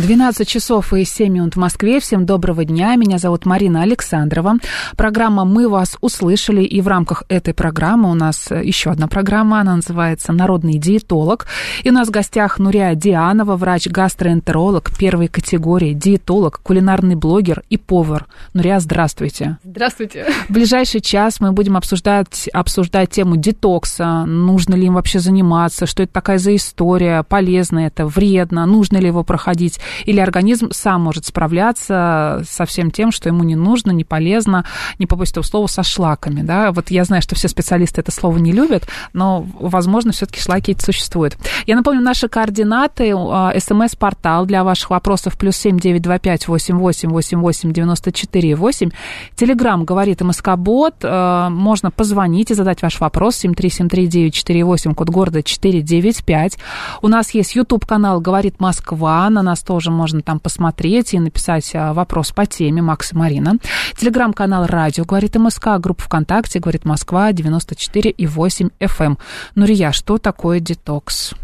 12 0.00 0.46
часов 0.46 0.92
и 0.92 1.04
7 1.04 1.32
минут 1.32 1.56
в 1.56 1.58
Москве. 1.58 1.98
Всем 1.98 2.24
доброго 2.24 2.64
дня. 2.64 2.94
Меня 2.94 3.18
зовут 3.18 3.46
Марина 3.46 3.82
Александрова. 3.82 4.54
Программа 4.96 5.44
«Мы 5.44 5.68
вас 5.68 5.96
услышали». 6.00 6.62
И 6.62 6.80
в 6.80 6.86
рамках 6.86 7.24
этой 7.28 7.52
программы 7.52 8.08
у 8.08 8.14
нас 8.14 8.48
еще 8.50 8.90
одна 8.90 9.08
программа. 9.08 9.60
Она 9.60 9.74
называется 9.74 10.32
«Народный 10.32 10.78
диетолог». 10.78 11.46
И 11.82 11.90
у 11.90 11.92
нас 11.92 12.08
в 12.08 12.10
гостях 12.12 12.60
Нурия 12.60 12.94
Дианова, 12.94 13.56
врач-гастроэнтеролог 13.56 14.96
первой 14.96 15.26
категории, 15.26 15.94
диетолог, 15.94 16.60
кулинарный 16.62 17.16
блогер 17.16 17.64
и 17.68 17.76
повар. 17.76 18.26
Нурия, 18.54 18.78
здравствуйте. 18.78 19.58
Здравствуйте. 19.64 20.26
В 20.48 20.52
ближайший 20.52 21.00
час 21.00 21.40
мы 21.40 21.50
будем 21.50 21.76
обсуждать, 21.76 22.48
обсуждать 22.52 23.10
тему 23.10 23.36
детокса. 23.36 24.24
Нужно 24.26 24.76
ли 24.76 24.86
им 24.86 24.94
вообще 24.94 25.18
заниматься? 25.18 25.86
Что 25.86 26.04
это 26.04 26.12
такая 26.12 26.38
за 26.38 26.54
история? 26.54 27.24
Полезно 27.24 27.80
это? 27.80 28.06
Вредно? 28.06 28.64
Нужно 28.64 28.98
ли 28.98 29.08
его 29.08 29.24
проходить? 29.24 29.80
Или 30.04 30.20
организм 30.20 30.70
сам 30.72 31.02
может 31.02 31.26
справляться 31.26 32.42
со 32.48 32.64
всем 32.64 32.90
тем, 32.90 33.12
что 33.12 33.28
ему 33.28 33.44
не 33.44 33.56
нужно, 33.56 33.90
не 33.90 34.04
полезно, 34.04 34.64
не 34.98 35.06
побоюсь 35.06 35.30
этого 35.30 35.44
слова, 35.44 35.66
со 35.66 35.82
шлаками. 35.82 36.42
Да? 36.42 36.72
Вот 36.72 36.90
я 36.90 37.04
знаю, 37.04 37.22
что 37.22 37.34
все 37.34 37.48
специалисты 37.48 38.00
это 38.00 38.10
слово 38.10 38.38
не 38.38 38.52
любят, 38.52 38.88
но, 39.12 39.46
возможно, 39.58 40.12
все-таки 40.12 40.40
шлаки 40.40 40.72
эти 40.72 40.84
существуют. 40.84 41.36
Я 41.66 41.76
напомню, 41.76 42.00
наши 42.00 42.28
координаты, 42.28 43.12
а, 43.16 43.52
смс-портал 43.58 44.46
для 44.46 44.64
ваших 44.64 44.90
вопросов, 44.90 45.38
плюс 45.38 45.56
семь 45.56 45.78
девять 45.78 46.02
два 46.02 46.18
пять 46.18 46.48
восемь 46.48 46.78
восемь 46.78 47.10
восемь 47.10 47.40
восемь 47.40 47.72
девяносто 47.72 48.12
четыре 48.12 48.54
восемь. 48.54 48.90
Телеграмм 49.36 49.84
говорит 49.84 50.20
МСК-бот, 50.20 50.96
а, 51.02 51.48
можно 51.50 51.90
позвонить 51.90 52.50
и 52.50 52.54
задать 52.54 52.82
ваш 52.82 53.00
вопрос, 53.00 53.36
семь 53.36 53.54
три 53.54 53.70
семь 53.70 53.88
три 53.88 54.06
девять 54.06 54.34
четыре 54.34 54.64
восемь, 54.64 54.94
код 54.94 55.08
города 55.08 55.42
четыре 55.42 55.82
девять 55.82 56.24
пять. 56.24 56.58
У 57.02 57.08
нас 57.08 57.30
есть 57.30 57.54
YouTube-канал 57.54 58.20
«Говорит 58.20 58.60
Москва», 58.60 59.28
на 59.30 59.42
нас 59.42 59.60
тоже 59.60 59.77
тоже 59.78 59.92
можно 59.92 60.22
там 60.22 60.40
посмотреть 60.40 61.14
и 61.14 61.20
написать 61.20 61.70
а, 61.72 61.92
вопрос 61.92 62.32
по 62.32 62.46
теме 62.46 62.82
Макс 62.82 63.12
и 63.12 63.16
Марина. 63.16 63.58
Телеграм-канал 63.96 64.66
«Радио», 64.66 65.04
говорит 65.04 65.36
МСК, 65.36 65.78
группа 65.78 66.02
ВКонтакте, 66.02 66.58
говорит 66.58 66.84
Москва, 66.84 67.30
94 67.30 68.10
и 68.10 68.26
8 68.26 68.70
FM. 68.80 69.18
Нурия, 69.54 69.92
что 69.92 70.18
такое 70.18 70.58
детокс? 70.58 71.34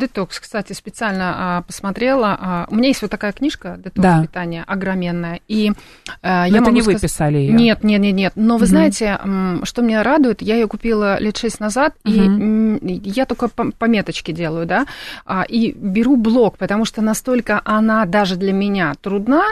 Детокс, 0.00 0.40
кстати, 0.40 0.72
специально 0.72 1.58
а, 1.58 1.62
посмотрела. 1.62 2.36
А, 2.40 2.66
у 2.70 2.74
меня 2.74 2.88
есть 2.88 3.02
вот 3.02 3.10
такая 3.10 3.32
книжка 3.32 3.76
«Детокс 3.76 4.02
да. 4.02 4.22
питания», 4.22 4.64
огроменная. 4.66 5.40
И 5.46 5.72
а, 6.22 6.46
я 6.46 6.58
это 6.58 6.70
не 6.70 6.82
вы 6.82 6.98
писали 6.98 7.38
ее? 7.38 7.52
Нет, 7.52 7.84
нет, 7.84 8.00
нет, 8.00 8.14
нет. 8.14 8.32
Но 8.36 8.54
вы 8.56 8.64
угу. 8.64 8.70
знаете, 8.70 9.18
что 9.64 9.82
меня 9.82 10.02
радует, 10.02 10.42
я 10.42 10.54
ее 10.54 10.66
купила 10.66 11.18
лет 11.20 11.36
шесть 11.36 11.60
назад, 11.60 11.94
угу. 12.04 12.14
и 12.14 13.00
я 13.04 13.26
только 13.26 13.48
по, 13.48 13.70
по 13.70 13.84
меточке 13.84 14.32
делаю, 14.32 14.66
да, 14.66 14.86
а, 15.24 15.42
и 15.42 15.72
беру 15.72 16.16
блок, 16.16 16.58
потому 16.58 16.84
что 16.84 17.02
настолько 17.02 17.60
она 17.64 18.04
даже 18.06 18.36
для 18.36 18.52
меня 18.52 18.94
трудна 19.00 19.44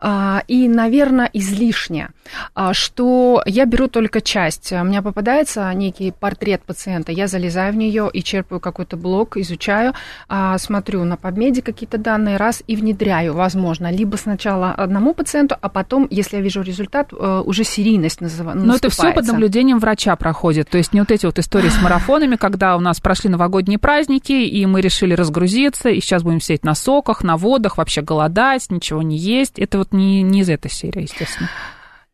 а, 0.00 0.42
и, 0.46 0.68
наверное, 0.68 1.28
излишняя, 1.32 2.10
а, 2.54 2.72
что 2.74 3.42
я 3.46 3.64
беру 3.66 3.88
только 3.88 4.20
часть. 4.20 4.72
У 4.72 4.84
меня 4.84 5.02
попадается 5.02 5.72
некий 5.74 6.12
портрет 6.12 6.62
пациента, 6.62 7.12
я 7.12 7.26
залезаю 7.26 7.72
в 7.72 7.76
нее 7.76 8.10
и 8.12 8.22
черпаю 8.22 8.60
какой-то 8.60 8.96
блок, 8.96 9.36
изучаю, 9.36 9.94
а, 10.28 10.58
смотрю 10.58 11.04
на 11.04 11.16
подмеде 11.16 11.62
какие-то 11.62 11.98
данные, 11.98 12.36
раз 12.36 12.62
и 12.66 12.76
внедряю, 12.76 13.34
возможно, 13.34 13.90
либо 13.90 14.16
сначала 14.16 14.72
одному 14.72 15.14
пациенту, 15.14 15.56
а 15.60 15.68
потом, 15.68 16.06
если 16.10 16.36
я 16.36 16.42
вижу 16.42 16.62
результат, 16.62 17.12
э, 17.12 17.42
уже 17.44 17.64
серийность 17.64 18.20
называется. 18.20 18.66
Но 18.66 18.76
это 18.76 18.90
все 18.90 19.12
под 19.12 19.26
наблюдением 19.26 19.78
врача 19.78 20.14
проходит, 20.16 20.68
то 20.68 20.78
есть 20.78 20.92
не 20.92 21.00
вот 21.00 21.10
эти 21.10 21.26
вот 21.26 21.38
истории 21.38 21.68
с 21.68 21.80
марафонами, 21.82 22.36
когда 22.36 22.76
у 22.76 22.80
нас 22.80 23.00
прошли 23.00 23.30
новогодние 23.30 23.78
праздники, 23.78 24.32
и 24.32 24.66
мы 24.66 24.80
решили 24.80 25.14
разгрузиться, 25.14 25.88
и 25.88 26.00
сейчас 26.00 26.22
будем 26.22 26.40
сидеть 26.40 26.64
на 26.64 26.74
соках, 26.74 27.22
на 27.22 27.36
водах, 27.36 27.78
вообще 27.78 28.02
голодать, 28.02 28.70
ничего 28.70 29.02
не 29.02 29.16
есть. 29.16 29.58
Это 29.58 29.78
вот 29.78 29.92
не, 29.92 30.22
не 30.22 30.40
из 30.40 30.48
этой 30.48 30.70
серии, 30.70 31.02
естественно. 31.02 31.48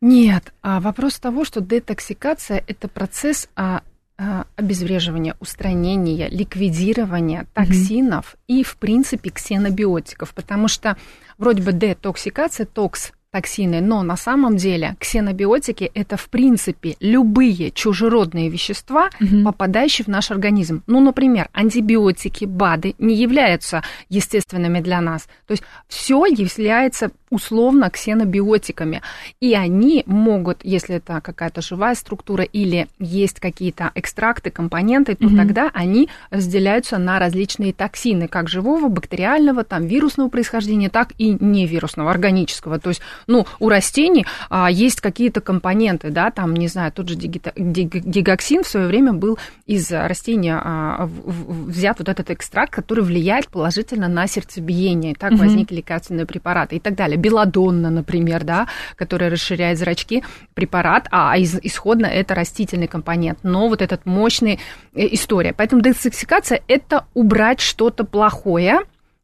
Нет, 0.01 0.53
а 0.61 0.81
вопрос 0.81 1.17
того, 1.17 1.45
что 1.45 1.61
детоксикация– 1.61 2.61
это 2.67 2.89
процесс 2.89 3.47
а, 3.55 3.63
а, 3.63 3.81
обезвреживания, 4.17 5.35
устранения, 5.39 6.29
ликвидирования 6.29 7.47
токсинов 7.53 8.35
mm-hmm. 8.35 8.59
и, 8.59 8.63
в 8.63 8.77
принципе, 8.77 9.31
ксенобиотиков, 9.31 10.33
потому 10.33 10.67
что 10.67 10.97
вроде 11.37 11.63
бы 11.63 11.73
детоксикация, 11.73 12.65
токс 12.65 13.11
токсины, 13.33 13.81
но 13.81 14.03
на 14.03 14.15
самом 14.15 14.57
деле 14.57 14.95
ксенобиотики 14.99 15.89
это 15.95 16.17
в 16.17 16.29
принципе 16.29 16.95
любые 16.99 17.71
чужеродные 17.71 18.47
вещества, 18.49 19.09
угу. 19.19 19.43
попадающие 19.43 20.05
в 20.05 20.07
наш 20.07 20.29
организм. 20.29 20.83
Ну, 20.85 20.99
например, 20.99 21.49
антибиотики, 21.51 22.45
БАДы 22.45 22.93
не 22.99 23.15
являются 23.15 23.81
естественными 24.07 24.81
для 24.81 25.01
нас. 25.01 25.23
То 25.47 25.53
есть 25.53 25.63
все 25.87 26.25
является 26.25 27.09
условно 27.33 27.89
ксенобиотиками. 27.89 29.01
И 29.41 29.55
они 29.55 30.03
могут, 30.05 30.59
если 30.63 30.97
это 30.97 31.19
какая-то 31.19 31.61
живая 31.61 31.95
структура 31.95 32.43
или 32.43 32.87
есть 32.99 33.39
какие-то 33.39 33.91
экстракты, 33.95 34.51
компоненты, 34.51 35.15
то 35.15 35.25
угу. 35.25 35.35
тогда 35.35 35.71
они 35.73 36.09
разделяются 36.29 36.99
на 36.99 37.17
различные 37.17 37.73
токсины, 37.73 38.27
как 38.27 38.47
живого, 38.49 38.87
бактериального, 38.87 39.63
там, 39.63 39.87
вирусного 39.87 40.29
происхождения, 40.29 40.89
так 40.89 41.13
и 41.17 41.35
невирусного, 41.39 42.11
органического. 42.11 42.79
То 42.79 42.89
есть, 42.89 43.01
ну, 43.27 43.45
у 43.59 43.69
растений 43.69 44.25
а, 44.49 44.69
есть 44.69 45.01
какие-то 45.01 45.41
компоненты, 45.41 46.09
да, 46.09 46.31
там, 46.31 46.53
не 46.53 46.67
знаю, 46.67 46.91
тот 46.91 47.09
же 47.09 47.15
гигоксин 47.15 48.63
в 48.63 48.67
свое 48.67 48.87
время 48.87 49.13
был 49.13 49.37
из 49.65 49.91
растения 49.91 50.59
а, 50.61 51.07
взят 51.07 51.99
вот 51.99 52.09
этот 52.09 52.29
экстракт, 52.31 52.73
который 52.73 53.03
влияет 53.03 53.47
положительно 53.47 54.07
на 54.07 54.27
сердцебиение. 54.27 55.15
Так 55.15 55.33
угу. 55.33 55.41
возникли 55.41 55.77
лекарственные 55.77 56.25
препараты 56.25 56.75
и 56.75 56.79
так 56.79 56.95
далее 56.95 57.17
белладонна, 57.17 57.89
например, 57.89 58.43
да, 58.43 58.67
которая 58.95 59.29
расширяет 59.29 59.77
зрачки, 59.77 60.23
препарат, 60.53 61.07
а 61.11 61.35
исходно 61.37 62.05
это 62.05 62.35
растительный 62.35 62.87
компонент. 62.87 63.39
Но 63.43 63.67
вот 63.67 63.81
этот 63.81 64.05
мощный 64.05 64.59
э, 64.93 65.07
история. 65.11 65.53
Поэтому 65.53 65.81
детоксикация– 65.81 66.61
это 66.67 67.05
убрать 67.13 67.59
что-то 67.59 68.03
плохое, 68.03 68.81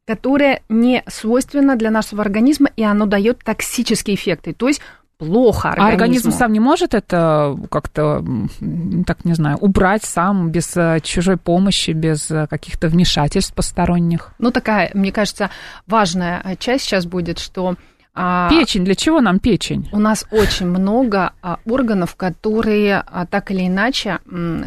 которое 0.10 0.64
не 0.70 1.04
свойственно 1.06 1.76
для 1.76 1.92
нашего 1.92 2.24
организма, 2.24 2.72
и 2.76 2.84
оно 2.84 3.06
дает 3.06 3.44
токсические 3.44 4.16
эффекты. 4.16 4.54
То 4.54 4.68
есть 4.68 4.82
плохо 5.20 5.70
организму. 5.70 5.88
А 5.88 5.92
организм 5.92 6.32
сам 6.32 6.52
не 6.52 6.60
может 6.60 6.96
это 6.96 7.56
как-то, 7.70 8.26
так 9.06 9.24
не 9.24 9.36
знаю, 9.36 9.58
убрать 9.58 10.04
сам 10.04 10.50
без 10.50 10.76
э, 10.76 11.00
чужой 11.04 11.38
помощи, 11.38 11.92
без 11.92 12.32
э, 12.32 12.48
каких-то 12.48 12.88
вмешательств 12.88 13.54
посторонних? 13.54 14.32
Ну, 14.40 14.50
такая, 14.50 14.90
мне 14.96 15.12
кажется, 15.12 15.52
важная 15.86 16.42
э, 16.44 16.56
часть 16.56 16.86
сейчас 16.86 17.06
будет, 17.06 17.38
что 17.38 17.76
а, 17.76 17.76
печень, 18.50 18.84
для 18.84 18.96
чего 18.96 19.22
нам 19.22 19.40
печень? 19.40 19.90
У 19.92 20.00
нас 20.00 20.26
очень 20.32 20.68
много 20.68 21.34
а, 21.42 21.60
органов, 21.66 22.16
которые 22.16 23.04
а, 23.06 23.26
так 23.26 23.52
или 23.52 23.68
иначе 23.68 24.20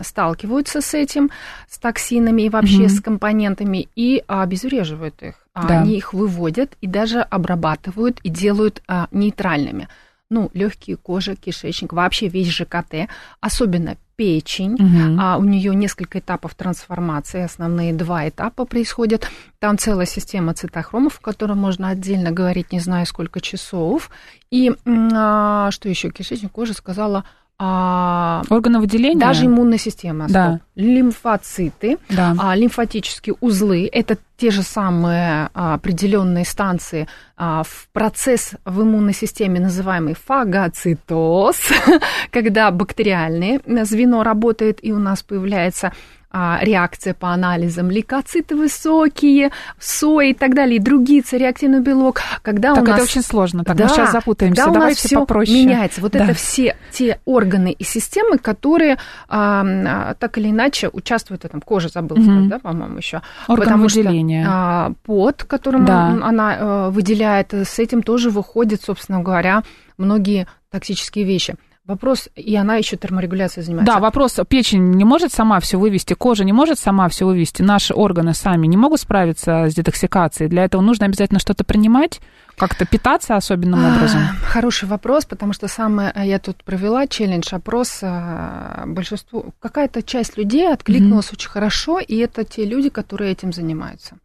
сталкиваются 0.03 0.81
с 0.81 0.95
этим, 0.95 1.31
с 1.69 1.79
токсинами 1.79 2.43
и 2.43 2.49
вообще 2.49 2.83
угу. 2.83 2.89
с 2.89 3.01
компонентами, 3.01 3.89
и 3.95 4.23
обезвреживают 4.27 5.23
их. 5.23 5.35
Да. 5.55 5.81
Они 5.81 5.97
их 5.97 6.15
выводят 6.15 6.73
и 6.81 6.87
даже 6.87 7.21
обрабатывают 7.21 8.21
и 8.23 8.31
делают 8.31 8.83
нейтральными 9.11 9.89
ну, 10.33 10.51
легкие, 10.55 10.97
кожа, 10.97 11.37
кишечник, 11.37 11.93
вообще 11.93 12.27
весь 12.29 12.49
ЖКТ, 12.49 13.09
особенно 13.41 13.97
печень. 14.23 14.75
Угу. 14.75 15.21
А 15.21 15.37
у 15.37 15.43
нее 15.43 15.75
несколько 15.75 16.21
этапов 16.21 16.55
трансформации, 16.55 17.43
основные 17.43 17.93
два 17.93 18.29
этапа 18.29 18.65
происходят. 18.65 19.29
Там 19.59 19.79
целая 19.79 20.07
система 20.07 20.55
цитохромов, 20.55 21.19
о 21.19 21.23
которой 21.23 21.55
можно 21.55 21.89
отдельно 21.89 22.31
говорить, 22.31 22.71
не 22.71 22.79
знаю 22.79 23.05
сколько 23.07 23.41
часов. 23.41 24.11
И 24.53 24.73
а, 24.87 25.73
что 25.73 25.89
еще? 25.89 26.11
Кишечник, 26.11 26.53
кожа 26.53 26.73
сказала, 26.73 27.25
а, 27.65 28.43
Органы 28.51 28.81
выделения? 28.81 29.21
даже 29.21 29.47
иммунная 29.47 29.79
система. 29.79 30.27
Да. 30.29 30.55
стоп. 30.57 30.63
Лимфоциты, 30.75 31.97
Да. 32.09 32.35
а, 32.39 32.57
лимфатические 32.57 33.37
узлы– 33.41 33.89
это 33.93 34.19
те 34.37 34.51
же 34.51 34.63
самые 34.63 35.49
а, 35.55 35.75
определенные 35.75 36.45
станции 36.45 37.07
а, 37.37 37.63
в 37.63 37.89
процесс 37.93 38.55
в 38.65 38.83
иммунной 38.83 39.15
системе, 39.15 39.61
называемый 39.61 40.15
фагоцитоз, 40.15 41.57
когда 42.33 42.71
бактериальное 42.73 43.61
звено 43.85 44.25
работает, 44.25 44.81
и 44.83 44.93
у 44.93 44.99
нас 44.99 45.23
появляется 45.23 45.93
реакция 46.33 47.15
по 47.15 47.31
анализам, 47.31 47.91
лейкоциты 47.91 48.57
высокие, 48.57 49.51
сои 49.79 50.31
и 50.31 50.35
так 50.35 50.55
далее, 50.55 50.77
и 50.77 50.79
другие 50.81 51.23
цереактивный 51.23 51.81
белок, 51.81 52.21
когда 52.43 52.75
Так 52.75 52.85
у 52.85 52.87
нас... 52.87 52.95
это 52.97 53.05
очень 53.05 53.23
сложно. 53.23 53.65
Так, 53.65 53.77
да, 53.77 53.85
мы 53.85 53.91
сейчас 53.91 54.13
запутаемся. 54.13 54.65
когда 54.65 54.81
нас 54.81 54.97
все 54.97 55.19
попроще. 55.19 55.65
меняется. 55.65 56.01
Вот 56.01 56.13
Да. 56.13 56.25
это 56.25 56.35
все 56.35 56.77
те 56.91 57.19
органы 57.25 57.73
и 57.73 57.85
системы, 57.85 58.39
которые 58.39 58.97
а, 59.29 59.63
а, 59.65 60.15
так 60.15 60.39
или 60.39 60.51
иначе 60.51 60.89
участвуют 60.93 61.43
в 61.43 61.45
этом. 61.45 61.61
Кожа 61.61 61.89
забыла 61.89 62.21
сказать, 62.23 62.49
да, 62.49 62.59
по-моему, 62.59 62.97
еще. 62.97 63.21
Орган 63.49 63.65
Потому 63.65 63.89
что, 63.89 63.99
выделения. 64.01 64.47
а, 64.49 64.93
пот, 65.05 65.45
которым 65.45 65.85
Да. 65.85 66.09
он- 66.09 66.25
она 66.25 66.57
э, 66.57 66.91
выделяет, 66.91 67.53
с 67.53 67.79
этим 67.79 68.03
тоже 68.03 68.31
выходят, 68.31 68.81
собственно 68.83 69.21
говоря, 69.21 69.63
многие 69.99 70.47
токсические 70.71 71.25
вещи. 71.25 71.55
Вопрос, 71.93 72.31
и 72.37 72.57
она 72.57 72.77
еще 72.77 72.97
терморегуляцией 72.97 73.67
занимается. 73.67 73.93
Да, 73.93 74.01
вопрос, 74.01 74.41
печень 74.49 74.93
не 74.93 75.05
может 75.05 75.31
сама 75.31 75.61
все 75.61 75.79
вывести, 75.79 76.15
кожа 76.15 76.43
не 76.43 76.53
может 76.55 76.79
сама 76.79 77.07
все 77.11 77.27
вывести, 77.27 77.61
наши 77.61 77.93
органы 77.93 78.33
сами 78.33 78.67
не 78.67 78.79
могут 78.79 79.01
справиться 79.01 79.67
с 79.69 79.75
детоксикацией. 79.75 80.49
Для 80.49 80.65
этого 80.65 80.81
нужно 80.81 81.05
обязательно 81.05 81.39
что-то 81.39 81.65
принимать, 81.65 82.23
как-то 82.57 82.85
питаться 82.87 83.37
особенным 83.37 83.85
образом. 83.85 84.21
А, 84.23 84.47
Хороший 84.47 84.89
вопрос, 84.89 85.25
потому 85.25 85.53
что 85.53 85.69
самое 85.69 86.13
я 86.25 86.39
тут 86.39 86.63
провела 86.65 87.07
челлендж 87.07 87.49
опрос 87.55 88.01
а, 88.03 88.85
большинству 88.87 89.55
какая-то 89.61 90.03
часть 90.03 90.37
людей 90.39 90.73
откликнулась 90.73 91.33
очень 91.33 91.51
хорошо, 91.51 91.99
и 91.99 92.17
это 92.17 92.45
те 92.45 92.65
люди, 92.65 92.89
которые 92.89 93.33
этим 93.33 93.53
занимаются. 93.53 94.17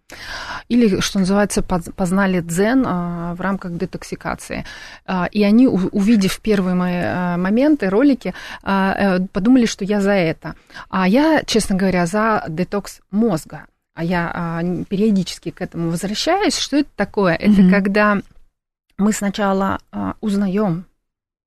Или, 0.69 0.99
что 1.01 1.19
называется, 1.19 1.61
поз- 1.61 1.89
познали 1.95 2.41
дзен 2.41 2.83
а, 2.85 3.33
в 3.35 3.41
рамках 3.41 3.71
детоксикации. 3.77 4.65
И 5.31 5.43
они, 5.43 5.67
увидев 5.67 6.39
первые 6.39 6.75
мои 6.75 7.37
моменты, 7.37 7.89
ролики, 7.89 8.33
э, 8.63 9.19
подумали, 9.31 9.65
что 9.65 9.85
я 9.85 10.01
за 10.01 10.11
это. 10.11 10.55
А 10.89 11.07
я, 11.07 11.43
честно 11.45 11.75
говоря, 11.75 12.05
за 12.05 12.43
детокс 12.47 12.99
мозга. 13.11 13.65
А 13.97 14.03
я 14.03 14.31
а, 14.31 14.61
периодически 14.85 15.49
к 15.49 15.59
этому 15.59 15.89
возвращаюсь. 15.89 16.55
Что 16.55 16.77
это 16.77 16.89
такое? 16.95 17.33
Это 17.33 17.63
Мгм. 17.63 17.71
когда 17.71 18.21
мы 18.99 19.11
сначала 19.11 19.79
а, 19.91 20.13
узнаем, 20.21 20.85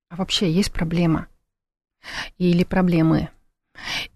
а 0.09 0.17
вообще 0.17 0.51
есть 0.51 0.73
проблема 0.73 1.29
или 2.39 2.65
проблемы. 2.65 3.29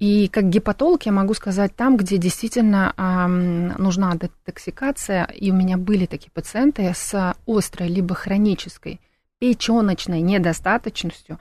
И 0.01 0.27
как 0.27 0.49
гепатолог 0.49 1.07
я 1.07 1.13
могу 1.13 1.33
сказать 1.35 1.77
там, 1.77 1.97
где 1.97 2.19
действительно 2.19 2.93
ам, 2.97 3.69
нужна 3.81 4.17
детоксикация, 4.17 5.27
и 5.27 5.53
у 5.53 5.55
меня 5.55 5.77
были 5.77 6.07
такие 6.07 6.33
пациенты 6.33 6.91
с 6.93 7.37
острой 7.47 7.89
либо 7.89 8.17
хронической 8.17 9.01
печеночной 9.39 10.23
недостаточностью. 10.23 11.39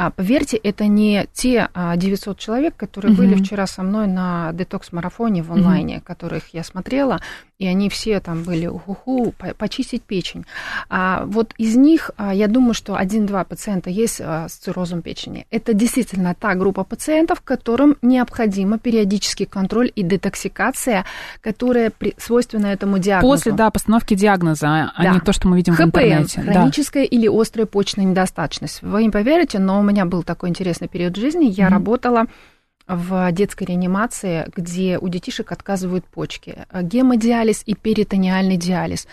А, 0.00 0.10
Поверьте, 0.12 0.56
это 0.56 0.86
не 0.86 1.26
те 1.32 1.68
а, 1.74 1.96
900 1.96 2.38
человек, 2.38 2.76
которые 2.76 3.12
Мгм. 3.12 3.20
были 3.20 3.34
вчера 3.34 3.66
со 3.66 3.82
мной 3.82 4.06
на 4.06 4.52
детокс-марафоне 4.52 5.42
в 5.42 5.52
онлайне, 5.52 6.00
которых 6.00 6.54
я 6.54 6.62
смотрела, 6.62 7.20
и 7.58 7.66
они 7.66 7.88
все 7.90 8.20
там 8.20 8.44
были 8.44 8.66
уху 8.68 9.34
почистить 9.58 10.02
печень. 10.02 10.44
А 10.88 11.24
вот 11.26 11.54
из 11.58 11.76
них, 11.76 12.12
а, 12.16 12.32
я 12.32 12.46
думаю, 12.46 12.72
что 12.72 12.94
1-2 12.96 13.44
пациента 13.44 13.90
есть 13.90 14.20
а, 14.20 14.48
с 14.48 14.52
циррозом 14.54 15.02
печени. 15.02 15.44
Это 15.50 15.74
действительно 15.74 16.36
та 16.38 16.54
группа 16.54 16.84
пациентов, 16.84 17.40
которым 17.40 17.96
необходимо 18.00 18.78
периодический 18.78 19.44
контроль 19.46 19.90
и 19.94 20.02
детоксикация, 20.04 21.04
которая 21.40 21.92
свойственна 22.16 22.66
этому 22.66 22.98
диагнозу. 22.98 23.32
После, 23.34 23.52
да, 23.52 23.70
постановки 23.70 24.14
диагноза, 24.14 24.92
а 24.96 25.02
Да. 25.02 25.12
не 25.14 25.20
то, 25.20 25.32
что 25.32 25.48
мы 25.48 25.56
видим 25.56 25.74
в 25.74 25.76
ХПН, 25.78 25.84
интернете. 25.84 26.42
Да. 26.46 26.52
хроническая 26.52 27.02
или 27.04 27.28
острая 27.28 27.66
почечная 27.66 28.04
недостаточность. 28.04 28.82
Вы 28.82 29.02
не 29.02 29.10
поверите, 29.10 29.58
но 29.58 29.80
у 29.80 29.82
меня 29.82 30.04
был 30.04 30.22
такой 30.22 30.48
интересный 30.50 30.86
период 30.86 31.16
жизни. 31.16 31.46
Я 31.46 31.64
Мгм. 31.66 31.74
работала 31.74 32.26
в 32.88 33.30
детской 33.32 33.64
реанимации, 33.64 34.46
где 34.56 34.98
у 34.98 35.08
детишек 35.08 35.52
отказывают 35.52 36.06
почки. 36.06 36.66
Гемодиализ 36.72 37.62
и 37.66 37.74
перитониальный 37.74 38.56
диализ. 38.56 39.06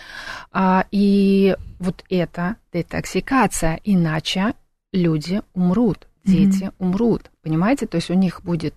А, 0.51 0.86
И 0.92 1.56
вот 1.80 2.04
это 2.10 2.56
детоксикация. 2.74 3.80
Иначе 3.83 4.54
люди 4.94 5.42
умрут, 5.54 6.07
дети 6.24 6.72
умрут. 6.80 7.30
Понимаете? 7.44 7.86
То 7.86 7.98
есть 7.98 8.10
у 8.10 8.13
них 8.13 8.42
будет 8.44 8.75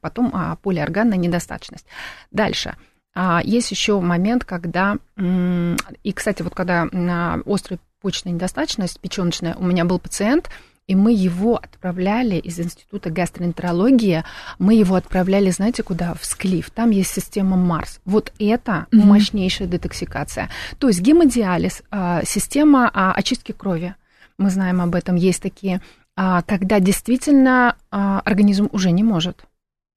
потом 0.00 0.30
а, 0.34 0.56
полиорганная 0.56 1.18
недостаточность. 1.18 1.86
Дальше. 2.30 2.76
А, 3.14 3.40
Есть 3.42 3.70
еще 3.70 3.98
момент, 4.00 4.44
когда... 4.44 4.98
И, 5.16 6.12
кстати, 6.12 6.42
вот 6.42 6.54
когда 6.54 6.88
на 6.92 7.40
острую 7.46 7.80
почечную 8.00 8.34
недостаточность 8.34 9.00
печеночная, 9.00 9.56
у 9.56 9.64
меня 9.64 9.84
был 9.84 9.98
пациент, 9.98 10.50
и 10.88 10.96
мы 10.96 11.12
его 11.12 11.56
отправляли 11.56 12.36
из 12.36 12.58
Института 12.58 13.10
гастроэнтерологии, 13.10 14.24
мы 14.58 14.74
его 14.74 14.96
отправляли, 14.96 15.50
знаете, 15.50 15.82
куда? 15.82 16.14
В 16.14 16.24
Склиф. 16.24 16.70
Там 16.70 16.90
есть 16.90 17.12
система 17.12 17.56
Марс. 17.56 18.00
Вот 18.04 18.32
это 18.38 18.86
Мгм. 18.90 19.06
мощнейшая 19.06 19.68
детоксикация. 19.68 20.48
То 20.78 20.88
есть 20.88 21.00
гемодиализ, 21.00 21.82
а, 21.90 22.22
система 22.24 22.90
а, 22.92 23.12
очистки 23.12 23.52
крови. 23.52 23.94
Мы 24.38 24.50
знаем 24.50 24.80
об 24.80 24.94
этом, 24.94 25.16
есть 25.16 25.42
такие, 25.42 25.80
а, 26.16 26.42
когда 26.42 26.80
действительно 26.80 27.76
организм 27.90 28.68
уже 28.72 28.90
не 28.90 29.02
может. 29.02 29.44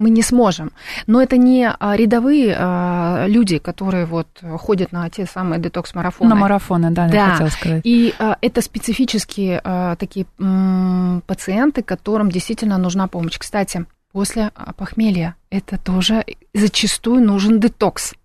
Мы 0.02 0.10
не 0.10 0.24
сможем. 0.24 0.72
Но 1.06 1.22
это 1.22 1.38
не 1.38 1.70
а, 1.70 1.96
рядовые 1.96 2.56
а, 2.58 3.26
люди, 3.28 3.60
которые 3.60 4.06
вот 4.08 4.28
ходят 4.58 4.92
на 4.92 5.08
те 5.12 5.28
самые 5.28 5.62
детокс-марафоны. 5.62 6.28
На 6.28 6.36
марафоны, 6.36 6.90
да, 6.90 7.06
я 7.06 7.12
Да. 7.12 7.32
хотела 7.34 7.50
сказать. 7.50 7.82
И 7.84 8.16
а, 8.18 8.36
это 8.42 8.62
специфические 8.64 9.62
а, 9.64 9.96
такие 9.98 10.26
м, 10.40 11.22
пациенты, 11.28 11.84
которым 11.84 12.32
действительно 12.32 12.80
нужна 12.80 13.08
помощь. 13.08 13.38
Кстати, 13.38 13.86
после 14.12 14.50
похмелья 14.76 15.36
это 15.52 15.78
тоже 15.78 16.26
зачастую 16.56 17.24
нужен 17.24 17.60
детокс. 17.60 18.16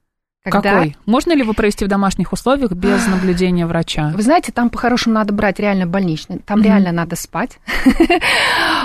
Когда- 0.50 0.72
Какой? 0.74 0.96
Можно 1.06 1.32
ли 1.32 1.40
его 1.40 1.52
провести 1.52 1.84
в 1.84 1.88
домашних 1.88 2.32
условиях 2.32 2.72
без 2.72 3.06
наблюдения 3.08 3.66
врача? 3.66 4.12
Вы 4.14 4.22
знаете, 4.22 4.52
там 4.52 4.70
по-хорошему 4.70 5.14
надо 5.16 5.32
брать 5.32 5.58
реально 5.58 5.86
больничный, 5.86 6.38
там 6.38 6.58
Мгм. 6.60 6.66
реально 6.68 6.92
надо 6.92 7.16
спать. 7.16 7.58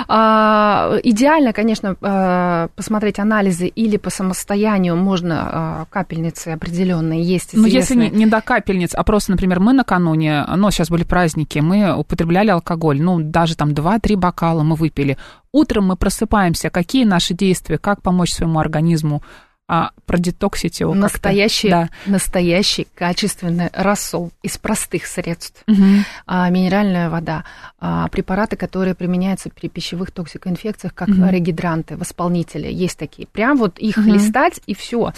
А, 0.08 0.98
Идеально, 1.02 1.52
конечно, 1.52 1.96
а, 2.02 2.68
посмотреть 2.76 3.18
анализы 3.18 3.66
или 3.66 3.96
по 3.96 4.10
самостоянию 4.10 4.96
можно 4.96 5.40
а, 5.42 5.84
капельницы 5.90 6.48
определенные 6.48 7.22
есть 7.22 7.50
Ну, 7.54 7.66
если 7.66 7.94
не 8.08 8.26
до 8.26 8.40
капельниц, 8.40 8.94
а 8.94 9.02
просто, 9.04 9.30
например, 9.32 9.60
мы 9.60 9.72
накануне, 9.72 10.44
ну, 10.56 10.70
сейчас 10.70 10.90
были 10.90 11.04
праздники, 11.04 11.58
мы 11.60 11.94
употребляли 11.96 12.50
алкоголь, 12.50 13.00
ну, 13.00 13.20
даже 13.20 13.56
там 13.56 13.70
2-3 13.70 14.16
бокала 14.16 14.62
мы 14.62 14.76
выпили. 14.76 15.16
Утром 15.52 15.86
мы 15.88 15.96
просыпаемся, 15.96 16.70
какие 16.70 17.04
наши 17.04 17.34
действия, 17.34 17.78
как 17.78 18.02
помочь 18.02 18.32
своему 18.32 18.58
организму 18.58 19.22
а, 19.68 19.90
продетоксить 20.06 20.80
его? 20.80 20.92
Настоящий, 20.94 21.70
Да. 21.70 21.88
настоящий 22.06 22.86
качественный 22.94 23.70
рассол 23.72 24.30
из 24.42 24.58
простых 24.58 25.06
средств. 25.06 25.62
Мгм. 25.66 26.04
а, 26.26 26.48
минеральная 26.50 27.08
вода, 27.10 27.44
а, 27.80 28.08
препараты, 28.08 28.56
которые 28.56 28.94
применяются 28.94 29.48
при 29.50 29.68
пищевых 29.68 30.10
токсикоинфекциях, 30.10 30.94
как 30.94 31.08
Мгм. 31.08 31.28
регидранты, 31.30 31.96
восполнители, 31.96 32.66
есть 32.70 32.98
такие. 32.98 33.26
Прям 33.28 33.56
вот 33.56 33.78
их 33.78 33.96
Мгм. 33.96 34.14
листать 34.14 34.60
и 34.66 34.74
все. 34.74 35.12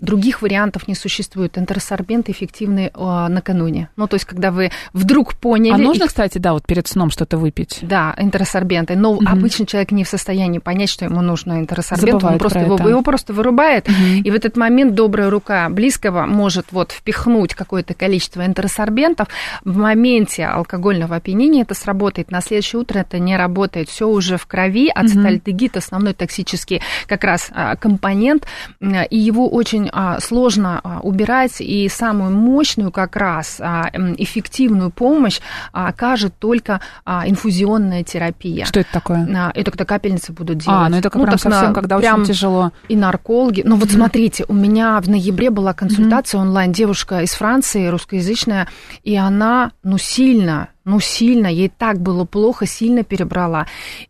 Других 0.00 0.42
вариантов 0.42 0.88
не 0.88 0.94
существует. 0.94 1.56
Энтеросорбенты 1.58 2.32
эффективны 2.32 2.90
а, 2.94 3.28
накануне. 3.28 3.88
Ну, 3.96 4.06
то 4.08 4.14
есть, 4.14 4.24
когда 4.26 4.50
вы 4.50 4.70
вдруг 4.92 5.34
поняли... 5.34 5.74
А 5.74 5.78
и- 5.78 5.82
нужно, 5.82 6.06
кстати, 6.08 6.38
да, 6.38 6.52
вот 6.54 6.66
перед 6.66 6.88
сном 6.88 7.10
что-то 7.10 7.38
выпить? 7.38 7.78
Да, 7.82 8.14
энтеросорбенты. 8.18 8.96
Но 8.96 9.14
Мгм. 9.14 9.28
обычный 9.28 9.66
человек 9.66 9.92
не 9.92 10.04
в 10.04 10.08
состоянии 10.08 10.58
понять, 10.58 10.88
что 10.90 11.04
ему 11.04 11.20
нужно 11.20 11.60
энтеросорбент. 11.60 12.24
Он 12.24 12.38
просто 12.38 12.58
про 12.60 12.64
его, 12.66 12.74
это. 12.76 12.88
его 12.88 13.02
просто 13.02 13.32
вырубает. 13.32 13.88
И 14.24 14.30
в 14.30 14.34
этот 14.34 14.56
момент 14.56 14.94
добрая 14.94 15.30
рука 15.30 15.68
близкого 15.68 16.26
может 16.26 16.66
вот 16.72 16.92
впихнуть 16.92 17.54
какое-то 17.54 17.94
количество 17.94 18.44
энтеросорбентов. 18.46 19.28
В 19.64 19.76
моменте 19.76 20.46
алкогольного 20.46 21.16
опьянения 21.16 21.62
это 21.62 21.74
сработает. 21.74 22.30
На 22.30 22.40
следующее 22.40 22.80
утро 22.80 23.00
это 23.00 23.18
не 23.18 23.36
работает. 23.36 23.88
Все 23.88 24.08
уже 24.08 24.36
в 24.36 24.46
крови. 24.46 24.90
Ацетальдегид 24.94 25.76
основной 25.76 26.14
токсический 26.14 26.82
как 27.06 27.24
раз 27.24 27.48
а, 27.52 27.76
компонент. 27.76 28.46
И 28.80 29.18
его 29.18 29.48
очень 29.48 29.88
а, 29.92 30.20
сложно 30.20 30.80
а, 30.82 31.00
убирать. 31.00 31.60
И 31.60 31.88
самую 31.88 32.32
мощную 32.36 32.90
как 32.90 33.16
раз 33.16 33.60
эффективную 33.60 34.90
помощь 34.90 35.40
окажет 35.72 36.34
только 36.38 36.80
инфузионная 37.06 38.04
терапия. 38.04 38.64
Что 38.64 38.80
это 38.80 38.92
такое? 38.92 39.50
Это 39.54 39.70
когда 39.70 39.84
капельницы 39.84 40.32
будут 40.32 40.58
делать. 40.58 40.80
А, 40.80 40.88
ну 40.88 40.96
это 40.98 41.10
как 41.10 41.22
прям 41.22 41.30
так 41.30 41.40
совсем, 41.40 41.68
на- 41.68 41.74
когда 41.74 41.98
прям 41.98 42.22
очень 42.22 42.32
тяжело. 42.32 42.72
и 42.88 42.96
наркологи. 42.96 43.62
Ну, 43.64 43.76
вот 43.80 43.90
смотрите, 43.90 44.44
у 44.46 44.52
меня 44.52 45.00
в 45.00 45.08
ноябре 45.08 45.50
была 45.50 45.72
консультация 45.72 46.40
онлайн, 46.40 46.70
девушка 46.70 47.22
из 47.22 47.32
Франции, 47.32 47.88
русскоязычная, 47.88 48.68
и 49.02 49.16
она, 49.16 49.72
ну, 49.82 49.98
сильно 49.98 50.68
ну, 50.90 50.98
сильно, 50.98 51.46
ей 51.46 51.68
так 51.68 52.00
было 52.00 52.24
плохо, 52.24 52.66
сильно 52.66 53.04
перебрала. 53.04 53.66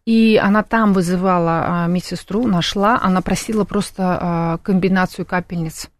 И 0.07 0.41
она 0.43 0.63
там 0.63 0.93
вызывала 0.93 1.85
а, 1.85 1.87
медсестру, 1.89 2.47
нашла, 2.47 2.99
она 3.03 3.21
просила 3.21 3.65
просто 3.65 4.19
а, 4.21 4.59
комбинацию 4.59 5.27
капельниц. 5.27 5.91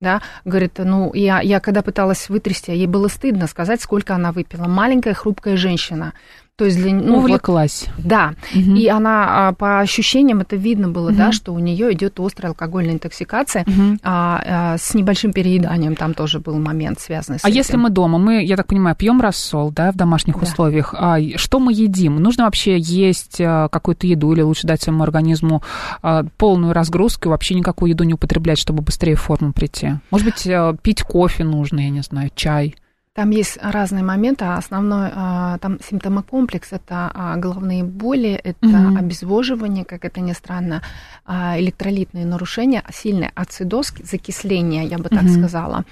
Да, 0.00 0.22
говорит, 0.46 0.78
ну, 0.78 1.12
я, 1.12 1.40
я 1.40 1.60
когда 1.60 1.82
пыталась 1.82 2.30
вытрясти, 2.30 2.72
ей 2.72 2.86
было 2.86 3.08
стыдно 3.08 3.46
сказать, 3.46 3.82
сколько 3.82 4.14
она 4.14 4.32
выпила. 4.32 4.66
Маленькая 4.66 5.12
хрупкая 5.12 5.58
женщина. 5.58 6.14
То 6.60 6.66
есть 6.66 6.76
для, 6.76 6.92
ну, 6.92 7.16
Увлеклась. 7.16 7.86
Вот, 7.96 8.06
да. 8.06 8.34
Угу. 8.54 8.74
И 8.74 8.86
она 8.86 9.48
а, 9.48 9.52
по 9.54 9.80
ощущениям 9.80 10.40
это 10.40 10.56
видно 10.56 10.88
было, 10.88 11.08
угу. 11.08 11.16
да, 11.16 11.32
что 11.32 11.54
у 11.54 11.58
нее 11.58 11.90
идет 11.94 12.20
острая 12.20 12.50
алкогольная 12.50 12.92
интоксикация 12.92 13.62
угу. 13.62 13.96
а, 14.02 14.42
а, 14.74 14.76
с 14.76 14.92
небольшим 14.92 15.32
перееданием. 15.32 15.96
Там 15.96 16.12
тоже 16.12 16.38
был 16.38 16.58
момент 16.58 17.00
связанный 17.00 17.38
с 17.38 17.46
а 17.46 17.48
этим. 17.48 17.56
Если 17.56 17.78
мы 17.78 17.88
дома, 17.88 18.18
мы, 18.18 18.44
я 18.44 18.58
так 18.58 18.66
понимаю, 18.66 18.94
пьем 18.94 19.22
рассол, 19.22 19.70
да, 19.70 19.90
в 19.90 19.96
домашних 19.96 20.34
да. 20.34 20.42
условиях, 20.42 20.94
а 20.94 21.16
что 21.36 21.60
мы 21.60 21.72
едим? 21.72 22.16
Нужно 22.16 22.44
вообще 22.44 22.78
есть 22.78 23.40
а, 23.40 23.68
какую-то 23.68 24.06
еду 24.06 24.30
или 24.34 24.42
лучше 24.42 24.66
дать 24.66 24.82
своему 24.82 25.02
организму 25.02 25.62
а, 26.02 26.26
полную 26.36 26.74
разгрузку 26.74 27.28
и 27.28 27.30
вообще 27.30 27.54
никакую 27.54 27.88
еду 27.88 28.04
не 28.04 28.12
употреблять, 28.12 28.58
чтобы 28.58 28.82
быстрее 28.82 29.14
в 29.14 29.22
форму 29.22 29.54
прийти? 29.54 29.92
Может 30.10 30.26
быть, 30.26 30.82
пить 30.82 31.02
кофе 31.04 31.42
нужно, 31.42 31.80
я 31.80 31.88
не 31.88 32.02
знаю, 32.02 32.30
чай? 32.34 32.74
Там 33.12 33.30
есть 33.30 33.58
разные 33.60 34.04
моменты. 34.04 34.44
Основной 34.44 35.10
а, 35.12 35.58
там 35.58 35.80
симптомокомплекс– 35.80 36.68
это 36.72 37.10
а, 37.12 37.36
головные 37.36 37.82
боли, 37.82 38.30
это 38.30 38.66
угу. 38.66 38.96
обезвоживание, 38.96 39.84
как 39.84 40.04
это 40.04 40.20
ни 40.20 40.32
странно, 40.32 40.82
а, 41.24 41.58
электролитные 41.58 42.24
нарушения, 42.24 42.84
сильный 42.92 43.30
ацидоз, 43.34 43.92
закисление, 44.04 44.84
я 44.84 44.98
бы 44.98 45.08
так 45.08 45.24
угу. 45.24 45.30
сказала, 45.30 45.84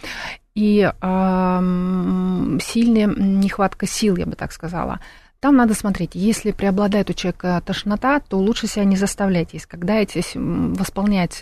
и 0.54 0.90
сильная 2.60 3.06
нехватка 3.06 3.86
сил, 3.86 4.16
я 4.16 4.26
бы 4.26 4.34
так 4.34 4.52
сказала. 4.52 4.98
Там 5.40 5.54
надо 5.54 5.74
смотреть, 5.74 6.12
если 6.14 6.50
преобладает 6.50 7.10
у 7.10 7.12
человека 7.12 7.62
тошнота, 7.64 8.18
то 8.18 8.38
лучше 8.38 8.66
себя 8.66 8.84
не 8.84 8.96
заставлять 8.96 9.54
есть. 9.54 9.66
Когда 9.66 9.94
эти 9.94 10.20
восполнять 10.34 11.40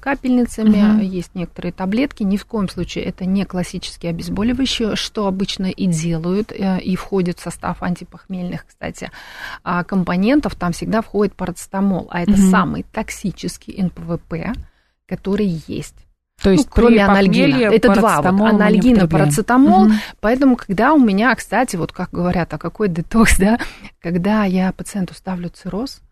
капельницами, 0.00 0.96
угу. 0.96 1.02
есть 1.02 1.32
некоторые 1.36 1.72
таблетки, 1.72 2.24
ни 2.24 2.36
в 2.36 2.44
коем 2.44 2.68
случае 2.68 3.04
это 3.04 3.24
не 3.24 3.44
классические 3.44 4.10
обезболивающие, 4.10 4.96
что 4.96 5.28
обычно 5.28 5.66
и 5.66 5.86
делают, 5.86 6.50
э, 6.50 6.80
и 6.80 6.96
входит 6.96 7.38
в 7.38 7.42
состав 7.42 7.84
антипохмельных, 7.84 8.66
кстати, 8.66 9.12
а 9.62 9.84
компонентов, 9.84 10.56
там 10.56 10.72
всегда 10.72 11.00
входит 11.00 11.36
парацетамол, 11.36 12.08
а 12.10 12.22
это 12.22 12.32
угу. 12.32 12.50
самый 12.50 12.84
токсический 12.92 13.80
НПВП, 13.80 14.52
который 15.06 15.62
есть. 15.68 15.94
То 16.42 16.50
есть 16.50 16.66
ну, 16.66 16.72
кроме 16.74 17.04
анальгина. 17.04 17.72
Это 17.72 17.94
два. 17.94 18.20
Вот, 18.20 18.52
анальгин 18.52 19.04
и 19.04 19.06
парацетамол. 19.06 19.84
Угу. 19.84 19.92
Поэтому, 20.20 20.56
когда 20.56 20.92
у 20.92 20.98
меня, 20.98 21.34
кстати, 21.34 21.76
вот 21.76 21.92
как 21.92 22.10
говорят, 22.10 22.52
а 22.52 22.58
какой 22.58 22.88
детокс, 22.88 23.36
да, 23.38 23.58
когда 24.00 24.44
я 24.44 24.72
пациенту 24.72 25.14
ставлю 25.14 25.48
цирроз, 25.48 26.02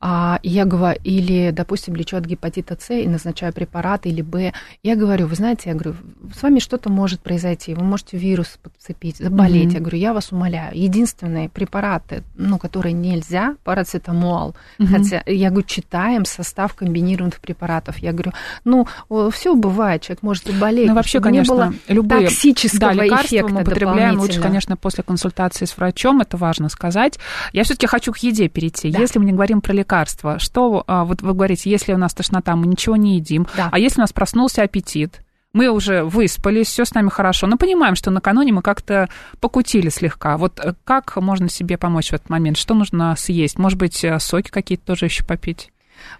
а, 0.00 0.38
я 0.42 0.64
говорю, 0.64 0.98
или, 1.04 1.50
допустим, 1.50 1.96
лечу 1.96 2.16
от 2.16 2.24
гепатита 2.24 2.76
С 2.78 2.90
и 2.94 3.06
назначаю 3.06 3.52
препарат, 3.52 4.06
или 4.06 4.22
Б, 4.22 4.52
я 4.82 4.96
говорю, 4.96 5.26
вы 5.26 5.34
знаете, 5.34 5.70
я 5.70 5.74
говорю, 5.74 5.96
с 6.34 6.42
вами 6.42 6.58
что-то 6.58 6.90
может 6.90 7.20
произойти, 7.20 7.74
вы 7.74 7.84
можете 7.84 8.16
вирус 8.16 8.58
подцепить, 8.62 9.18
заболеть. 9.18 9.70
Mm-hmm. 9.70 9.74
Я 9.74 9.80
говорю, 9.80 9.98
я 9.98 10.12
вас 10.12 10.32
умоляю, 10.32 10.76
единственные 10.78 11.48
препараты, 11.48 12.22
ну, 12.34 12.58
которые 12.58 12.92
нельзя, 12.92 13.56
парацетамол, 13.64 14.54
mm-hmm. 14.78 14.86
хотя, 14.86 15.22
я 15.26 15.50
говорю, 15.50 15.66
читаем 15.66 16.24
состав 16.24 16.74
комбинированных 16.74 17.40
препаратов, 17.40 17.98
я 17.98 18.12
говорю, 18.12 18.32
ну, 18.64 18.86
все 19.30 19.54
бывает, 19.54 20.02
человек 20.02 20.22
может 20.22 20.46
заболеть. 20.46 20.88
Ну, 20.88 20.94
вообще, 20.94 21.20
конечно, 21.20 21.52
не 21.52 21.58
было 21.58 21.74
любые 21.88 22.28
токсического 22.28 22.94
да, 22.94 23.04
лекарства 23.04 23.26
эффекта 23.26 23.52
мы 23.52 23.62
употребляем 23.62 24.20
лучше, 24.20 24.40
конечно, 24.40 24.76
после 24.76 25.04
консультации 25.04 25.64
с 25.64 25.76
врачом, 25.76 26.20
это 26.20 26.36
важно 26.36 26.68
сказать. 26.68 27.18
Я 27.52 27.64
все-таки 27.64 27.86
хочу 27.86 28.12
к 28.12 28.18
еде 28.18 28.48
перейти. 28.48 28.90
Да. 28.90 29.00
Если 29.00 29.18
мы 29.18 29.24
не 29.24 29.32
говорим 29.32 29.60
про 29.64 29.72
лекарства. 29.72 30.38
Что, 30.38 30.84
а, 30.86 31.04
вот 31.04 31.22
вы 31.22 31.32
говорите, 31.34 31.70
если 31.70 31.92
у 31.92 31.98
нас 31.98 32.14
тошнота, 32.14 32.54
мы 32.54 32.66
ничего 32.66 32.96
не 32.96 33.16
едим, 33.16 33.46
да. 33.56 33.68
а 33.72 33.78
если 33.78 34.00
у 34.00 34.02
нас 34.02 34.12
проснулся 34.12 34.62
аппетит, 34.62 35.20
мы 35.54 35.68
уже 35.68 36.02
выспались, 36.02 36.66
все 36.66 36.84
с 36.84 36.92
нами 36.94 37.08
хорошо, 37.08 37.46
но 37.46 37.56
понимаем, 37.56 37.94
что 37.94 38.10
накануне 38.10 38.52
мы 38.52 38.60
как-то 38.60 39.08
покутили 39.40 39.88
слегка. 39.88 40.36
Вот 40.36 40.58
э, 40.58 40.74
как 40.84 41.16
можно 41.16 41.48
себе 41.48 41.78
помочь 41.78 42.10
в 42.10 42.12
этот 42.12 42.28
момент? 42.28 42.58
Что 42.58 42.74
нужно 42.74 43.14
съесть? 43.16 43.56
Может 43.56 43.78
быть, 43.78 44.04
э, 44.04 44.18
соки 44.18 44.50
какие-то 44.50 44.84
тоже 44.84 45.06
еще 45.06 45.24
попить? 45.24 45.70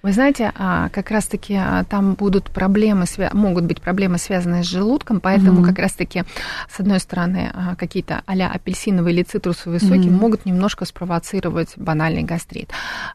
Вы 0.03 0.13
знаете, 0.13 0.53
а, 0.55 0.89
как 0.91 1.11
раз-таки 1.11 1.55
а, 1.55 1.85
там 1.85 2.15
будут 2.15 2.51
проблемы, 2.51 3.07
могут 3.33 3.65
быть 3.65 3.81
проблемы, 3.81 4.19
связанные 4.19 4.63
с 4.63 4.67
желудком, 4.67 5.21
поэтому 5.21 5.61
mm-hmm. 5.61 5.67
как 5.67 5.79
раз-таки, 5.79 6.25
с 6.69 6.81
одной 6.81 7.01
стороны, 7.01 7.51
а, 7.55 7.75
какие-то 7.77 8.23
а 8.27 8.33
апельсиновые 8.33 9.15
или 9.15 9.23
цитрусовые 9.23 9.81
соки 9.81 10.09
mm-hmm. 10.09 10.11
могут 10.11 10.47
немножко 10.47 10.85
спровоцировать 10.85 11.73
банальный 11.77 12.23
гастрит. 12.23 12.71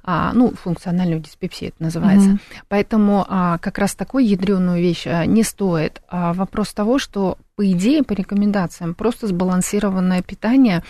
Ну, 0.05 0.53
функциональную 0.63 1.21
диспепсию 1.21 1.69
это 1.69 1.83
называется. 1.83 2.29
Mm-hmm. 2.29 2.39
Поэтому 2.67 3.25
как 3.61 3.77
раз 3.77 3.95
такой 3.95 4.25
ядреную 4.25 4.81
вещь 4.81 5.05
не 5.05 5.43
стоит. 5.43 6.01
Вопрос 6.11 6.73
того, 6.73 6.99
что 6.99 7.37
по 7.59 7.69
идее, 7.69 8.03
по 8.03 8.13
рекомендациям, 8.13 8.95
просто 8.95 9.27
сбалансированное 9.27 10.21
питание, 10.21 10.81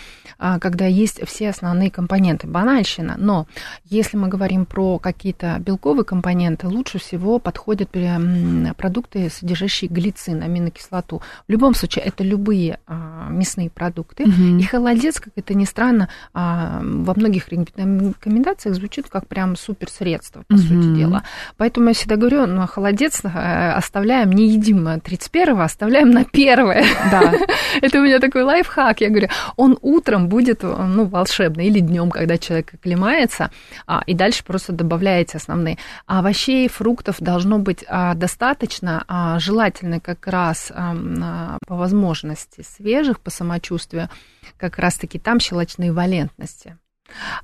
когда 0.60 0.86
есть 0.86 1.26
все 1.26 1.50
основные 1.50 1.90
компоненты. 1.90 2.46
Банальщина. 2.46 3.16
Но 3.18 3.46
если 3.84 4.16
мы 4.16 4.28
говорим 4.28 4.66
про 4.66 4.98
какие-то 4.98 5.56
белковые 5.60 6.04
компоненты, 6.04 6.68
лучше 6.68 6.98
всего 6.98 7.38
подходят 7.38 7.90
продукты, 8.76 9.30
содержащие 9.30 9.90
глицин, 9.90 10.42
аминокислоту. 10.42 11.22
В 11.48 11.52
любом 11.52 11.74
случае, 11.74 12.04
это 12.04 12.24
любые 12.24 12.78
а, 12.86 13.28
мясные 13.30 13.70
продукты. 13.70 14.24
Угу. 14.24 14.58
И 14.58 14.62
холодец, 14.62 15.20
как 15.20 15.32
это 15.36 15.54
ни 15.54 15.64
странно, 15.64 16.08
а, 16.32 16.80
во 16.82 17.14
многих 17.14 17.48
рекомендациях 17.48 18.74
звучит 18.74 19.08
как 19.08 19.26
прям 19.26 19.56
суперсредство, 19.56 20.44
по 20.48 20.54
угу. 20.54 20.62
сути 20.62 20.96
дела. 20.96 21.22
Поэтому 21.56 21.88
я 21.88 21.94
всегда 21.94 22.16
говорю, 22.16 22.46
ну, 22.46 22.66
холодец 22.66 23.22
оставляем, 23.24 24.32
не 24.32 24.48
едим 24.48 24.86
31-го, 24.86 25.60
оставляем 25.60 26.10
на 26.10 26.20
1 26.20 26.50
первое. 26.50 26.84
Да. 27.10 27.32
Это 27.82 27.98
у 27.98 28.02
меня 28.02 28.18
такой 28.18 28.42
лайфхак. 28.42 29.00
Я 29.00 29.08
говорю, 29.08 29.28
он 29.56 29.78
утром 29.82 30.28
будет, 30.30 30.62
ну, 30.62 31.04
волшебный, 31.04 31.66
или 31.66 31.80
днем, 31.80 32.10
когда 32.10 32.38
человек 32.38 32.72
оклемается, 32.74 33.50
а, 33.86 34.02
и 34.06 34.14
дальше 34.14 34.44
просто 34.44 34.72
добавляете 34.72 35.36
основные. 35.36 35.76
А 36.06 36.20
овощей, 36.20 36.68
фруктов 36.68 37.16
должно 37.18 37.58
быть 37.58 37.84
а, 37.88 38.14
достаточно, 38.14 39.04
а, 39.08 39.38
желательно 39.38 40.00
как 40.00 40.26
раз 40.26 40.72
а, 40.74 41.58
по 41.66 41.76
возможности 41.76 42.62
свежих, 42.62 43.20
по 43.20 43.30
самочувствию, 43.30 44.08
как 44.56 44.78
раз-таки 44.78 45.18
там 45.18 45.40
щелочные 45.40 45.92
валентности. 45.92 46.78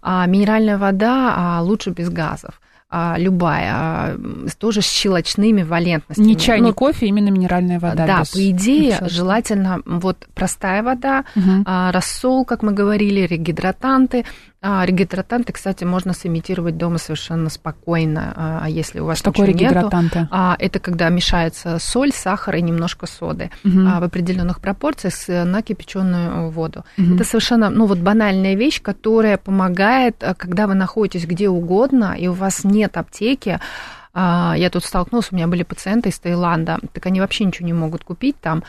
А 0.01 0.27
минеральная 0.27 0.79
вода 0.79 1.35
а, 1.37 1.63
лучше 1.63 1.91
без 1.91 2.09
газов 2.09 2.61
а, 2.89 3.17
любая, 3.19 3.73
а, 3.75 4.19
тоже 4.59 4.81
с 4.81 4.89
щелочными 4.89 5.63
валентностями. 5.63 6.27
Не 6.27 6.37
чай, 6.37 6.61
ну, 6.61 6.69
не 6.69 6.73
кофе, 6.73 7.07
именно 7.07 7.31
минеральная 7.31 7.81
вода. 7.81 8.07
Да, 8.07 8.23
по 8.33 8.51
идее, 8.51 8.99
желательно 9.03 9.83
вот 9.85 10.27
простая 10.35 10.83
вода, 10.85 11.25
угу. 11.35 11.63
а, 11.65 11.91
рассол, 11.91 12.45
как 12.45 12.63
мы 12.63 12.73
говорили, 12.73 13.27
регидратанты, 13.27 14.25
а, 14.69 14.85
регидратанты, 14.85 15.53
кстати, 15.53 15.85
можно 15.85 16.13
сымитировать 16.13 16.77
дома 16.77 16.99
совершенно 16.99 17.51
спокойно, 17.51 18.33
а, 18.35 18.61
а 18.65 18.69
если 18.69 18.99
у 18.99 19.05
вас 19.05 19.19
Что 19.19 19.31
такое 19.31 19.47
регидратанты? 19.47 20.19
Нету, 20.19 20.29
а, 20.33 20.57
это 20.59 20.81
когда 20.81 21.09
мешается 21.09 21.79
соль, 21.79 22.11
сахар 22.13 22.57
и 22.57 22.63
немножко 22.63 23.07
соды 23.07 23.53
угу. 23.63 23.79
а, 23.87 24.01
в 24.01 24.03
определенных 24.03 24.61
пропорциях 24.61 25.15
на 25.47 25.63
кипяченую 25.63 26.51
воду. 26.51 26.85
Угу. 26.99 27.15
Это 27.15 27.23
совершенно, 27.23 27.71
ну 27.71 27.87
вот 27.87 27.99
банальная 27.99 28.55
вещь, 28.55 28.83
которая 28.83 29.39
помогает, 29.39 30.17
когда 30.37 30.67
вы 30.67 30.75
находитесь 30.75 31.27
где 31.27 31.49
угодно 31.49 32.17
и 32.19 32.27
у 32.27 32.33
вас 32.33 32.65
нет 32.65 32.97
аптеки, 32.97 33.61
я 34.15 34.71
тут 34.73 34.85
столкнулась, 34.85 35.29
у 35.31 35.37
меня 35.37 35.47
были 35.47 35.63
пациенты 35.63 36.09
из 36.09 36.19
Таиланда, 36.19 36.81
так 36.93 37.07
они 37.07 37.21
вообще 37.21 37.45
ничего 37.45 37.67
не 37.67 37.75
могут 37.75 38.03
купить, 38.03 38.41
там 38.41 38.65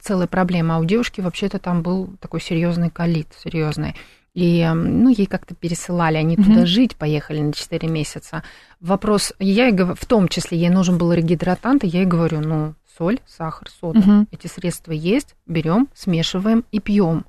целая 0.00 0.26
проблема, 0.26 0.76
а 0.76 0.78
у 0.78 0.84
девушки 0.84 1.20
вообще-то 1.20 1.58
там 1.58 1.82
был 1.82 2.10
такой 2.20 2.40
серьезный 2.40 2.90
колит, 2.90 3.28
серьезный. 3.38 3.94
И 4.34 4.66
ну, 4.66 5.10
ей 5.10 5.26
как-то 5.26 5.54
пересылали, 5.54 6.16
они 6.16 6.36
mm-hmm. 6.36 6.44
туда 6.44 6.66
жить 6.66 6.96
поехали 6.96 7.40
на 7.40 7.52
4 7.52 7.86
месяца. 7.88 8.42
Вопрос, 8.80 9.34
я 9.38 9.66
ей, 9.66 9.76
в 9.76 10.06
том 10.06 10.28
числе, 10.28 10.58
ей 10.58 10.70
нужен 10.70 10.96
был 10.96 11.12
регидратант, 11.12 11.84
и 11.84 11.88
я 11.88 12.00
ей 12.00 12.06
говорю, 12.06 12.40
ну, 12.40 12.74
соль, 12.96 13.20
сахар, 13.26 13.68
сода, 13.68 14.00
mm-hmm. 14.00 14.26
эти 14.30 14.46
средства 14.46 14.92
есть, 14.92 15.34
берем, 15.46 15.88
смешиваем 15.94 16.64
и 16.72 16.80
пьем. 16.80 17.26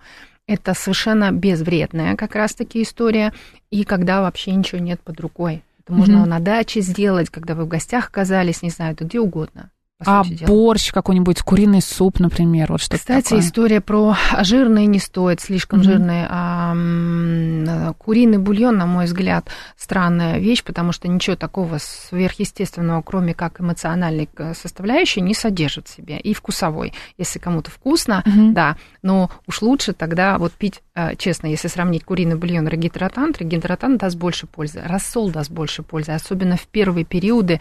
Это 0.48 0.74
совершенно 0.74 1.32
безвредная 1.32 2.16
как 2.16 2.36
раз-таки 2.36 2.82
история, 2.82 3.34
и 3.70 3.84
когда 3.84 4.22
вообще 4.22 4.52
ничего 4.52 4.80
нет 4.80 5.02
под 5.02 5.20
рукой. 5.20 5.64
Это 5.80 5.92
mm-hmm. 5.92 5.98
можно 5.98 6.26
на 6.26 6.40
даче 6.40 6.80
сделать, 6.80 7.30
когда 7.30 7.54
вы 7.54 7.66
в 7.66 7.68
гостях 7.68 8.08
оказались, 8.08 8.62
не 8.62 8.70
знаю, 8.70 8.94
это 8.94 9.04
где 9.04 9.20
угодно. 9.20 9.72
А 10.06 10.24
дела. 10.26 10.48
борщ 10.48 10.92
какой-нибудь, 10.92 11.42
куриный 11.42 11.82
суп, 11.82 12.20
например, 12.20 12.72
вот 12.72 12.82
что-то 12.82 12.98
Кстати, 12.98 13.24
такое. 13.26 13.40
история 13.40 13.80
про 13.82 14.16
жирные 14.42 14.86
не 14.86 15.00
стоит, 15.00 15.40
слишком 15.40 15.80
Мгм. 15.80 15.86
жирные. 15.88 16.28
А, 16.30 17.94
куриный 17.98 18.38
бульон, 18.38 18.78
на 18.78 18.86
мой 18.86 19.06
взгляд, 19.06 19.48
странная 19.78 20.40
вещь, 20.40 20.64
потому 20.64 20.92
что 20.92 21.08
ничего 21.08 21.36
такого 21.36 21.78
сверхъестественного, 21.80 23.02
кроме 23.02 23.34
как 23.34 23.62
эмоциональной 23.62 24.30
э, 24.38 24.54
составляющей, 24.54 25.22
не 25.22 25.34
содержит 25.34 25.88
в 25.88 25.96
себе. 25.96 26.20
И 26.20 26.34
вкусовой. 26.34 26.94
Если 27.18 27.40
кому-то 27.40 27.72
вкусно, 27.72 28.24
Мгм. 28.26 28.54
да, 28.54 28.78
но 29.02 29.30
уж 29.48 29.62
лучше 29.62 29.94
тогда 29.94 30.38
вот 30.38 30.52
пить, 30.54 30.82
э, 30.96 31.16
честно, 31.16 31.48
если 31.48 31.68
сравнить 31.68 32.04
куриный 32.04 32.36
бульон 32.36 32.68
и 32.68 32.72
регидратант, 32.72 33.40
регидратант 33.40 34.02
даст 34.02 34.18
больше 34.18 34.48
пользы, 34.48 34.82
рассол 34.86 35.30
даст 35.30 35.52
больше 35.52 35.84
пользы, 35.84 36.12
особенно 36.12 36.58
в 36.58 36.68
первые 36.68 37.06
периоды 37.06 37.60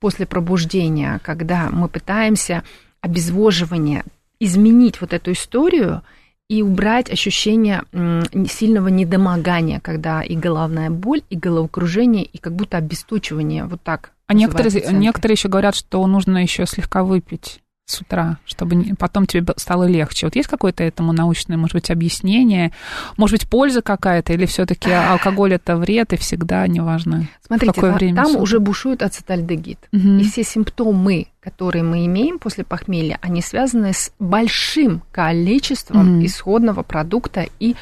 после 0.00 0.26
пробуждения, 0.26 1.20
когда 1.22 1.70
мы 1.70 1.88
пытаемся 1.88 2.62
обезвоживание 3.00 4.04
изменить 4.40 5.00
вот 5.00 5.12
эту 5.12 5.32
историю 5.32 6.02
и 6.48 6.62
убрать 6.62 7.10
ощущение 7.10 7.84
сильного 8.48 8.88
недомогания, 8.88 9.80
когда 9.80 10.22
и 10.22 10.36
головная 10.36 10.90
боль, 10.90 11.22
и 11.30 11.36
головокружение, 11.36 12.24
и 12.24 12.38
как 12.38 12.54
будто 12.54 12.76
обестучивание, 12.76 13.64
вот 13.64 13.82
так. 13.82 14.12
А 14.26 14.34
некоторые, 14.34 14.72
пациенты. 14.72 14.96
некоторые 14.96 15.34
еще 15.34 15.48
говорят, 15.48 15.74
что 15.74 16.06
нужно 16.06 16.38
еще 16.38 16.66
слегка 16.66 17.04
выпить 17.04 17.60
с 17.86 18.00
утра, 18.00 18.38
чтобы 18.46 18.94
потом 18.98 19.26
тебе 19.26 19.52
стало 19.56 19.84
легче. 19.84 20.26
Вот 20.26 20.36
есть 20.36 20.48
какое-то 20.48 20.82
этому 20.82 21.12
научное, 21.12 21.58
может 21.58 21.74
быть, 21.74 21.90
объяснение? 21.90 22.72
Может 23.18 23.40
быть, 23.40 23.48
польза 23.48 23.82
какая-то? 23.82 24.32
Или 24.32 24.46
все-таки 24.46 24.90
алкоголь 24.90 25.52
это 25.52 25.76
вред 25.76 26.12
и 26.14 26.16
всегда 26.16 26.66
неважно? 26.66 27.28
Смотрите, 27.46 27.72
какое 27.74 27.90
та- 27.92 27.96
время 27.98 28.16
там 28.16 28.26
суток? 28.26 28.42
уже 28.42 28.58
бушует 28.58 29.02
ацетальдегид. 29.02 29.78
Мгм. 29.92 30.18
И 30.18 30.24
все 30.24 30.44
симптомы, 30.44 31.26
которые 31.40 31.82
мы 31.82 32.06
имеем 32.06 32.38
после 32.38 32.64
похмелья, 32.64 33.18
они 33.20 33.42
связаны 33.42 33.92
с 33.92 34.12
большим 34.18 35.02
количеством 35.12 36.16
Мгм. 36.16 36.24
исходного 36.26 36.82
продукта 36.82 37.46
и, 37.60 37.76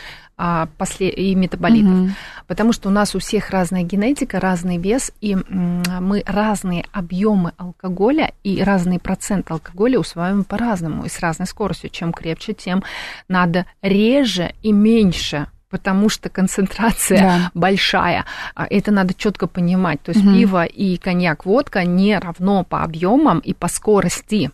а, 0.44 0.66
после, 0.76 1.08
и 1.08 1.36
метаболитов. 1.36 1.92
Мгм. 1.92 2.14
Потому 2.48 2.72
что 2.72 2.88
у 2.88 2.92
нас 2.92 3.14
у 3.14 3.20
всех 3.20 3.50
разная 3.50 3.84
генетика, 3.84 4.40
разный 4.40 4.76
вес, 4.76 5.12
и 5.20 5.36
мы 5.36 6.24
разные 6.26 6.84
объемы 6.90 7.52
алкоголя 7.58 8.32
и 8.42 8.60
разный 8.60 8.98
процент 8.98 9.48
алкоголя 9.52 10.00
усваиваем 10.00 10.42
по-разному 10.42 11.04
и 11.04 11.08
с 11.08 11.20
разной 11.20 11.46
скоростью. 11.46 11.90
Чем 11.90 12.12
крепче, 12.12 12.54
тем 12.54 12.82
надо 13.28 13.66
реже 13.82 14.52
и 14.62 14.72
меньше 14.72 15.46
потому 15.70 16.10
что 16.10 16.28
концентрация 16.28 17.18
Да. 17.20 17.50
большая. 17.54 18.26
А 18.54 18.66
Это 18.68 18.90
надо 18.90 19.14
четко 19.14 19.46
понимать. 19.46 20.02
То 20.02 20.10
есть 20.10 20.22
Мгм. 20.22 20.34
пиво 20.34 20.64
и 20.64 20.98
коньяк, 20.98 21.46
водка 21.46 21.84
не 21.84 22.18
равно 22.18 22.62
по 22.62 22.82
объемам 22.82 23.38
и 23.38 23.54
по 23.54 23.68
скорости. 23.68 24.50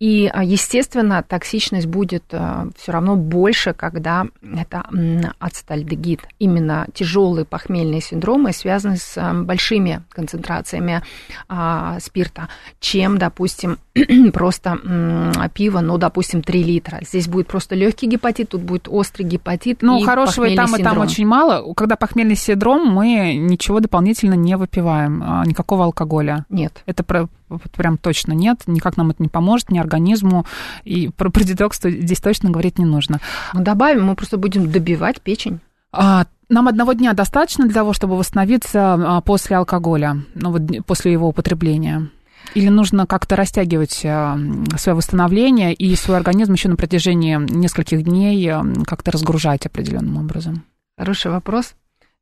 И, 0.00 0.30
а, 0.32 0.42
естественно, 0.42 1.22
токсичность 1.22 1.86
будет 1.86 2.24
все 2.28 2.92
равно 2.92 3.16
больше, 3.16 3.74
когда 3.74 4.26
это 4.42 4.84
ацетальдегид. 5.38 6.22
Именно 6.38 6.86
тяжелые 6.94 7.44
похмельные 7.44 8.00
синдромы 8.00 8.52
связаны 8.52 8.96
с 8.96 9.16
а, 9.16 9.34
большими 9.34 10.02
концентрациями 10.10 11.02
а, 11.48 12.00
спирта, 12.00 12.48
чем, 12.80 13.18
допустим, 13.18 13.78
просто 14.32 14.78
м, 14.84 15.32
пиво, 15.54 15.80
ну, 15.80 15.98
допустим, 15.98 16.42
3 16.42 16.62
литра. 16.62 17.00
Здесь 17.02 17.28
будет 17.28 17.46
просто 17.46 17.74
легкий 17.74 18.06
гепатит, 18.06 18.50
тут 18.50 18.62
будет 18.62 18.88
острый 18.88 19.24
гепатит. 19.24 19.78
Ну, 19.82 19.98
и 20.00 20.04
хорошего 20.04 20.44
и 20.46 20.56
там, 20.56 20.66
и 20.66 20.70
там 20.70 20.78
синдром. 20.78 20.98
очень 21.06 21.26
мало. 21.26 21.74
Когда 21.74 21.96
похмельный 21.96 22.36
синдром, 22.36 22.86
мы 22.92 23.34
ничего 23.36 23.80
дополнительно 23.80 24.34
не 24.34 24.56
выпиваем, 24.56 25.22
а, 25.24 25.44
никакого 25.46 25.84
алкоголя. 25.84 26.44
Нет. 26.48 26.82
Это 26.86 27.02
про- 27.02 27.28
прям 27.76 27.98
точно 27.98 28.32
нет, 28.32 28.62
никак 28.66 28.96
нам 28.96 29.10
это 29.10 29.22
не 29.22 29.28
поможет, 29.28 29.70
ни 29.70 29.78
организму. 29.78 30.46
И 30.84 31.08
про, 31.08 31.30
про 31.30 31.42
детокс 31.44 31.78
то- 31.80 31.90
здесь 31.90 32.20
точно 32.20 32.50
говорить 32.50 32.78
не 32.78 32.84
нужно. 32.84 33.20
Мы 33.54 33.62
добавим, 33.62 34.04
мы 34.06 34.14
просто 34.14 34.36
будем 34.38 34.70
добивать 34.70 35.20
печень. 35.20 35.60
А, 35.92 36.26
нам 36.48 36.68
одного 36.68 36.92
дня 36.92 37.12
достаточно 37.12 37.64
для 37.64 37.74
того, 37.74 37.92
чтобы 37.92 38.16
восстановиться 38.16 38.94
а, 38.94 39.20
после 39.20 39.56
алкоголя, 39.56 40.18
ну 40.34 40.52
вот 40.52 40.62
после 40.86 41.12
его 41.12 41.28
употребления? 41.28 42.08
Или 42.54 42.68
нужно 42.68 43.06
как-то 43.06 43.36
растягивать 43.36 44.04
а, 44.04 44.36
свое 44.76 44.96
восстановление 44.96 45.72
и 45.72 45.94
свой 45.94 46.16
организм 46.16 46.54
еще 46.54 46.68
на 46.68 46.76
протяжении 46.76 47.36
нескольких 47.36 48.02
дней 48.02 48.44
а, 48.50 48.64
как-то 48.86 49.12
разгружать 49.12 49.66
определенным 49.66 50.16
образом? 50.16 50.64
Хороший 50.98 51.30
вопрос. 51.30 51.74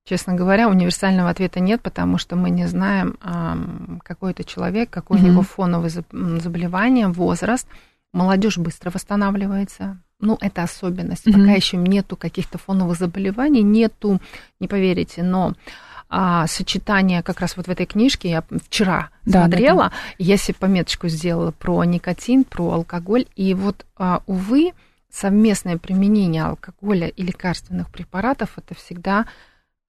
Честно 0.04 0.34
говоря, 0.34 0.68
универсального 0.68 1.28
ответа 1.28 1.60
нет, 1.60 1.82
потому 1.82 2.16
что 2.18 2.34
мы 2.36 2.48
не 2.50 2.66
знаем, 2.66 3.16
ам, 3.20 4.00
какой 4.04 4.30
это 4.30 4.42
человек, 4.44 4.88
какое 4.90 5.18
у 5.18 5.20
Мгм. 5.20 5.30
него 5.30 5.42
фоновое 5.42 5.90
заболевание, 5.90 7.08
возраст. 7.08 7.66
Молодежь 8.14 8.56
быстро 8.56 8.90
восстанавливается. 8.90 9.98
Ну, 10.20 10.38
это 10.40 10.62
особенность. 10.62 11.26
Мгм. 11.26 11.40
Пока 11.40 11.52
еще 11.52 11.76
нету 11.76 12.16
каких-то 12.16 12.56
фоновых 12.58 12.98
заболеваний, 12.98 13.62
нету, 13.62 14.20
не 14.60 14.66
поверите, 14.68 15.22
но 15.22 15.54
а, 16.10 16.46
сочетание 16.46 17.22
как 17.22 17.40
раз 17.40 17.56
вот 17.56 17.66
в 17.66 17.70
этой 17.70 17.86
книжке 17.86 18.30
я 18.30 18.44
вчера 18.66 19.10
Да, 19.24 19.32
да, 19.32 19.40
смотрела, 19.42 19.92
я 20.18 20.36
себе 20.36 20.56
пометочку 20.58 21.08
сделала 21.08 21.50
про 21.50 21.84
никотин, 21.84 22.44
про 22.44 22.72
алкоголь, 22.72 23.26
и 23.36 23.54
вот, 23.54 23.84
а, 23.96 24.22
увы, 24.26 24.72
совместное 25.10 25.78
применение 25.78 26.44
алкоголя 26.44 27.08
и 27.08 27.22
лекарственных 27.22 27.90
препаратов 27.90 28.50
это 28.56 28.74
всегда 28.74 29.26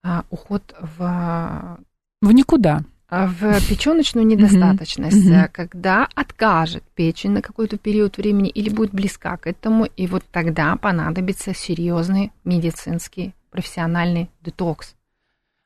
а, 0.02 0.24
уход 0.30 0.74
в, 0.80 1.78
В 2.22 2.32
никуда. 2.32 2.80
а, 3.08 3.26
в 3.26 3.68
печеночную 3.68 4.26
недостаточность, 4.26 5.30
а, 5.30 5.48
когда 5.48 6.08
откажет 6.14 6.82
печень 6.94 7.32
на 7.32 7.42
какой-то 7.42 7.76
период 7.76 8.16
времени 8.16 8.48
или 8.48 8.70
будет 8.70 8.92
близка 8.92 9.36
к 9.36 9.46
этому, 9.46 9.84
и 9.84 10.06
вот 10.06 10.24
тогда 10.32 10.76
понадобится 10.76 11.54
серьезный 11.54 12.32
медицинский 12.44 13.34
профессиональный 13.50 14.30
детокс. 14.42 14.94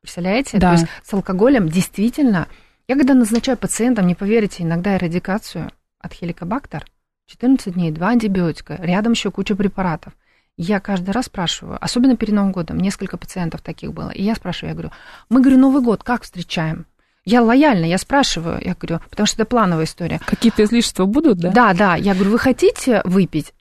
Представляете? 0.04 0.58
Да. 0.58 0.74
То 0.74 0.80
есть 0.82 0.86
с 1.02 1.14
алкоголем 1.14 1.66
действительно, 1.66 2.46
я 2.88 2.94
когда 2.94 3.14
назначаю 3.14 3.56
пациентам, 3.56 4.06
не 4.06 4.14
поверите, 4.14 4.62
иногда 4.62 4.96
эрадикацию 4.96 5.70
от 5.98 6.12
хеликобактер, 6.12 6.84
14 7.26 7.72
дней, 7.72 7.90
два 7.90 8.08
антибиотика, 8.10 8.76
рядом 8.82 9.12
еще 9.12 9.30
куча 9.30 9.56
препаратов. 9.56 10.12
Я 10.58 10.78
каждый 10.78 11.12
раз 11.12 11.24
спрашиваю, 11.24 11.78
особенно 11.80 12.18
перед 12.18 12.34
Новым 12.34 12.52
годом, 12.52 12.78
несколько 12.78 13.16
пациентов 13.16 13.62
таких 13.62 13.94
было, 13.94 14.10
и 14.10 14.22
я 14.22 14.34
спрашиваю, 14.34 14.68
я 14.68 14.74
говорю, 14.74 14.90
мы, 15.30 15.40
говорю, 15.40 15.58
Новый 15.58 15.80
год 15.82 16.02
как 16.02 16.22
встречаем? 16.24 16.84
Я 17.24 17.40
лояльна, 17.40 17.86
я 17.86 17.96
спрашиваю, 17.96 18.60
я 18.62 18.74
говорю, 18.74 19.00
потому 19.08 19.26
что 19.26 19.40
это 19.40 19.48
плановая 19.48 19.86
история. 19.86 20.20
Какие-то 20.26 20.64
излишества 20.64 21.06
будут, 21.06 21.38
да? 21.38 21.50
Да, 21.50 21.72
да, 21.72 21.94
я 21.96 22.12
говорю, 22.12 22.32
вы 22.32 22.38
хотите 22.38 23.00
выпить? 23.06 23.54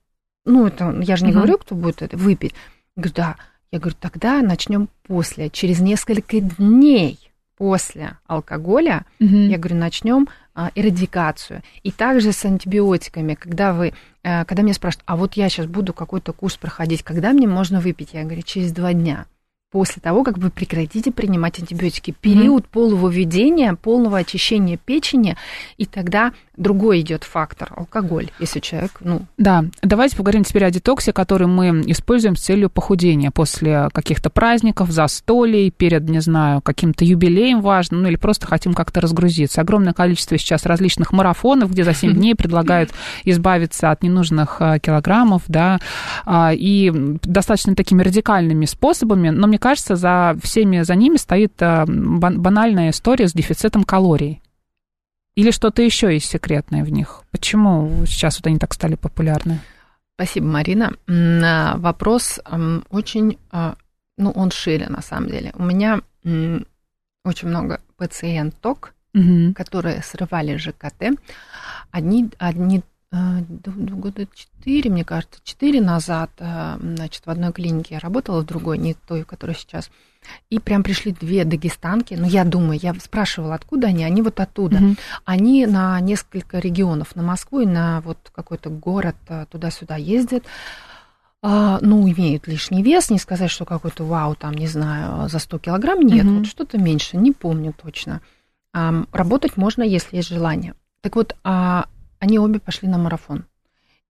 Ну, 0.43 0.67
это 0.67 0.93
я 0.99 1.15
же 1.15 1.23
не 1.23 1.32
Мгм. 1.32 1.39
говорю, 1.39 1.58
кто 1.58 1.73
будет 1.73 2.01
это 2.01 2.17
выпить. 2.17 2.53
Я 2.97 3.03
говорю, 3.03 3.13
да. 3.15 3.36
Я 3.74 3.80
говорю, 3.80 3.98
тогда 4.00 4.44
начнем 4.44 4.88
после, 5.08 5.50
через 5.50 5.80
несколько 5.80 6.40
дней 6.40 7.18
после 7.58 8.18
алкоголя, 8.28 9.04
Мгм. 9.18 9.48
я 9.50 9.58
говорю, 9.58 9.78
начнем 9.78 10.28
а, 10.54 10.70
эрадикацию. 10.76 11.64
И 11.82 11.90
также 11.90 12.34
с 12.34 12.46
антибиотиками, 12.46 13.34
когда 13.34 13.74
вы, 13.74 13.94
э, 14.22 14.46
когда 14.46 14.62
меня 14.62 14.76
спрашивают, 14.76 15.04
а 15.08 15.16
вот 15.16 15.34
я 15.34 15.50
сейчас 15.50 15.66
буду 15.66 15.92
какой-то 15.92 16.34
курс 16.34 16.56
проходить, 16.58 17.02
когда 17.02 17.32
мне 17.34 17.48
можно 17.48 17.80
выпить? 17.80 18.10
Я 18.14 18.22
говорю, 18.26 18.44
через 18.44 18.72
два 18.72 18.94
дня. 18.94 19.26
После 19.72 20.00
того, 20.04 20.24
как 20.24 20.38
вы 20.38 20.52
прекратите 20.52 21.12
принимать 21.12 21.60
антибиотики. 21.60 22.14
Период 22.22 22.68
полувыведения, 22.68 23.74
полного 23.74 24.20
очищения 24.20 24.78
печени, 24.78 25.36
и 25.78 25.88
тогда 25.88 26.32
другой 26.56 27.02
идет 27.02 27.24
фактор, 27.24 27.72
алкоголь, 27.76 28.30
если 28.39 28.60
человек, 28.60 28.92
ну, 29.00 29.24
Да, 29.38 29.66
давайте 29.82 30.16
поговорим 30.16 30.44
теперь 30.44 30.66
о 30.66 30.72
детоксе, 30.72 31.12
который 31.12 31.48
мы 31.48 31.82
используем 31.88 32.36
с 32.36 32.42
целью 32.42 32.70
похудения 32.70 33.32
после 33.32 33.89
каких-то 33.92 34.30
праздников, 34.30 34.92
застолий, 34.92 35.72
перед, 35.72 36.08
не 36.08 36.20
знаю, 36.20 36.62
каким-то 36.62 37.06
юбилеем 37.06 37.62
важным, 37.62 38.04
ну 38.04 38.10
или 38.10 38.18
просто 38.18 38.46
хотим 38.46 38.74
как-то 38.74 39.02
разгрузиться. 39.02 39.62
Огромное 39.62 39.94
количество 39.94 40.38
сейчас 40.38 40.66
различных 40.66 41.12
марафонов, 41.12 41.72
где 41.72 41.84
за 41.84 41.94
7 41.94 42.13
дней 42.16 42.36
предлагают 42.36 42.92
избавиться 43.24 43.89
от 43.89 44.04
ненужных 44.04 44.58
а, 44.60 44.78
килограммов, 44.78 45.44
да, 45.48 45.80
а, 46.26 46.52
и 46.54 46.92
достаточно 47.24 47.76
такими 47.76 48.04
радикальными 48.04 48.66
способами, 48.66 49.30
но 49.30 49.48
мне 49.48 49.58
кажется, 49.58 49.96
за 49.96 50.38
всеми 50.44 50.82
за 50.82 50.96
ними 50.96 51.18
стоит 51.18 51.54
бан- 51.60 52.42
банальная 52.42 52.92
история 52.92 53.28
с 53.28 53.34
дефицитом 53.34 53.84
калорий. 53.84 54.42
Или 55.36 55.52
что-то 55.52 55.82
еще 55.82 56.13
есть 56.13 56.30
секретное 56.30 56.84
в 56.84 56.91
них? 56.91 57.24
Почему 57.32 58.06
сейчас 58.06 58.38
вот 58.38 58.48
они 58.48 58.60
так 58.60 58.74
стали 58.74 58.96
популярны? 58.96 59.60
Спасибо, 60.15 60.46
Марина. 60.46 60.93
А, 61.10 61.78
Вопрос 61.78 62.39
очень, 62.89 63.39
а, 63.52 63.76
ну, 64.17 64.30
он 64.32 64.52
шире 64.52 64.88
на 64.89 65.02
самом 65.02 65.30
деле. 65.30 65.52
У 65.56 65.63
меня 65.63 66.02
очень 67.26 67.48
много 67.48 67.82
пациенток, 67.98 68.93
Мгм. 69.13 69.54
которые 69.54 70.02
срывали 70.04 70.56
ЖКТ. 70.58 71.17
Одни, 71.91 72.30
одни 72.38 72.84
д- 73.12 73.72
года 73.72 74.28
четыре, 74.34 74.89
мне 74.89 75.06
кажется, 75.06 75.39
четыре 75.43 75.82
назад, 75.82 76.32
значит, 76.39 77.26
в 77.26 77.30
одной 77.30 77.54
клинике 77.54 77.96
я 77.96 78.00
работала, 78.00 78.41
в 78.41 78.46
другой, 78.46 78.78
не 78.80 78.93
той, 78.96 79.22
в 79.24 79.28
которой 79.28 79.56
сейчас. 79.56 79.91
И 80.50 80.60
прям 80.60 80.84
пришли 80.84 81.12
две 81.12 81.46
дагестанки. 81.46 82.16
Ну, 82.16 82.26
я 82.28 82.44
думаю, 82.44 82.80
я 82.82 82.94
спрашивала, 82.96 83.56
откуда 83.56 83.88
они. 83.88 84.04
Они 84.04 84.22
вот 84.22 84.40
оттуда. 84.40 84.78
Мгм. 84.78 84.98
Они 85.26 85.66
на 85.66 86.00
несколько 86.00 86.60
регионов, 86.60 87.16
на 87.16 87.24
Москву 87.24 87.62
и 87.62 87.66
на 87.66 88.02
вот 88.02 88.18
какой-то 88.34 88.70
город 88.70 89.16
э, 89.28 89.46
туда-сюда 89.50 89.96
ездят. 89.96 90.44
А, 91.46 91.80
ну, 91.82 92.10
имеют 92.10 92.48
лишний 92.48 92.82
вес, 92.82 93.10
не 93.10 93.20
сказать, 93.20 93.52
что 93.52 93.66
какой-то 93.66 94.06
вау, 94.06 94.34
там, 94.34 94.54
не 94.54 94.68
знаю, 94.68 95.28
за 95.28 95.40
100 95.40 95.60
килограмм, 95.60 96.00
нет, 96.00 96.24
Мгм. 96.24 96.38
вот 96.38 96.48
что-то 96.48 96.78
меньше, 96.78 97.18
не 97.18 97.34
помню 97.34 97.74
точно. 97.74 98.22
Ам, 98.72 99.08
работать 99.12 99.58
можно, 99.58 99.84
если 99.84 100.16
есть 100.16 100.30
желание. 100.30 100.74
Так 101.02 101.18
вот, 101.18 101.36
а, 101.44 101.88
они 102.20 102.40
обе 102.40 102.62
пошли 102.62 102.88
на 102.88 102.98
марафон. 102.98 103.44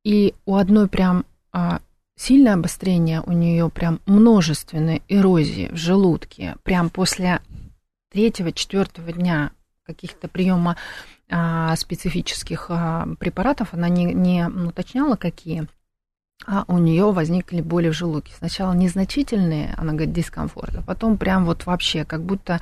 И 0.03 0.35
у 0.45 0.55
одной 0.57 0.87
прям 0.87 1.25
а, 1.51 1.79
сильное 2.23 2.53
обострение, 2.53 3.21
у 3.21 3.33
нее 3.33 3.69
прям 3.69 3.99
множественные 4.05 5.01
эрозии 5.09 5.67
в 5.71 5.75
желудке, 5.75 6.55
прям 6.63 6.89
после 6.89 7.41
третьего, 8.11 8.53
четвертого 8.53 9.11
дня 9.11 9.51
каких-то 9.85 10.29
приема 10.29 10.77
а, 11.29 11.75
специфических 11.75 12.67
а, 12.69 13.07
препаратов, 13.19 13.73
она 13.73 13.89
не, 13.89 14.05
не 14.13 14.47
уточняла, 14.47 15.17
какие, 15.17 15.67
а 16.45 16.65
у 16.67 16.77
нее 16.77 17.11
возникли 17.11 17.61
боли 17.61 17.89
в 17.89 17.93
желудке. 17.93 18.33
Сначала 18.37 18.73
незначительные, 18.73 19.73
она 19.77 19.93
говорит, 19.93 20.13
дискомфорт, 20.13 20.75
а 20.75 20.81
потом 20.81 21.17
прям 21.17 21.45
вот 21.45 21.65
вообще, 21.65 22.05
как 22.05 22.23
будто 22.23 22.59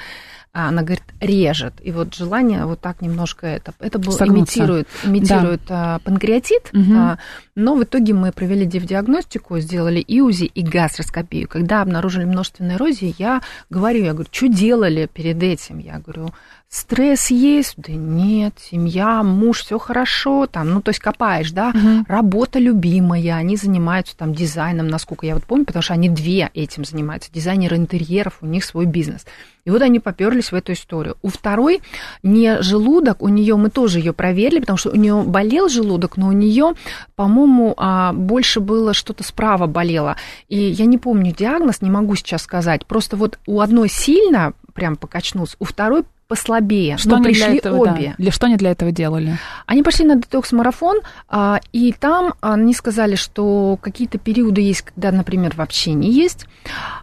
а, 0.54 0.68
она 0.68 0.82
говорит, 0.82 1.04
режет. 1.20 1.74
И 1.82 1.92
вот 1.92 2.14
желание 2.14 2.66
вот 2.66 2.82
так 2.82 3.02
немножко 3.02 3.48
это, 3.48 3.74
это 3.80 4.00
был, 4.00 4.12
Согнуться. 4.12 4.60
имитирует, 4.60 4.88
имитирует 5.04 5.62
а, 5.70 6.00
панкреатит, 6.00 6.72
а, 6.94 7.18
но 7.56 7.76
в 7.76 7.84
итоге 7.84 8.14
мы 8.14 8.32
провели 8.32 8.66
диагностику, 8.66 9.60
сделали 9.60 10.00
и 10.00 10.20
УЗИ, 10.20 10.46
и 10.46 10.62
гастроскопию. 10.62 11.48
Когда 11.48 11.82
обнаружили 11.82 12.26
множественные 12.26 12.78
эрозии, 12.78 13.16
я 13.18 13.42
говорю, 13.70 14.04
я 14.04 14.14
говорю, 14.14 14.30
что 14.32 14.48
делали 14.48 15.10
перед 15.12 15.42
этим? 15.42 15.78
Я 15.78 16.00
говорю, 16.00 16.32
стресс 16.72 17.30
есть? 17.32 17.74
Да 17.76 17.92
нет, 17.92 18.54
семья, 18.60 19.24
муж, 19.24 19.60
все 19.60 19.78
хорошо, 19.78 20.48
там, 20.48 20.70
ну, 20.70 20.82
то 20.82 20.90
есть 20.90 21.02
копаешь, 21.02 21.52
да, 21.52 21.72
Мгм. 21.72 22.06
работа 22.08 22.60
любимая, 22.60 23.36
они 23.36 23.58
занимаются 23.58 24.16
там 24.16 24.34
дизайном, 24.34 24.88
насколько 24.88 25.26
я 25.26 25.36
вот 25.36 25.44
помню, 25.44 25.66
потому 25.66 25.84
что 25.84 25.94
они 25.94 26.08
две 26.08 26.50
этим 26.54 26.86
занимаются, 26.86 27.30
дизайнеры 27.32 27.76
интерьеров, 27.76 28.38
у 28.42 28.46
них 28.46 28.64
свой 28.64 28.86
бизнес. 28.86 29.26
И 29.66 29.70
вот 29.70 29.82
они 29.82 30.00
поперлись 30.00 30.52
в 30.52 30.56
эту 30.56 30.72
историю. 30.72 31.18
У 31.22 31.28
второй 31.28 31.82
не 32.24 32.62
желудок, 32.62 33.22
у 33.22 33.28
нее 33.28 33.58
мы 33.58 33.70
тоже 33.70 34.00
ее 34.00 34.14
проверили, 34.14 34.62
потому 34.62 34.78
что 34.78 34.90
у 34.92 34.96
нее 34.96 35.22
болел 35.22 35.68
желудок, 35.70 36.18
но 36.18 36.30
у 36.30 36.32
нее, 36.32 36.74
по-моему, 37.16 37.76
а, 37.78 38.12
больше 38.14 38.60
было 38.60 38.94
что-то 38.94 39.24
справа 39.24 39.68
болело. 39.68 40.16
И 40.48 40.58
я 40.58 40.86
не 40.86 40.98
помню 40.98 41.36
диагноз, 41.36 41.82
не 41.82 41.92
могу 41.92 42.16
сейчас 42.16 42.42
сказать. 42.42 42.86
Просто 42.88 43.18
вот 43.18 43.38
у 43.46 43.60
одной 43.60 43.90
сильно 43.90 44.54
прям 44.74 44.96
покачнулся, 44.96 45.58
у 45.60 45.66
второй 45.66 46.06
послабее. 46.32 46.98
Что 46.98 47.18
но 47.18 47.24
пришли 47.24 47.44
для 47.44 47.56
этого, 47.58 47.86
да. 47.86 47.92
обе. 47.92 48.16
Для 48.18 48.32
что 48.32 48.46
они 48.46 48.56
для 48.56 48.72
этого 48.72 48.94
делали? 48.94 49.38
Они 49.66 49.84
пошли 49.84 50.06
на 50.06 50.16
детокс-марафон, 50.16 51.02
а, 51.28 51.60
и 51.74 51.92
там 51.92 52.36
они 52.40 52.74
сказали, 52.74 53.16
что 53.16 53.78
какие-то 53.82 54.18
периоды 54.18 54.62
есть, 54.62 54.84
когда, 54.84 55.12
например, 55.12 55.52
вообще 55.58 55.92
не 55.92 56.10
есть, 56.10 56.46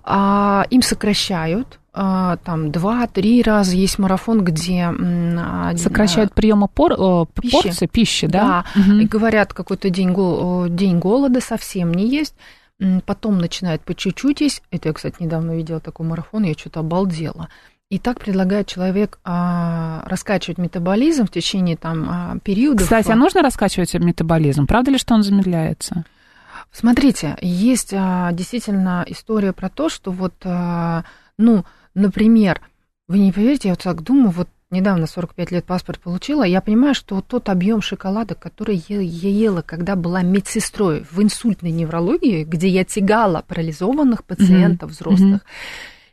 а, 0.02 0.64
им 0.70 0.80
сокращают, 0.80 1.78
а, 1.92 2.38
там 2.38 2.72
два-три 2.72 3.42
раза 3.42 3.76
есть 3.76 3.98
марафон, 3.98 4.42
где... 4.42 4.90
Сокращают 5.76 6.32
приема 6.32 6.66
пор, 6.66 6.92
э, 6.92 7.24
Пищи. 7.38 7.52
порции 7.52 7.86
пищи, 7.86 8.26
да? 8.26 8.64
да, 8.74 8.80
Мгм. 8.80 9.00
и 9.00 9.04
говорят, 9.04 9.52
какой-то 9.52 9.90
день, 9.90 10.14
о, 10.16 10.68
день 10.68 10.98
голода 10.98 11.42
совсем 11.42 11.92
не 11.92 12.08
есть, 12.08 12.34
потом 13.04 13.38
начинает 13.38 13.82
по 13.82 13.94
чуть-чуть 13.94 14.40
есть. 14.40 14.62
Это 14.70 14.88
я, 14.88 14.94
кстати, 14.94 15.16
недавно 15.18 15.56
видела 15.56 15.80
такой 15.80 16.06
марафон, 16.06 16.44
я 16.44 16.54
что-то 16.54 16.80
обалдела. 16.80 17.48
И 17.90 17.98
так 17.98 18.20
предлагает 18.20 18.66
человек 18.66 19.18
а, 19.24 20.02
раскачивать 20.04 20.58
метаболизм 20.58 21.24
в 21.24 21.30
течение 21.30 21.76
там 21.76 22.06
а, 22.08 22.38
периодов. 22.40 22.82
Кстати, 22.82 23.10
а 23.10 23.16
нужно 23.16 23.40
раскачивать 23.40 23.94
метаболизм? 23.94 24.66
Правда 24.66 24.90
ли, 24.90 24.98
что 24.98 25.14
он 25.14 25.22
замедляется? 25.22 26.04
Смотрите, 26.70 27.38
есть 27.40 27.94
а, 27.94 28.30
действительно 28.32 29.04
история 29.08 29.54
про 29.54 29.70
то, 29.70 29.88
что 29.88 30.10
вот, 30.10 30.34
а, 30.44 31.04
ну, 31.38 31.64
например, 31.94 32.60
вы 33.08 33.20
не 33.20 33.32
поверите, 33.32 33.68
я 33.68 33.72
вот 33.72 33.82
так 33.82 34.02
думаю, 34.02 34.30
вот 34.30 34.48
недавно 34.70 35.06
45 35.06 35.50
лет 35.50 35.64
паспорт 35.64 35.98
получила, 35.98 36.42
я 36.42 36.60
понимаю, 36.60 36.94
что 36.94 37.14
вот 37.14 37.26
тот 37.26 37.48
объем 37.48 37.80
шоколада, 37.80 38.34
который 38.34 38.84
я, 38.88 39.00
ела, 39.00 39.62
когда 39.62 39.96
была 39.96 40.20
медсестрой 40.20 41.06
в 41.10 41.22
инсультной 41.22 41.70
неврологии, 41.70 42.44
где 42.44 42.68
я 42.68 42.84
тягала 42.84 43.42
парализованных 43.48 44.24
пациентов 44.24 44.90
взрослых, 44.90 45.40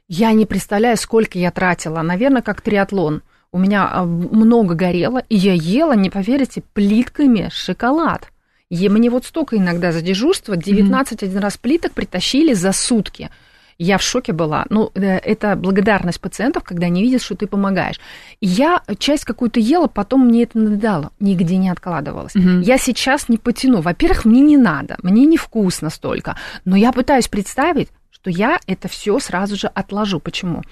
я 0.07 0.31
не 0.33 0.45
представляю, 0.45 0.97
сколько 0.97 1.39
я 1.39 1.51
тратила. 1.51 2.01
Наверное, 2.01 2.41
как 2.41 2.61
триатлон. 2.61 3.21
У 3.51 3.57
меня 3.57 3.89
а, 3.89 4.03
много 4.03 4.75
горело, 4.75 5.23
и 5.29 5.35
я 5.35 5.53
ела, 5.53 5.93
не 5.93 6.09
поверите, 6.09 6.63
плитками 6.73 7.49
шоколад. 7.51 8.29
И 8.69 8.89
мне 8.89 9.09
вот 9.09 9.25
столько 9.25 9.57
иногда 9.57 9.91
за 9.91 10.01
дежурство, 10.01 10.57
19 10.57 11.23
один 11.23 11.37
раз 11.39 11.57
плиток 11.57 11.93
притащили 11.93 12.53
за 12.53 12.71
сутки. 12.71 13.29
Я 13.77 13.97
в 13.97 14.01
шоке 14.01 14.31
была. 14.31 14.65
Ну, 14.69 14.91
это 14.93 15.55
благодарность 15.55 16.21
пациентов, 16.21 16.63
когда 16.63 16.85
они 16.87 17.01
видят, 17.01 17.21
что 17.21 17.35
ты 17.35 17.45
помогаешь. 17.45 17.99
Я 18.39 18.81
часть 18.97 19.25
какую-то 19.25 19.59
ела, 19.59 19.87
потом 19.87 20.27
мне 20.27 20.43
это 20.43 20.57
надоело, 20.57 21.11
нигде 21.19 21.57
не 21.57 21.69
откладывалось. 21.69 22.35
Мгм. 22.35 22.61
Я 22.61 22.77
сейчас 22.77 23.27
не 23.27 23.37
потяну. 23.37 23.81
Во-первых, 23.81 24.25
мне 24.25 24.41
не 24.41 24.57
надо, 24.57 24.97
мне 25.03 25.25
невкусно 25.25 25.89
столько. 25.89 26.37
Но 26.63 26.75
я 26.77 26.93
пытаюсь 26.93 27.27
представить, 27.27 27.89
что 28.25 28.31
я 28.31 28.59
это 28.65 28.87
все 28.87 29.19
сразу 29.19 29.55
же 29.55 29.67
отложу. 29.67 30.19
Почему? 30.19 30.63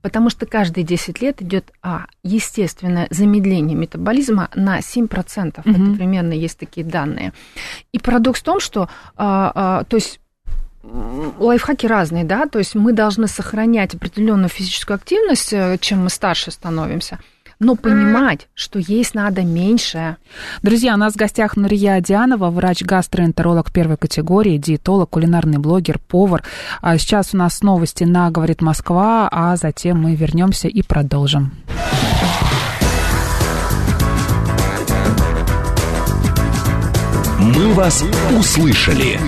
Потому 0.00 0.30
что 0.30 0.46
каждые 0.46 0.82
10 0.82 1.20
лет 1.20 1.42
идет 1.42 1.70
а, 1.82 2.06
естественное 2.24 3.06
замедление 3.10 3.76
метаболизма 3.76 4.48
на 4.54 4.78
7%. 4.78 5.60
Мгм. 5.62 5.90
Это 5.90 5.96
примерно 5.96 6.32
есть 6.32 6.58
такие 6.58 6.86
данные. 6.86 7.34
И 7.92 7.98
парадокс 7.98 8.40
в 8.40 8.44
том, 8.44 8.60
что 8.60 8.88
а, 9.14 9.52
а, 9.54 9.84
то 9.84 9.96
есть 9.96 10.20
лайфхаки 10.82 11.86
разные, 11.86 12.24
да, 12.24 12.46
то 12.46 12.58
есть 12.58 12.74
мы 12.74 12.92
должны 12.92 13.28
сохранять 13.28 13.94
определенную 13.94 14.48
физическую 14.48 14.96
активность, 14.96 15.52
э, 15.52 15.76
чем 15.80 16.04
мы 16.04 16.10
старше 16.10 16.50
становимся, 16.50 17.20
но 17.62 17.76
понимать, 17.76 18.48
что 18.54 18.78
есть 18.78 19.14
надо 19.14 19.42
меньше. 19.42 20.16
Друзья, 20.62 20.94
у 20.94 20.96
нас 20.96 21.14
в 21.14 21.16
гостях 21.16 21.56
Нурия 21.56 22.00
Дианова, 22.00 22.50
врач-гастроэнтеролог 22.50 23.72
первой 23.72 23.96
категории, 23.96 24.58
диетолог, 24.58 25.10
кулинарный 25.10 25.58
блогер, 25.58 25.98
повар. 25.98 26.42
А 26.80 26.98
сейчас 26.98 27.30
у 27.32 27.36
нас 27.36 27.62
новости 27.62 28.04
на 28.04 28.30
«Говорит 28.30 28.62
Москва», 28.62 29.28
а 29.30 29.56
затем 29.56 30.02
мы 30.02 30.14
вернемся 30.14 30.68
и 30.68 30.82
продолжим. 30.82 31.52
«Мы 37.38 37.72
вас 37.74 38.04
услышали». 38.38 39.18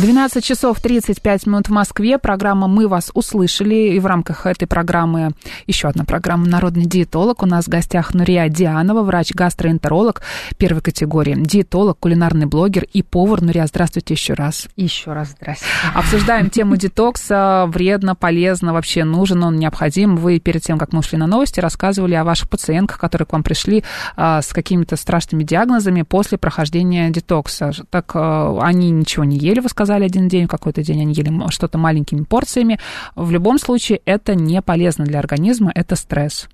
12 0.00 0.44
часов 0.44 0.80
35 0.80 1.46
минут 1.46 1.66
в 1.66 1.72
Москве. 1.72 2.18
Программа 2.18 2.68
«Мы 2.68 2.86
вас 2.86 3.10
услышали». 3.14 3.74
И 3.74 3.98
в 3.98 4.06
рамках 4.06 4.46
этой 4.46 4.68
программы 4.68 5.32
еще 5.66 5.88
одна 5.88 6.04
программа 6.04 6.46
«Народный 6.46 6.84
диетолог». 6.84 7.42
У 7.42 7.46
нас 7.46 7.64
в 7.64 7.68
гостях 7.68 8.14
Нурия 8.14 8.48
Дианова, 8.48 9.02
врач-гастроэнтеролог 9.02 10.22
первой 10.56 10.82
категории, 10.82 11.34
диетолог, 11.36 11.98
кулинарный 11.98 12.46
блогер 12.46 12.86
и 12.92 13.02
повар. 13.02 13.42
Нурия, 13.42 13.66
здравствуйте 13.66 14.14
еще 14.14 14.34
раз. 14.34 14.68
Еще 14.76 15.12
раз 15.12 15.30
здрасте. 15.30 15.66
Обсуждаем 15.92 16.48
тему 16.48 16.76
детокса. 16.76 17.64
Вредно, 17.66 18.14
полезно, 18.14 18.72
вообще 18.72 19.02
нужен 19.02 19.42
он, 19.42 19.56
необходим. 19.56 20.14
Вы 20.14 20.38
перед 20.38 20.62
тем, 20.62 20.78
как 20.78 20.92
мы 20.92 21.00
ушли 21.00 21.18
на 21.18 21.26
новости, 21.26 21.58
рассказывали 21.58 22.14
о 22.14 22.22
ваших 22.22 22.48
пациентках, 22.48 23.00
которые 23.00 23.26
к 23.26 23.32
вам 23.32 23.42
пришли 23.42 23.82
а, 24.14 24.42
с 24.42 24.52
какими-то 24.52 24.94
страшными 24.94 25.42
диагнозами 25.42 26.02
после 26.02 26.38
прохождения 26.38 27.10
детокса. 27.10 27.72
Так 27.90 28.12
а, 28.14 28.60
они 28.62 28.90
ничего 28.90 29.24
не 29.24 29.36
ели, 29.36 29.58
вы 29.58 29.68
сказали, 29.68 29.87
один 29.92 30.28
день, 30.28 30.46
в 30.46 30.50
какой-то 30.50 30.82
день 30.82 31.02
они 31.02 31.12
ели 31.14 31.32
что-то 31.50 31.78
маленькими 31.78 32.22
порциями. 32.24 32.78
В 33.14 33.30
любом 33.30 33.58
случае, 33.58 34.00
это 34.04 34.34
не 34.34 34.60
полезно 34.62 35.04
для 35.04 35.18
организма, 35.18 35.72
это 35.74 35.96
стресс. 35.96 36.48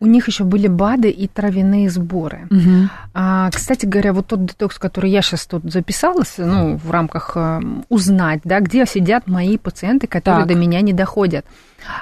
У 0.00 0.06
них 0.06 0.26
еще 0.26 0.42
были 0.42 0.66
БАДы 0.66 1.08
и 1.08 1.28
травяные 1.28 1.88
сборы. 1.88 2.48
А, 3.14 3.48
кстати 3.52 3.86
говоря, 3.86 4.12
вот 4.12 4.26
тот 4.26 4.44
детокс, 4.44 4.76
который 4.78 5.10
я 5.10 5.22
сейчас 5.22 5.46
тут 5.46 5.70
записала, 5.72 6.24
с- 6.24 6.38
ну, 6.38 6.76
в 6.76 6.90
рамках 6.90 7.32
э, 7.36 7.60
узнать, 7.88 8.40
да, 8.42 8.58
где 8.58 8.84
сидят 8.86 9.28
мои 9.28 9.56
пациенты, 9.56 10.08
которые 10.08 10.46
Так. 10.46 10.48
до 10.48 10.54
меня 10.56 10.80
не 10.80 10.92
доходят. 10.92 11.46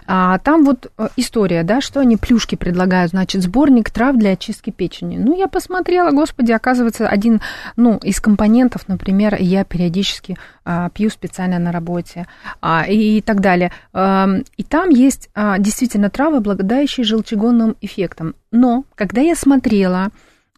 А, 0.07 0.39
там 0.39 0.65
вот 0.65 0.91
э, 0.97 1.09
история, 1.17 1.63
да, 1.63 1.81
что 1.81 2.01
они 2.01 2.17
плюшки 2.17 2.55
предлагают, 2.55 3.11
значит, 3.11 3.43
сборник 3.43 3.91
трав 3.91 4.17
для 4.17 4.31
очистки 4.31 4.71
печени. 4.71 5.17
Ну, 5.19 5.37
я 5.37 5.49
посмотрела, 5.49 6.11
господи, 6.11 6.53
оказывается, 6.53 7.09
один, 7.09 7.41
ну, 7.77 7.99
из 7.99 8.21
компонентов, 8.21 8.89
например, 8.89 9.37
я 9.39 9.65
периодически 9.65 10.37
а, 10.65 10.91
пью 10.91 11.11
специально 11.11 11.59
на 11.59 11.73
работе 11.73 12.27
а, 12.61 12.85
и 12.89 13.21
так 13.21 13.41
далее. 13.41 13.73
Ам, 13.93 14.45
и 14.57 14.63
там 14.63 14.91
есть 14.91 15.29
а, 15.35 15.59
действительно 15.59 16.11
травы, 16.11 16.39
обладающие 16.39 17.05
желчегонным 17.05 17.77
эффектом. 17.81 18.35
Но 18.51 18.85
когда 18.95 19.21
я 19.21 19.35
смотрела 19.35 20.09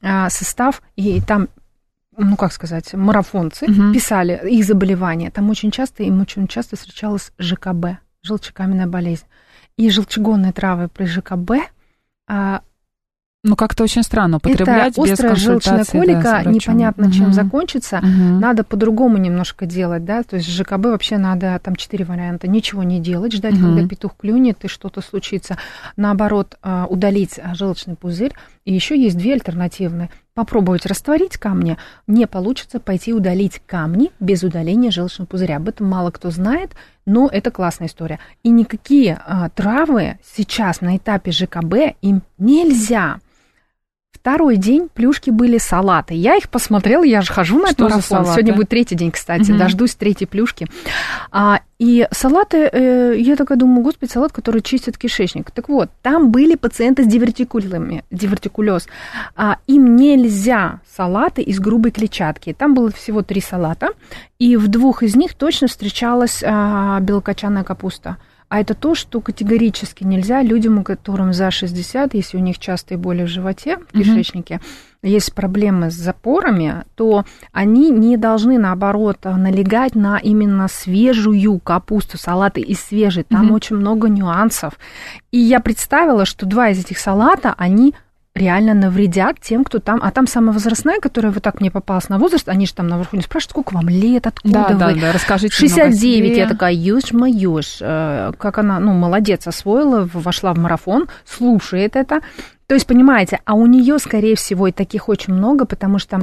а, 0.02 0.30
состав, 0.30 0.82
и 0.96 1.20
там 1.20 1.48
ну 2.16 2.36
как 2.36 2.52
сказать, 2.52 2.92
марафонцы 2.94 3.66
Мгм. 3.68 3.92
писали 3.92 4.40
их 4.50 4.64
заболевания, 4.64 5.30
там 5.30 5.50
очень 5.50 5.70
часто, 5.70 6.02
им 6.02 6.20
очень 6.20 6.48
часто 6.48 6.76
встречалось 6.76 7.30
ЖКБ, 7.38 7.98
желчекаменная 8.22 8.86
болезнь. 8.86 9.24
И 9.76 9.90
желчегонные 9.90 10.52
травы 10.52 10.88
при 10.88 11.04
ЖКБ 11.04 11.52
а, 12.28 12.62
Ну, 13.44 13.54
как-то 13.54 13.84
очень 13.84 14.02
странно 14.02 14.38
употреблять 14.38 14.92
это 14.94 15.02
без 15.04 15.12
острая 15.12 15.36
желчная 15.36 15.78
да, 15.78 15.84
колика, 15.84 16.20
врачом. 16.42 16.52
непонятно 16.52 17.12
чем 17.12 17.26
Мгм. 17.26 17.32
закончится. 17.32 17.98
Мгм. 18.02 18.40
Надо 18.40 18.64
по-другому 18.64 19.16
немножко 19.16 19.64
делать, 19.64 20.04
да, 20.04 20.24
то 20.24 20.34
есть 20.36 20.48
ЖКБ 20.50 20.86
вообще 20.86 21.18
надо 21.18 21.58
там 21.62 21.76
четыре 21.76 22.04
варианта. 22.04 22.48
Ничего 22.48 22.82
не 22.82 22.98
делать, 22.98 23.32
ждать, 23.32 23.54
Мгм. 23.54 23.76
когда 23.76 23.88
петух 23.88 24.16
клюнет 24.16 24.64
и 24.64 24.68
что-то 24.68 25.00
случится. 25.00 25.56
Наоборот, 25.96 26.58
а, 26.62 26.86
удалить 26.90 27.38
а, 27.40 27.54
желчный 27.54 27.94
пузырь. 27.94 28.32
И 28.64 28.74
еще 28.74 29.00
есть 29.00 29.16
две 29.16 29.34
альтернативные. 29.34 30.10
Попробовать 30.34 30.84
растворить 30.84 31.36
камни, 31.38 31.78
не 32.08 32.26
получится 32.26 32.80
пойти 32.80 33.14
удалить 33.14 33.62
камни 33.66 34.10
без 34.20 34.42
удаления 34.42 34.90
желчного 34.90 35.26
пузыря. 35.26 35.56
Об 35.56 35.68
этом 35.68 35.86
мало 35.88 36.10
кто 36.10 36.30
знает, 36.30 36.72
но 37.08 37.28
это 37.32 37.50
классная 37.50 37.88
история. 37.88 38.20
И 38.42 38.50
никакие 38.50 39.20
а, 39.26 39.48
травы 39.48 40.18
сейчас 40.22 40.80
на 40.80 40.96
этапе 40.96 41.32
ЖКБ 41.32 41.96
им 42.02 42.22
нельзя. 42.38 43.18
Второй 44.20 44.56
день 44.56 44.88
плюшки 44.92 45.30
были 45.30 45.58
салаты. 45.58 46.14
Я 46.14 46.36
их 46.36 46.48
посмотрела, 46.48 47.04
я 47.04 47.20
же 47.22 47.32
хожу 47.32 47.58
на 47.58 47.66
этот 47.70 47.74
Что 47.74 47.88
за 47.88 48.14
марафон. 48.16 48.32
Сегодня 48.32 48.54
будет 48.54 48.68
третий 48.68 48.94
день, 48.94 49.10
кстати, 49.10 49.50
Мгм. 49.50 49.58
дождусь 49.58 49.94
третьей 49.94 50.26
плюшки. 50.26 50.66
А, 51.30 51.60
и 51.78 52.08
салаты, 52.10 52.68
э, 52.72 53.14
я 53.16 53.36
такая 53.36 53.56
думаю, 53.56 53.82
господи, 53.82 54.10
салат, 54.10 54.32
который 54.32 54.60
чистит 54.60 54.98
кишечник. 54.98 55.50
Так 55.52 55.68
вот, 55.68 55.90
там 56.02 56.30
были 56.30 56.56
пациенты 56.56 57.04
с 57.04 57.06
дивертикулами, 57.06 58.04
дивертикулез. 58.10 58.88
А, 59.36 59.58
им 59.68 59.94
нельзя 59.96 60.80
салаты 60.96 61.42
из 61.42 61.60
грубой 61.60 61.92
клетчатки. 61.92 62.52
Там 62.52 62.74
было 62.74 62.90
всего 62.90 63.22
три 63.22 63.40
салата, 63.40 63.90
и 64.40 64.56
в 64.56 64.66
двух 64.68 65.02
из 65.04 65.14
них 65.14 65.34
точно 65.34 65.68
встречалась 65.68 66.42
а, 66.44 66.98
белокочанная 67.00 67.62
капуста. 67.62 68.16
А 68.48 68.60
это 68.60 68.74
то, 68.74 68.94
что 68.94 69.20
категорически 69.20 70.04
нельзя 70.04 70.42
людям, 70.42 70.82
которым 70.82 71.32
за 71.34 71.50
60, 71.50 72.14
если 72.14 72.38
у 72.38 72.40
них 72.40 72.58
частые 72.58 72.96
боли 72.96 73.24
в 73.24 73.26
животе, 73.28 73.78
в 73.78 73.92
кишечнике, 73.98 74.60
есть 75.02 75.32
проблемы 75.34 75.90
с 75.90 75.94
запорами, 75.94 76.84
то 76.96 77.24
они 77.52 77.90
не 77.90 78.16
должны, 78.16 78.58
наоборот, 78.58 79.18
налегать 79.24 79.94
на 79.94 80.18
именно 80.18 80.66
свежую 80.66 81.60
капусту, 81.60 82.18
салаты 82.18 82.60
из 82.62 82.80
свежей. 82.80 83.24
Там 83.24 83.46
Мгм. 83.46 83.54
очень 83.54 83.76
много 83.76 84.08
нюансов. 84.08 84.74
И 85.30 85.38
я 85.38 85.60
представила, 85.60 86.24
что 86.24 86.46
два 86.46 86.70
из 86.70 86.80
этих 86.80 86.98
салата, 86.98 87.54
они 87.58 87.94
реально 88.38 88.72
навредят 88.72 89.40
тем, 89.40 89.64
кто 89.64 89.78
там. 89.78 90.00
А 90.02 90.10
там 90.10 90.26
самая 90.26 90.52
возрастная, 90.52 91.00
которая 91.00 91.32
вот 91.32 91.42
так 91.42 91.60
мне 91.60 91.70
попалась 91.70 92.08
на 92.08 92.18
возраст, 92.18 92.48
они 92.48 92.66
же 92.66 92.72
там 92.74 92.88
наверху 92.88 93.16
не 93.16 93.22
спрашивают, 93.22 93.50
сколько 93.50 93.74
вам 93.74 93.88
лет, 93.88 94.26
откуда 94.26 94.66
Да, 94.68 94.74
да, 94.74 94.88
вы. 94.88 95.00
да, 95.00 95.12
расскажите 95.12 95.54
69, 95.54 96.20
немного 96.20 96.34
о 96.34 96.38
я 96.38 96.48
такая, 96.48 96.72
юж 96.72 97.12
моюш, 97.12 97.78
как 97.78 98.58
она, 98.58 98.78
ну, 98.80 98.92
молодец, 98.92 99.46
освоила, 99.46 100.08
вошла 100.12 100.54
в 100.54 100.58
марафон, 100.58 101.08
слушает 101.26 101.96
это. 101.96 102.20
То 102.66 102.74
есть, 102.74 102.86
понимаете, 102.86 103.40
а 103.44 103.54
у 103.54 103.66
нее, 103.66 103.98
скорее 103.98 104.36
всего, 104.36 104.66
и 104.66 104.72
таких 104.72 105.08
очень 105.08 105.32
много, 105.32 105.64
потому 105.64 105.98
что 105.98 106.20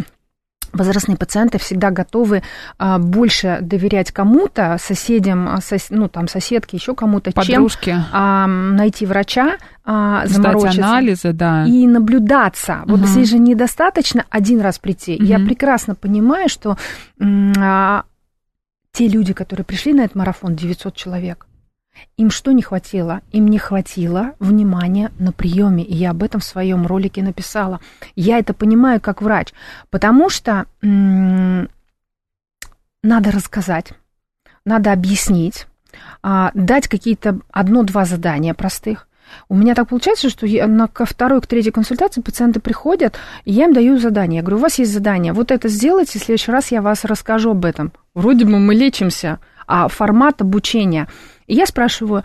возрастные 0.76 1.18
пациенты 1.18 1.58
всегда 1.58 1.90
готовы 1.92 2.44
а, 2.78 3.00
больше 3.00 3.60
доверять 3.62 4.12
кому-то, 4.12 4.78
соседям, 4.80 5.48
а, 5.48 5.58
сос- 5.58 5.88
ну, 5.90 6.08
там, 6.10 6.28
соседке, 6.28 6.78
еще 6.78 6.94
кому-то, 6.96 7.32
чем 7.32 7.64
а, 8.12 8.46
найти 8.48 9.06
врача, 9.06 9.58
а, 9.84 10.26
заморочиться 10.28 10.86
анализы, 10.86 11.34
да. 11.34 11.66
и 11.66 11.88
наблюдаться. 11.88 12.82
Вот 12.86 13.00
Мгм. 13.00 13.08
здесь 13.08 13.30
же 13.30 13.38
недостаточно 13.40 14.26
один 14.30 14.62
раз 14.62 14.80
прийти. 14.80 15.16
Я 15.20 15.38
Мгм. 15.40 15.48
прекрасно 15.48 15.96
понимаю, 15.96 16.50
что 16.50 16.78
а, 17.58 18.04
те 18.92 19.08
люди, 19.08 19.34
которые 19.34 19.66
пришли 19.66 19.94
на 19.94 20.02
этот 20.02 20.16
марафон, 20.16 20.56
900 20.56 20.96
человек, 20.96 21.48
им 22.18 22.30
что 22.30 22.52
не 22.52 22.62
хватило? 22.62 23.22
Им 23.32 23.48
не 23.48 23.58
хватило 23.58 24.34
внимания 24.40 25.12
на 25.20 25.32
приеме. 25.32 25.84
И 25.84 25.94
я 25.96 26.12
об 26.12 26.24
этом 26.24 26.42
в 26.42 26.46
своем 26.46 26.86
ролике 26.88 27.22
написала. 27.24 27.80
Я 28.16 28.40
это 28.40 28.54
понимаю 28.54 29.02
как 29.02 29.22
врач, 29.22 29.54
потому 29.90 30.30
что 30.30 30.66
м, 30.82 31.70
надо 33.04 33.32
рассказать, 33.32 33.94
надо 34.66 34.92
объяснить, 34.92 35.68
а, 36.24 36.52
дать 36.54 36.88
какие-то 36.88 37.40
одно-два 37.52 38.06
задания 38.06 38.54
простых. 38.54 39.08
У 39.50 39.56
меня 39.56 39.76
так 39.76 39.90
получается, 39.90 40.30
что 40.30 40.46
я 40.46 40.68
на 40.68 40.88
ко 40.88 41.06
второй, 41.06 41.42
к 41.42 41.48
третьей 41.48 41.72
консультации 41.72 42.22
пациенты 42.22 42.60
приходят, 42.60 43.18
и 43.44 43.54
я 43.54 43.66
им 43.66 43.74
даю 43.74 43.98
задание. 43.98 44.38
Я 44.38 44.44
говорю, 44.44 44.58
у 44.58 44.62
вас 44.62 44.80
есть 44.80 44.94
задание, 44.94 45.34
вот 45.34 45.52
это 45.52 45.68
сделайте, 45.68 46.20
в 46.20 46.24
следующий 46.24 46.52
раз 46.52 46.72
я 46.72 46.82
вас 46.82 47.06
расскажу 47.06 47.52
об 47.52 47.66
этом. 47.66 47.92
Вроде 48.14 48.46
бы 48.46 48.60
мы 48.60 48.76
лечимся, 48.76 49.40
а 49.68 49.88
формат 49.88 50.42
обучения. 50.42 51.08
И 51.48 51.56
я 51.56 51.66
спрашиваю, 51.66 52.24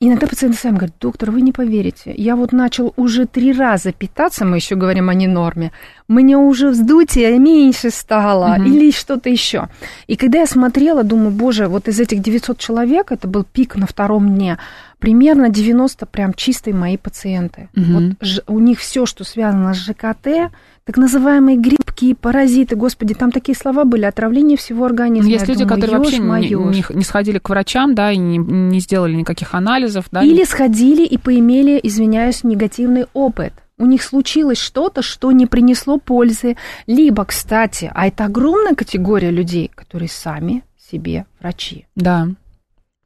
иногда 0.00 0.26
пациенты 0.26 0.58
сами 0.58 0.76
говорят, 0.76 0.96
доктор, 1.00 1.30
вы 1.30 1.40
не 1.40 1.52
поверите, 1.52 2.12
я 2.16 2.36
вот 2.36 2.52
начал 2.52 2.92
уже 2.96 3.26
три 3.26 3.52
раза 3.52 3.92
питаться, 3.92 4.44
мы 4.44 4.56
еще 4.56 4.74
говорим 4.74 5.08
о 5.08 5.14
ненорме, 5.14 5.72
мне 6.08 6.36
уже 6.36 6.68
вздутие 6.70 7.38
меньше 7.38 7.90
стало 7.90 8.56
Мгм. 8.58 8.66
или 8.66 8.90
что-то 8.90 9.30
еще. 9.30 9.68
И 10.06 10.16
когда 10.16 10.40
я 10.40 10.46
смотрела, 10.46 11.02
думаю, 11.02 11.30
боже, 11.30 11.66
вот 11.68 11.88
из 11.88 11.98
этих 11.98 12.20
900 12.20 12.58
человек, 12.58 13.10
это 13.12 13.26
был 13.26 13.44
пик 13.44 13.76
на 13.76 13.86
втором 13.86 14.34
дне, 14.34 14.58
примерно 14.98 15.48
90 15.48 16.06
прям 16.06 16.34
чистые 16.34 16.74
мои 16.74 16.96
пациенты. 16.96 17.68
Мгм. 17.74 18.16
Вот 18.20 18.42
у 18.46 18.58
них 18.58 18.80
все, 18.80 19.06
что 19.06 19.24
связано 19.24 19.74
с 19.74 19.78
ЖКТ, 19.78 20.50
так 20.86 20.98
называемые 20.98 21.56
грибки, 21.56 22.14
паразиты, 22.14 22.76
господи, 22.76 23.12
там 23.12 23.32
такие 23.32 23.56
слова 23.56 23.82
были, 23.82 24.04
отравление 24.04 24.56
всего 24.56 24.84
организма. 24.84 25.28
Есть 25.28 25.48
Я 25.48 25.54
люди, 25.54 25.64
думаю, 25.64 25.80
которые 25.80 25.98
вообще 25.98 26.18
не, 26.18 26.48
«Ё-ж-моё». 26.48 26.70
не- 26.70 26.96
не 26.96 27.02
сходили 27.02 27.38
к 27.38 27.48
врачам, 27.48 27.96
да, 27.96 28.12
и 28.12 28.16
не, 28.16 28.38
не 28.38 28.78
сделали 28.78 29.14
никаких 29.16 29.52
анализов, 29.54 30.06
да. 30.12 30.22
Или 30.22 30.44
сходили 30.44 31.04
и 31.04 31.18
поимели, 31.18 31.80
извиняюсь, 31.82 32.44
негативный 32.44 33.06
опыт. 33.14 33.52
У 33.78 33.84
них 33.84 34.02
случилось 34.04 34.58
что-то, 34.58 35.02
что 35.02 35.32
не 35.32 35.46
принесло 35.46 35.98
пользы. 35.98 36.56
Либо, 36.86 37.24
кстати, 37.24 37.90
а 37.92 38.06
это 38.06 38.24
огромная 38.24 38.74
категория 38.76 39.30
людей, 39.32 39.70
которые 39.74 40.08
сами 40.08 40.62
себе 40.90 41.26
врачи. 41.40 41.86
Да. 41.96 42.28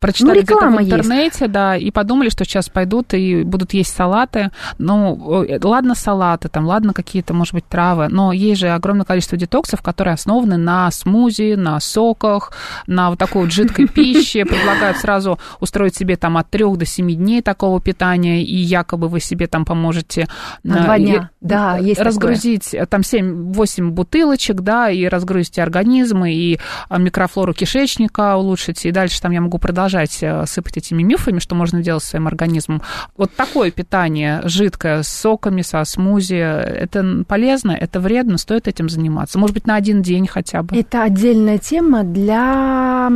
Прочитали 0.00 0.38
Ну, 0.38 0.42
где-то 0.42 0.54
реклама 0.54 0.76
в 0.78 0.80
есть. 0.80 0.92
интернете, 0.92 1.46
да, 1.46 1.76
и 1.76 1.90
подумали, 1.90 2.30
что 2.30 2.46
сейчас 2.46 2.70
пойдут 2.70 3.12
и 3.12 3.42
будут 3.42 3.74
есть 3.74 3.94
салаты. 3.94 4.50
Ну, 4.78 5.44
э, 5.44 5.58
ладно 5.62 5.94
салаты, 5.94 6.48
там, 6.48 6.64
ладно 6.64 6.94
какие-то, 6.94 7.34
может 7.34 7.52
быть, 7.52 7.66
травы, 7.66 8.08
но 8.08 8.32
есть 8.32 8.60
же 8.60 8.70
огромное 8.70 9.04
количество 9.04 9.36
детоксов, 9.36 9.82
которые 9.82 10.14
основаны 10.14 10.56
на 10.56 10.90
смузи, 10.90 11.54
на 11.54 11.78
соках, 11.80 12.52
на 12.86 13.10
вот 13.10 13.18
такой 13.18 13.42
вот 13.42 13.52
жидкой 13.52 13.88
пище. 13.94 14.46
Предлагают 14.46 14.96
сразу 14.96 15.38
устроить 15.60 15.94
себе 15.94 16.16
там 16.16 16.38
от 16.38 16.48
трех 16.48 16.78
до 16.78 16.86
семи 16.86 17.14
дней 17.14 17.42
такого 17.42 17.78
питания, 17.78 18.42
и 18.42 18.56
якобы 18.56 19.06
вы 19.08 19.20
себе 19.20 19.48
там 19.48 19.66
поможете... 19.66 20.28
На 20.62 20.76
э, 20.78 20.84
два 20.84 20.98
дня. 20.98 21.30
Да, 21.42 21.76
есть 21.76 21.96
такое. 21.96 22.06
разгрузить 22.06 22.72
э, 22.72 22.86
там 22.86 23.02
7-8 23.02 23.90
бутылочек, 23.90 24.62
да, 24.62 24.88
и 24.90 25.06
разгрузите 25.06 25.62
организм, 25.62 26.24
и 26.24 26.58
микрофлору 26.90 27.52
кишечника 27.52 28.34
улучшите, 28.36 28.88
и 28.88 28.92
дальше 28.92 29.20
там 29.20 29.32
я 29.32 29.42
могу 29.42 29.58
продолжать 29.58 29.89
э, 30.22 30.46
сыпать 30.46 30.76
этими 30.76 31.02
мифами, 31.02 31.38
что 31.38 31.54
можно 31.54 31.82
делать 31.82 32.02
своим 32.02 32.26
организмом. 32.26 32.82
Вот 33.16 33.34
такое 33.34 33.70
питание 33.70 34.40
жидкое 34.44 35.02
с 35.02 35.08
соками, 35.08 35.62
со 35.62 35.84
смузи, 35.84 36.34
это 36.34 37.24
полезно, 37.26 37.72
это 37.72 38.00
вредно, 38.00 38.38
стоит 38.38 38.68
этим 38.68 38.88
заниматься. 38.88 39.38
Может 39.38 39.54
быть, 39.54 39.66
на 39.66 39.74
один 39.74 40.02
день 40.02 40.26
хотя 40.26 40.62
бы. 40.62 40.76
Это 40.76 41.02
отдельная 41.02 41.58
тема 41.58 42.02
для 42.04 43.10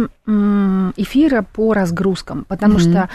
эфира 0.97 1.43
по 1.43 1.73
разгрузкам, 1.75 2.45
потому 2.49 2.75
Мгм. 2.75 2.81
что 2.81 3.09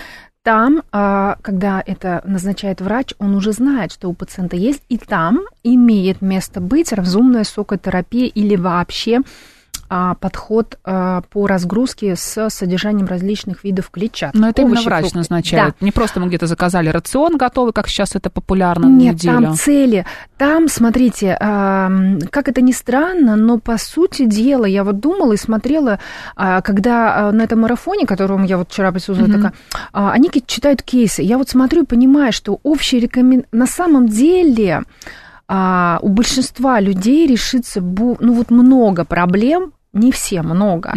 там, 0.43 0.83
а, 0.91 1.37
когда 1.41 1.83
это 1.85 2.21
назначает 2.25 2.81
врач, 2.81 3.13
он 3.19 3.35
уже 3.35 3.51
знает, 3.51 3.91
что 3.91 4.07
у 4.07 4.13
пациента 4.13 4.55
есть, 4.55 4.81
и 4.89 4.97
там 4.97 5.41
имеет 5.63 6.21
место 6.21 6.61
быть 6.61 6.93
разумная 6.93 7.43
сокотерапия 7.43 8.27
или 8.27 8.55
вообще 8.55 9.19
подход 9.89 10.77
а, 10.83 11.21
по 11.29 11.47
разгрузке 11.47 12.15
с 12.15 12.49
содержанием 12.49 13.07
различных 13.07 13.63
видов 13.63 13.89
клетчатки. 13.89 14.37
Но 14.37 14.49
это 14.49 14.61
именно 14.61 14.75
овощи, 14.75 14.85
врач 14.87 14.99
фрукты. 15.01 15.17
назначает. 15.17 15.75
Да. 15.79 15.85
Не 15.85 15.91
просто 15.91 16.19
мы 16.19 16.27
где-то 16.27 16.47
заказали 16.47 16.89
рацион 16.89 17.37
готовый, 17.37 17.73
как 17.73 17.87
сейчас 17.87 18.15
это 18.15 18.29
популярно 18.29 18.85
Нет, 18.85 19.15
неделю. 19.15 19.33
там 19.43 19.55
цели. 19.55 20.05
Там, 20.37 20.67
смотрите, 20.67 21.35
как 21.39 22.47
это 22.47 22.61
ни 22.61 22.71
странно, 22.71 23.35
но 23.35 23.57
по 23.59 23.77
сути 23.77 24.25
дела, 24.25 24.65
я 24.65 24.83
вот 24.83 24.99
думала 24.99 25.33
и 25.33 25.37
смотрела, 25.37 25.99
а, 26.35 26.61
когда 26.61 27.29
а, 27.29 27.31
на 27.31 27.41
этом 27.41 27.59
марафоне, 27.61 28.05
которому 28.05 28.45
я 28.45 28.57
вот 28.57 28.69
вчера 28.71 28.91
присутствовала, 28.91 29.31
Мгм. 29.31 29.43
такая, 29.43 29.53
а, 29.91 30.11
они 30.11 30.29
читают 30.45 30.81
кейсы. 30.83 31.21
Я 31.21 31.37
вот 31.37 31.49
смотрю 31.49 31.83
и 31.83 31.85
понимаю, 31.85 32.31
что 32.31 32.59
общие 32.63 33.01
рекомендации... 33.01 33.49
На 33.51 33.65
самом 33.65 34.07
деле 34.07 34.83
а, 35.47 35.99
у 36.01 36.09
большинства 36.09 36.79
людей 36.79 37.25
решится, 37.27 37.81
ну 37.81 38.33
вот 38.33 38.51
много 38.51 39.03
проблем, 39.03 39.73
не 39.93 40.11
все, 40.11 40.41
много. 40.41 40.93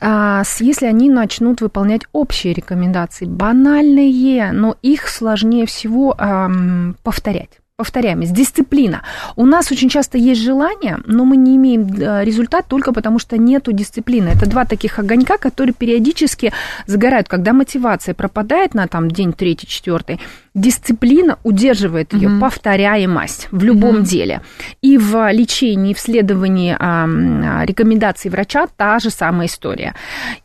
А, 0.00 0.44
с- 0.44 0.60
если 0.60 0.86
они 0.86 1.10
начнут 1.10 1.60
выполнять 1.60 2.02
общие 2.12 2.52
рекомендации, 2.54 3.26
банальные, 3.26 4.52
но 4.52 4.76
их 4.82 5.08
сложнее 5.08 5.66
всего 5.66 6.14
ам, 6.18 6.96
повторять. 7.02 7.60
Повторяемость, 7.78 8.32
дисциплина. 8.32 9.02
У 9.36 9.46
нас 9.46 9.70
очень 9.70 9.88
часто 9.88 10.18
есть 10.18 10.42
желание, 10.42 10.98
но 11.06 11.24
мы 11.24 11.36
не 11.36 11.54
имеем 11.54 11.86
э, 11.86 12.24
результат 12.24 12.66
только 12.66 12.92
потому, 12.92 13.20
что 13.20 13.38
нету 13.38 13.70
дисциплины. 13.70 14.30
Это 14.30 14.50
два 14.50 14.64
таких 14.64 14.98
огонька, 14.98 15.38
которые 15.38 15.74
периодически 15.74 16.52
загорают. 16.86 17.28
Когда 17.28 17.52
мотивация 17.52 18.14
пропадает 18.14 18.74
на 18.74 18.88
там, 18.88 19.08
день 19.08 19.32
третий, 19.32 19.68
четвертый, 19.68 20.18
дисциплина 20.54 21.38
удерживает 21.44 22.14
ее, 22.14 22.28
mm 22.28 22.40
повторяемость 22.40 23.46
в 23.52 23.62
любом 23.62 23.98
mm 23.98 24.02
деле. 24.02 24.40
И 24.82 24.98
в 24.98 25.30
лечении, 25.30 25.94
в 25.94 26.00
следовании 26.00 26.76
а, 26.78 27.64
рекомендаций 27.64 28.28
врача 28.28 28.66
та 28.76 28.98
же 28.98 29.10
самая 29.10 29.46
история. 29.46 29.94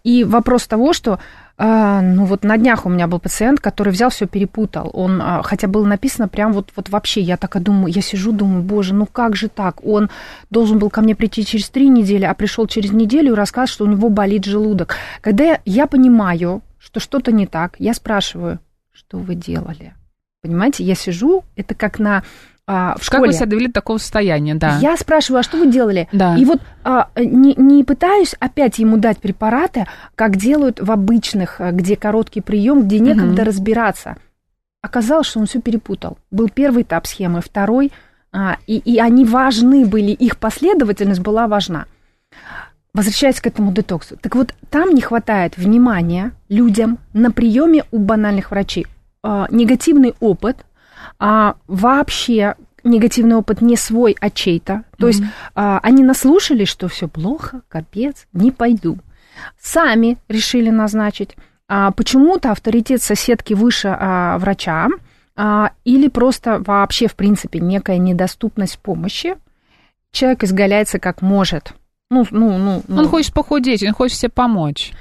И 0.03 0.23
вопрос 0.23 0.67
того, 0.67 0.93
что 0.93 1.19
ну 1.57 2.25
вот 2.25 2.43
на 2.43 2.57
днях 2.57 2.85
у 2.85 2.89
меня 2.89 3.07
был 3.07 3.19
пациент, 3.19 3.59
который 3.59 3.93
взял 3.93 4.09
все 4.09 4.25
перепутал. 4.27 4.89
Он, 4.93 5.21
а, 5.21 5.43
хотя 5.43 5.67
было 5.67 5.85
написано 5.85 6.27
прям 6.27 6.51
вот, 6.51 6.71
вот 6.75 6.89
вообще, 6.89 7.21
я 7.21 7.37
так 7.37 7.55
и 7.55 7.59
думаю, 7.59 7.93
я 7.93 8.01
сижу, 8.01 8.31
думаю, 8.31 8.63
боже, 8.63 8.93
ну 8.95 9.05
как 9.05 9.35
же 9.35 9.49
так? 9.49 9.85
Он 9.85 10.09
должен 10.49 10.79
был 10.79 10.89
ко 10.89 11.01
мне 11.01 11.15
прийти 11.15 11.45
через 11.45 11.69
три 11.69 11.89
недели, 11.89 12.25
а 12.25 12.33
пришел 12.33 12.65
через 12.65 12.91
неделю 12.91 13.33
и 13.33 13.35
рассказывает, 13.35 13.69
что 13.69 13.85
у 13.85 13.87
него 13.87 14.09
болит 14.09 14.45
желудок. 14.45 14.95
Когда 15.21 15.59
я 15.65 15.85
понимаю, 15.85 16.61
что 16.79 16.99
что-то 16.99 17.31
не 17.31 17.45
так, 17.45 17.75
я 17.77 17.93
спрашиваю, 17.93 18.59
что 18.91 19.19
вы 19.19 19.35
делали? 19.35 19.93
Понимаете, 20.41 20.83
я 20.83 20.95
сижу, 20.95 21.45
это 21.55 21.75
как 21.75 21.99
на 21.99 22.23
а, 22.65 22.95
в 22.97 23.03
школе. 23.03 23.23
Как 23.23 23.27
вы 23.27 23.33
себя 23.33 23.45
довели 23.45 23.67
до 23.67 23.73
такого 23.73 23.97
состояния, 23.97 24.55
да. 24.55 24.77
Я 24.79 24.95
спрашиваю, 24.95 25.41
а 25.41 25.43
что 25.43 25.57
вы 25.57 25.67
делали? 25.67 26.07
Да. 26.13 26.37
И 26.37 26.45
вот 26.45 26.61
а, 26.83 27.09
не, 27.15 27.55
не 27.55 27.83
пытаюсь 27.83 28.35
опять 28.39 28.79
ему 28.79 28.97
дать 28.97 29.17
препараты, 29.19 29.85
как 30.15 30.37
делают 30.37 30.79
в 30.79 30.89
обычных, 30.89 31.59
а, 31.59 31.71
где 31.71 31.97
короткий 31.97 32.41
прием, 32.41 32.83
где 32.83 32.99
некогда 32.99 33.41
угу. 33.41 33.49
разбираться. 33.49 34.15
Оказалось, 34.81 35.27
что 35.27 35.39
он 35.39 35.45
все 35.45 35.61
перепутал. 35.61 36.17
Был 36.31 36.49
первый 36.49 36.83
этап 36.83 37.05
схемы, 37.05 37.41
второй, 37.41 37.91
а, 38.31 38.57
и, 38.65 38.77
и 38.77 38.97
они 38.97 39.25
важны 39.25 39.85
были, 39.85 40.11
их 40.11 40.37
последовательность 40.37 41.21
была 41.21 41.47
важна. 41.47 41.85
Возвращаясь 42.93 43.41
к 43.41 43.47
этому 43.47 43.73
детоксу. 43.73 44.17
Так 44.17 44.35
вот, 44.35 44.53
там 44.69 44.93
не 44.93 45.01
хватает 45.01 45.57
внимания 45.57 46.31
людям 46.47 46.99
на 47.11 47.31
приеме 47.31 47.83
у 47.91 47.97
банальных 47.97 48.51
врачей. 48.51 48.87
А, 49.21 49.47
негативный 49.51 50.13
опыт– 50.21 50.57
а, 51.19 51.55
вообще 51.67 52.55
негативный 52.83 53.35
опыт 53.35 53.61
не 53.61 53.75
свой, 53.75 54.15
а 54.19 54.29
чей-то. 54.29 54.83
То 54.97 55.05
mm-hmm. 55.05 55.09
есть 55.09 55.23
а, 55.55 55.79
они 55.81 56.03
наслушались, 56.03 56.67
что 56.67 56.87
все 56.87 57.07
плохо, 57.07 57.61
капец, 57.69 58.27
не 58.33 58.51
пойду. 58.51 58.97
Сами 59.59 60.17
решили 60.27 60.69
назначить. 60.69 61.35
А, 61.67 61.91
почему-то 61.91 62.51
авторитет 62.51 63.01
соседки 63.01 63.53
выше 63.53 63.95
а, 63.97 64.37
врача, 64.37 64.89
а, 65.35 65.71
или 65.83 66.07
просто 66.07 66.61
вообще, 66.65 67.07
в 67.07 67.15
принципе, 67.15 67.59
некая 67.59 67.97
недоступность 67.97 68.79
помощи. 68.79 69.35
Человек 70.11 70.43
изгаляется 70.43 70.99
как 70.99 71.21
может. 71.21 71.73
Ну, 72.11 72.25
ну, 72.29 72.57
ну, 72.57 72.83
ну. 72.87 72.99
Он 72.99 73.07
хочет 73.07 73.33
похудеть, 73.33 73.83
он 73.83 73.93
хочет 73.93 74.17
себе 74.17 74.29
помочь. 74.29 74.91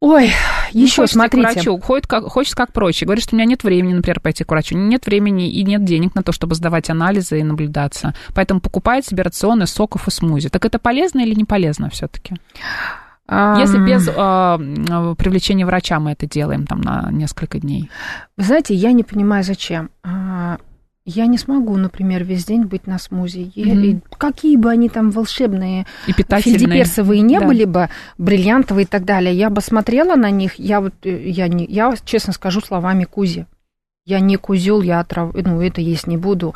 Ой, 0.00 0.30
еще 0.72 1.02
не 1.02 1.08
смотрите. 1.08 1.48
К 1.48 1.54
врачу, 1.54 1.80
ходит 1.80 2.06
как, 2.06 2.24
хочет 2.24 2.54
как 2.54 2.72
проще. 2.72 3.06
Говорит, 3.06 3.24
что 3.24 3.34
у 3.34 3.38
меня 3.38 3.46
нет 3.46 3.64
времени, 3.64 3.94
например, 3.94 4.20
пойти 4.20 4.44
к 4.44 4.50
врачу. 4.50 4.76
Нет 4.76 5.06
времени 5.06 5.50
и 5.50 5.64
нет 5.64 5.84
денег 5.84 6.14
на 6.14 6.22
то, 6.22 6.32
чтобы 6.32 6.54
сдавать 6.54 6.90
анализы 6.90 7.40
и 7.40 7.42
наблюдаться. 7.42 8.14
Поэтому 8.34 8.60
покупает 8.60 9.06
себе 9.06 9.22
рационы 9.22 9.66
соков 9.66 10.06
и 10.06 10.10
смузи. 10.10 10.50
Так 10.50 10.64
это 10.66 10.78
полезно 10.78 11.20
или 11.20 11.34
не 11.34 11.44
полезно 11.44 11.88
все-таки? 11.88 12.34
Если 13.28 13.84
без 13.84 14.06
э, 14.06 14.14
привлечения 15.18 15.66
врача 15.66 15.98
мы 15.98 16.12
это 16.12 16.26
делаем 16.26 16.64
там 16.64 16.80
на 16.80 17.08
несколько 17.10 17.58
дней. 17.58 17.90
Вы 18.36 18.44
знаете, 18.44 18.74
я 18.74 18.92
не 18.92 19.02
понимаю, 19.02 19.42
зачем. 19.42 19.90
Я 21.08 21.26
не 21.26 21.38
смогу, 21.38 21.76
например, 21.76 22.24
весь 22.24 22.44
день 22.44 22.64
быть 22.64 22.88
на 22.88 22.98
смузи. 22.98 23.52
Mm-hmm. 23.54 24.02
какие 24.18 24.56
бы 24.56 24.70
они 24.70 24.88
там 24.88 25.12
волшебные, 25.12 25.86
и 26.08 26.12
фельдеперсовые 26.12 27.20
не 27.20 27.38
да. 27.38 27.46
были 27.46 27.64
бы, 27.64 27.88
бриллиантовые 28.18 28.84
и 28.84 28.88
так 28.88 29.04
далее, 29.04 29.32
я 29.32 29.48
бы 29.48 29.60
смотрела 29.60 30.16
на 30.16 30.30
них, 30.30 30.56
я 30.56 30.80
вот, 30.80 30.94
э, 31.04 31.28
я, 31.28 31.46
не, 31.46 31.64
я 31.64 31.94
честно 32.04 32.32
скажу 32.32 32.60
словами 32.60 33.04
Кузи. 33.04 33.46
Я 34.04 34.20
не 34.20 34.36
кузел, 34.36 34.82
я 34.82 35.00
отрав... 35.00 35.34
ну, 35.34 35.60
это 35.60 35.80
есть 35.80 36.06
не 36.06 36.16
буду. 36.16 36.54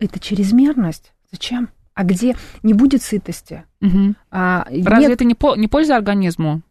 Это 0.00 0.18
чрезмерность. 0.18 1.12
Зачем? 1.30 1.68
А 1.94 2.02
где 2.02 2.36
не 2.64 2.74
будет 2.74 3.02
сытости? 3.02 3.64
Угу. 3.80 4.14
А, 4.32 4.66
Разве 4.68 5.06
нет... 5.06 5.10
это 5.12 5.24
не, 5.24 5.34
по... 5.34 5.54
не 5.54 5.68
польза 5.68 5.96
организму? 5.96 6.62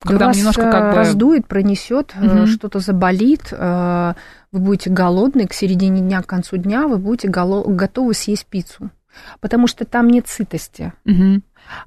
Когда 0.00 0.26
вас 0.26 0.36
немножко 0.36 0.70
как 0.70 0.90
бы... 0.90 0.96
раздует, 0.96 1.46
пронесет, 1.46 2.14
угу. 2.20 2.46
что-то 2.46 2.80
заболит, 2.80 3.48
э, 3.50 4.14
вы 4.56 4.62
будете 4.62 4.90
голодны, 4.90 5.46
к 5.46 5.52
середине 5.52 6.00
дня, 6.00 6.22
к 6.22 6.26
концу 6.26 6.56
дня 6.56 6.88
вы 6.88 6.98
будете 6.98 7.28
готовы 7.28 8.14
съесть 8.14 8.46
пиццу. 8.46 8.90
Потому 9.40 9.66
что 9.66 9.84
там 9.84 10.08
нет 10.08 10.28
сытости. 10.28 10.92
Угу. 11.04 11.42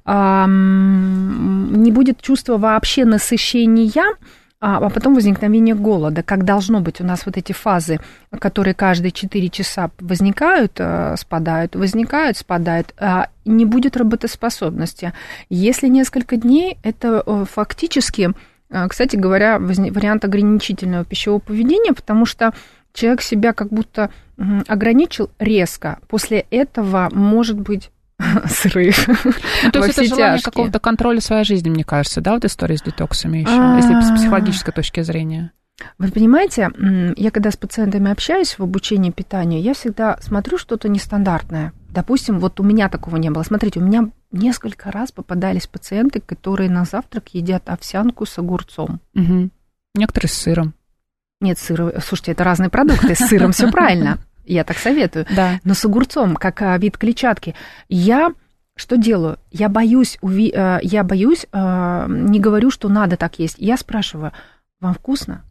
Не 0.06 1.92
будет 1.92 2.20
чувства 2.20 2.58
вообще 2.58 3.04
насыщения, 3.04 4.16
а, 4.62 4.76
а 4.76 4.90
потом 4.90 5.14
возникновение 5.14 5.74
голода, 5.74 6.22
как 6.22 6.44
должно 6.44 6.80
быть 6.80 7.00
у 7.00 7.04
нас 7.04 7.24
вот 7.24 7.38
эти 7.38 7.52
фазы, 7.52 7.98
которые 8.38 8.74
каждые 8.74 9.10
4 9.10 9.48
часа 9.48 9.90
возникают, 9.98 10.72
э, 10.78 11.16
спадают, 11.16 11.76
возникают, 11.76 12.36
спадают, 12.36 12.94
а 12.98 13.28
не 13.46 13.64
будет 13.64 13.96
работоспособности. 13.96 15.14
Если 15.48 15.88
несколько 15.88 16.36
дней, 16.36 16.76
это 16.82 17.22
э, 17.24 17.44
фактически, 17.50 18.32
кстати 18.88 19.16
говоря, 19.16 19.58
вариант 19.58 20.24
ограничительного 20.24 21.04
пищевого 21.04 21.40
поведения, 21.40 21.92
потому 21.92 22.26
что 22.26 22.52
человек 22.92 23.22
себя 23.22 23.52
как 23.52 23.68
будто 23.68 24.10
ограничил 24.68 25.30
резко. 25.38 25.98
После 26.08 26.46
этого 26.50 27.08
может 27.12 27.58
быть 27.60 27.90
срыв. 28.46 29.08
Ну, 29.64 29.70
то 29.70 29.84
есть 29.84 29.98
это 29.98 30.04
желание 30.04 30.42
какого-то 30.42 30.78
контроля 30.78 31.20
своей 31.20 31.44
жизни, 31.44 31.70
мне 31.70 31.84
кажется, 31.84 32.20
да, 32.20 32.34
вот 32.34 32.44
история 32.44 32.76
с 32.76 32.82
детоксами 32.82 33.38
еще, 33.38 33.76
если 33.76 34.00
с 34.00 34.18
психологической 34.18 34.72
точки 34.72 35.02
зрения. 35.02 35.52
Вы 35.98 36.10
понимаете, 36.10 36.70
я 37.16 37.30
когда 37.30 37.50
с 37.50 37.56
пациентами 37.56 38.10
общаюсь 38.10 38.58
в 38.58 38.62
обучении 38.62 39.10
питанию, 39.10 39.62
я 39.62 39.72
всегда 39.72 40.18
смотрю 40.20 40.58
что-то 40.58 40.88
нестандартное. 40.88 41.72
Допустим, 41.88 42.38
вот 42.38 42.60
у 42.60 42.62
меня 42.62 42.88
такого 42.88 43.16
не 43.16 43.30
было. 43.30 43.42
Смотрите, 43.42 43.80
у 43.80 43.82
меня 43.82 44.10
несколько 44.32 44.90
раз 44.90 45.12
попадались 45.12 45.66
пациенты, 45.66 46.20
которые 46.20 46.70
на 46.70 46.84
завтрак 46.84 47.34
едят 47.34 47.68
овсянку 47.68 48.26
с 48.26 48.38
огурцом. 48.38 49.00
Угу. 49.14 49.50
Некоторые 49.94 50.28
с 50.28 50.34
сыром. 50.34 50.74
Нет, 51.40 51.58
сыра. 51.58 52.00
Слушайте, 52.00 52.32
это 52.32 52.44
разные 52.44 52.70
продукты. 52.70 53.14
С 53.14 53.18
сыром 53.18 53.52
все 53.52 53.70
правильно. 53.70 54.18
Я 54.44 54.64
так 54.64 54.78
советую. 54.78 55.26
Да. 55.34 55.60
Но 55.64 55.74
с 55.74 55.84
огурцом, 55.84 56.36
как 56.36 56.60
а, 56.62 56.76
вид 56.76 56.98
клетчатки. 56.98 57.54
Я 57.88 58.32
что 58.80 58.96
делаю? 58.96 59.38
Я 59.50 59.68
боюсь, 59.68 60.16
уви... 60.22 60.50
Э, 60.54 60.78
я 60.82 61.04
боюсь, 61.04 61.46
э, 61.52 62.06
не 62.08 62.40
говорю, 62.40 62.70
что 62.70 62.88
надо 62.88 63.18
так 63.18 63.38
есть. 63.38 63.56
Я 63.58 63.76
спрашиваю, 63.76 64.32
вам 64.80 64.94
вкусно? 64.94 65.44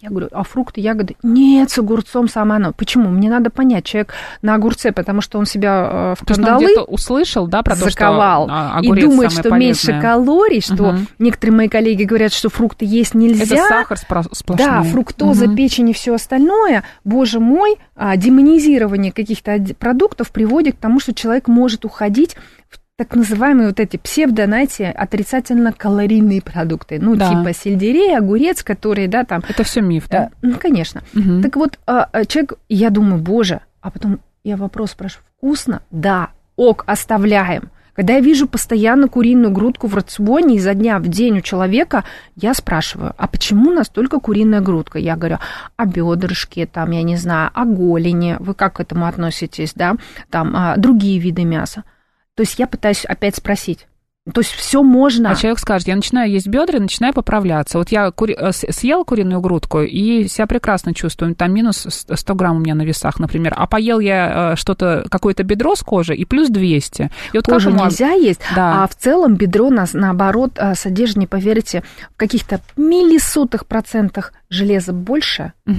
Я 0.00 0.10
говорю, 0.10 0.28
а 0.32 0.42
фрукты, 0.42 0.80
ягоды? 0.80 1.16
Нет, 1.22 1.70
с 1.70 1.78
огурцом 1.78 2.28
самое 2.28 2.56
оно. 2.56 2.72
Почему? 2.72 3.08
Мне 3.08 3.30
надо 3.30 3.50
понять, 3.50 3.84
человек 3.84 4.14
на 4.42 4.54
огурце, 4.54 4.92
потому 4.92 5.20
что 5.20 5.38
он 5.38 5.46
себя 5.46 6.14
э, 6.18 6.22
в 6.22 6.26
кандалы 6.26 6.74
то 6.74 6.84
услышал, 6.84 7.46
да, 7.46 7.62
про 7.62 7.74
заковал, 7.74 8.46
то, 8.46 8.82
что 8.82 8.94
и 8.94 9.00
думает, 9.00 9.32
что 9.32 9.42
полезное. 9.48 9.58
меньше 9.58 10.00
калорий, 10.00 10.60
что 10.60 10.90
угу. 10.90 10.98
некоторые 11.18 11.56
мои 11.56 11.68
коллеги 11.68 12.04
говорят, 12.04 12.32
что 12.32 12.48
фрукты 12.48 12.84
есть 12.84 13.14
нельзя. 13.14 13.56
Это 13.56 13.68
сахар 13.68 13.98
сплошной. 13.98 14.56
Да, 14.56 14.82
фруктоза, 14.82 15.46
угу. 15.46 15.56
печень 15.56 15.90
и 15.90 15.92
все 15.92 16.14
остальное. 16.14 16.84
Боже 17.04 17.40
мой, 17.40 17.76
а, 17.94 18.16
демонизирование 18.16 19.12
каких-то 19.12 19.58
продуктов 19.78 20.30
приводит 20.30 20.76
к 20.76 20.78
тому, 20.78 21.00
что 21.00 21.14
человек 21.14 21.48
может 21.48 21.84
уходить 21.84 22.36
в 22.68 22.78
так 22.96 23.14
называемые 23.14 23.68
вот 23.68 23.78
эти 23.78 23.98
псевдо, 23.98 24.46
знаете, 24.46 24.94
отрицательно-калорийные 24.96 26.42
продукты. 26.42 26.98
Ну, 26.98 27.14
да. 27.14 27.28
типа 27.28 27.52
сельдерей, 27.52 28.16
огурец, 28.16 28.62
которые, 28.62 29.06
да, 29.06 29.24
там... 29.24 29.42
Это 29.46 29.64
все 29.64 29.82
миф, 29.82 30.08
да? 30.08 30.30
Ну, 30.40 30.56
конечно. 30.58 31.02
Угу. 31.14 31.42
Так 31.42 31.56
вот, 31.56 31.78
а, 31.86 32.08
а, 32.10 32.24
человек, 32.24 32.54
я 32.70 32.88
думаю, 32.88 33.20
боже, 33.20 33.60
а 33.82 33.90
потом 33.90 34.20
я 34.44 34.56
вопрос 34.56 34.92
спрашиваю, 34.92 35.26
вкусно? 35.36 35.82
Да, 35.90 36.30
ок, 36.56 36.84
оставляем. 36.86 37.70
Когда 37.92 38.14
я 38.14 38.20
вижу 38.20 38.46
постоянно 38.46 39.08
куриную 39.08 39.50
грудку 39.50 39.88
в 39.88 39.94
рационе 39.94 40.56
изо 40.56 40.74
дня 40.74 40.98
в 40.98 41.08
день 41.08 41.38
у 41.38 41.40
человека, 41.40 42.04
я 42.34 42.54
спрашиваю, 42.54 43.14
а 43.16 43.26
почему 43.26 43.70
настолько 43.70 44.20
куриная 44.20 44.60
грудка? 44.60 44.98
Я 44.98 45.16
говорю, 45.16 45.38
а 45.76 45.86
бедрышки, 45.86 46.68
там, 46.70 46.90
я 46.92 47.02
не 47.02 47.16
знаю, 47.16 47.50
а 47.52 47.64
голени, 47.66 48.36
вы 48.38 48.54
как 48.54 48.74
к 48.74 48.80
этому 48.80 49.06
относитесь, 49.06 49.72
да, 49.74 49.96
там, 50.30 50.54
а, 50.56 50.76
другие 50.76 51.18
виды 51.18 51.44
мяса. 51.44 51.84
То 52.36 52.42
есть 52.42 52.58
я 52.58 52.66
пытаюсь 52.66 53.06
опять 53.06 53.34
спросить, 53.34 53.86
То 54.32 54.40
есть 54.40 54.52
все 54.52 54.82
можно. 54.82 55.30
А 55.30 55.34
человек 55.36 55.58
скажет, 55.60 55.86
я 55.88 55.94
начинаю 55.96 56.30
есть 56.30 56.48
бедра 56.48 56.80
начинаю 56.80 57.14
поправляться. 57.14 57.78
Вот 57.78 57.90
я 57.90 58.10
кури... 58.10 58.34
э, 58.38 58.50
с- 58.52 58.66
съел 58.72 59.04
куриную 59.04 59.40
грудку 59.40 59.82
и 59.82 60.26
себя 60.28 60.46
прекрасно 60.46 60.94
чувствую. 60.94 61.34
Там 61.36 61.52
минус 61.54 61.86
100 62.12 62.34
грамм 62.34 62.56
у 62.56 62.60
меня 62.60 62.74
на 62.74 62.82
весах, 62.82 63.20
например. 63.20 63.54
А 63.56 63.66
поел 63.66 64.00
я 64.00 64.52
э, 64.52 64.56
что-то, 64.56 65.06
какое-то 65.10 65.44
бедро 65.44 65.76
с 65.76 65.82
кожи 65.82 66.14
и 66.16 66.24
плюс 66.24 66.48
200. 66.48 67.10
И 67.32 67.36
вот 67.36 67.46
Кожу 67.46 67.70
нельзя 67.70 68.10
есть, 68.12 68.40
Да. 68.54 68.82
а 68.82 68.88
в 68.88 68.94
целом 68.96 69.36
бедро 69.36 69.70
нас 69.70 69.92
наоборот 69.94 70.52
а, 70.58 70.74
содержит, 70.74 71.16
не 71.18 71.26
поверите, 71.26 71.82
в 72.14 72.16
каких-то 72.16 72.60
миллисотых 72.76 73.66
процентах 73.66 74.32
железа 74.48 74.92
больше 74.92 75.52
э, 75.66 75.72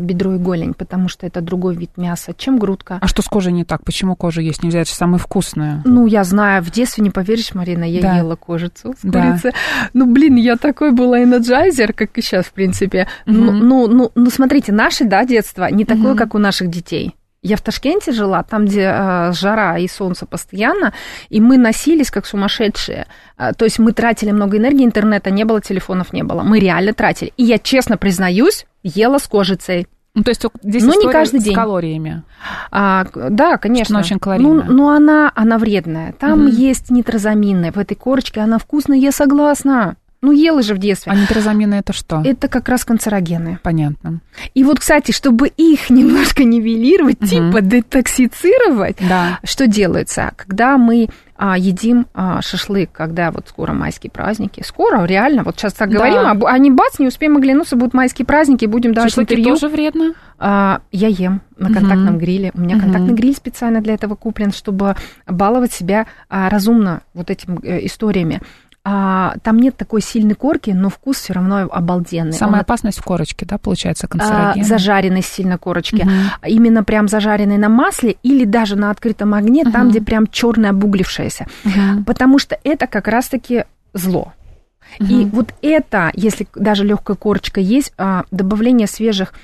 бедро 0.00 0.34
и 0.34 0.38
голень, 0.38 0.72
потому 0.74 1.08
что 1.08 1.26
это 1.26 1.40
другой 1.40 1.74
вид 1.76 1.90
мяса, 1.96 2.32
чем 2.36 2.58
грудка. 2.58 2.98
А 3.00 3.06
что 3.08 3.22
с 3.22 3.26
кожей 3.26 3.52
не 3.52 3.64
так? 3.64 3.84
Почему 3.84 4.16
кожу 4.16 4.40
есть 4.40 4.62
нельзя? 4.62 4.80
Это 4.80 4.90
же 4.90 4.96
самое 4.96 5.18
вкусное. 5.18 5.82
Ну, 5.84 6.06
я 6.06 6.24
знаю, 6.24 6.62
в 6.62 6.70
детстве, 6.70 7.04
не 7.04 7.10
поверишь, 7.10 7.54
Марина, 7.54 7.84
я 7.86 8.02
Да. 8.02 8.16
ела 8.16 8.36
кожицу 8.36 8.94
с 8.94 8.98
Да. 9.02 9.22
курицы. 9.22 9.52
Ну, 9.94 10.06
блин, 10.06 10.36
я 10.36 10.56
такой 10.56 10.92
была 10.92 11.22
энерджайзер, 11.22 11.92
как 11.92 12.16
и 12.18 12.22
сейчас, 12.22 12.46
в 12.46 12.52
принципе. 12.52 13.06
Ну, 13.26 13.52
Мгм. 13.52 13.68
ну, 13.68 13.86
ну, 13.88 14.12
ну, 14.14 14.30
смотрите, 14.30 14.72
наше, 14.72 15.04
да, 15.04 15.24
детство 15.24 15.68
не 15.70 15.84
такое, 15.84 16.10
Мгм. 16.10 16.16
как 16.18 16.34
у 16.34 16.38
наших 16.38 16.68
детей. 16.68 17.14
Я 17.42 17.56
в 17.56 17.60
Ташкенте 17.60 18.10
жила, 18.10 18.42
там, 18.42 18.64
где 18.64 18.90
э, 18.92 19.32
жара 19.32 19.78
и 19.78 19.86
солнце 19.86 20.26
постоянно, 20.26 20.92
и 21.28 21.40
мы 21.40 21.58
носились 21.58 22.10
как 22.10 22.26
сумасшедшие. 22.26 23.06
А, 23.36 23.52
то 23.52 23.64
есть 23.64 23.78
мы 23.78 23.92
тратили 23.92 24.32
много 24.32 24.56
энергии, 24.56 24.84
интернета 24.84 25.30
не 25.30 25.44
было, 25.44 25.60
телефонов 25.60 26.12
не 26.12 26.24
было. 26.24 26.42
Мы 26.42 26.58
реально 26.58 26.92
тратили. 26.92 27.32
И 27.36 27.44
я 27.44 27.58
честно 27.58 27.96
признаюсь, 27.98 28.66
ела 28.82 29.18
с 29.18 29.28
кожицей. 29.28 29.86
Ну, 30.16 30.22
то 30.22 30.30
есть 30.30 30.44
здесь 30.62 30.82
Ну, 30.82 30.98
не 30.98 31.12
каждый 31.12 31.40
с 31.40 31.44
день. 31.44 31.54
калориями. 31.54 32.22
А, 32.70 33.06
да, 33.14 33.58
конечно. 33.58 33.96
она 33.96 34.04
очень 34.04 34.18
калорийная. 34.18 34.64
Ну, 34.64 34.72
но 34.72 34.88
она, 34.90 35.30
она 35.34 35.58
вредная. 35.58 36.12
Там 36.14 36.46
Мгм. 36.46 36.46
есть 36.48 36.90
нитрозаминная. 36.90 37.70
В 37.70 37.76
этой 37.78 37.96
корочке 37.96 38.40
она 38.40 38.58
вкусная, 38.58 38.96
я 38.96 39.12
согласна. 39.12 39.96
Ну, 40.22 40.32
ела 40.32 40.62
же 40.62 40.74
в 40.74 40.78
детстве. 40.78 41.12
А 41.12 41.14
нитрозамины 41.14 41.74
это 41.74 41.92
что? 41.92 42.22
Это 42.24 42.48
как 42.48 42.68
раз 42.68 42.84
канцерогены. 42.84 43.58
Понятно. 43.62 44.20
И 44.54 44.64
вот, 44.64 44.80
кстати, 44.80 45.12
чтобы 45.12 45.48
их 45.48 45.90
немножко 45.90 46.42
нивелировать, 46.44 47.20
Мгм. 47.20 47.28
типа 47.28 47.60
детоксицировать, 47.60 48.96
Да. 49.08 49.38
что 49.44 49.66
делается? 49.66 50.32
Когда 50.36 50.78
мы 50.78 51.08
а, 51.38 51.58
едим 51.58 52.06
а, 52.14 52.40
шашлык, 52.40 52.90
когда 52.92 53.30
вот 53.30 53.46
скоро 53.48 53.74
майские 53.74 54.10
праздники, 54.10 54.62
скоро, 54.66 55.04
реально, 55.04 55.42
вот 55.44 55.56
сейчас 55.58 55.74
так 55.74 55.90
Да. 55.90 55.96
говорим, 55.98 56.20
а, 56.20 56.34
бу- 56.34 56.46
а 56.48 56.58
бац, 56.74 56.98
не 56.98 57.06
успеем 57.08 57.36
оглянуться, 57.36 57.76
будут 57.76 57.92
майские 57.92 58.24
праздники, 58.24 58.64
будем 58.64 58.94
давать 58.94 59.10
Шашлыки 59.10 59.34
интервью. 59.34 59.54
тоже 59.54 59.68
вредно? 59.68 60.14
А, 60.38 60.80
я 60.92 61.08
ем 61.08 61.42
на 61.58 61.66
контактном 61.72 62.16
гриле. 62.16 62.52
У 62.54 62.60
меня 62.60 62.76
Мгм. 62.76 62.84
контактный 62.84 63.14
гриль 63.14 63.34
специально 63.36 63.82
для 63.82 63.92
этого 63.94 64.14
куплен, 64.14 64.50
чтобы 64.50 64.96
баловать 65.26 65.72
себя 65.72 66.06
а, 66.30 66.48
разумно 66.48 67.02
вот 67.12 67.28
этими 67.30 67.58
историями. 67.86 68.40
А, 68.88 69.34
там 69.42 69.58
нет 69.58 69.76
такой 69.76 70.00
сильной 70.00 70.36
корки, 70.36 70.70
но 70.70 70.90
вкус 70.90 71.16
все 71.16 71.32
равно 71.32 71.68
обалденный. 71.68 72.32
Самая 72.32 72.58
Он, 72.58 72.60
опасность 72.60 72.98
в 73.00 73.02
корочке, 73.02 73.44
да, 73.44 73.58
получается, 73.58 74.06
а, 74.06 74.08
канцерогены? 74.08 74.64
зажаренность 74.64 75.32
сильно 75.32 75.58
корочки. 75.58 76.02
Мгм. 76.04 76.12
Именно 76.46 76.84
прям 76.84 77.08
зажаренный 77.08 77.58
на 77.58 77.68
масле 77.68 78.16
или 78.22 78.44
даже 78.44 78.76
на 78.76 78.92
открытом 78.92 79.34
огне, 79.34 79.64
там, 79.64 79.82
Мгм. 79.82 79.90
где 79.90 80.00
прям 80.00 80.26
черное 80.28 80.70
обуглившееся. 80.70 81.48
Мгм. 81.64 82.04
Потому 82.04 82.38
что 82.38 82.56
это 82.62 82.86
как 82.86 83.08
раз-таки 83.08 83.64
зло. 83.92 84.32
И 85.00 85.02
Мгм. 85.02 85.30
вот 85.30 85.52
это, 85.62 86.12
если 86.14 86.46
даже 86.54 86.84
легкая 86.84 87.16
корочка 87.16 87.60
есть, 87.60 87.92
а, 87.98 88.22
добавление 88.30 88.86
свежих 88.86 89.32
а, 89.32 89.36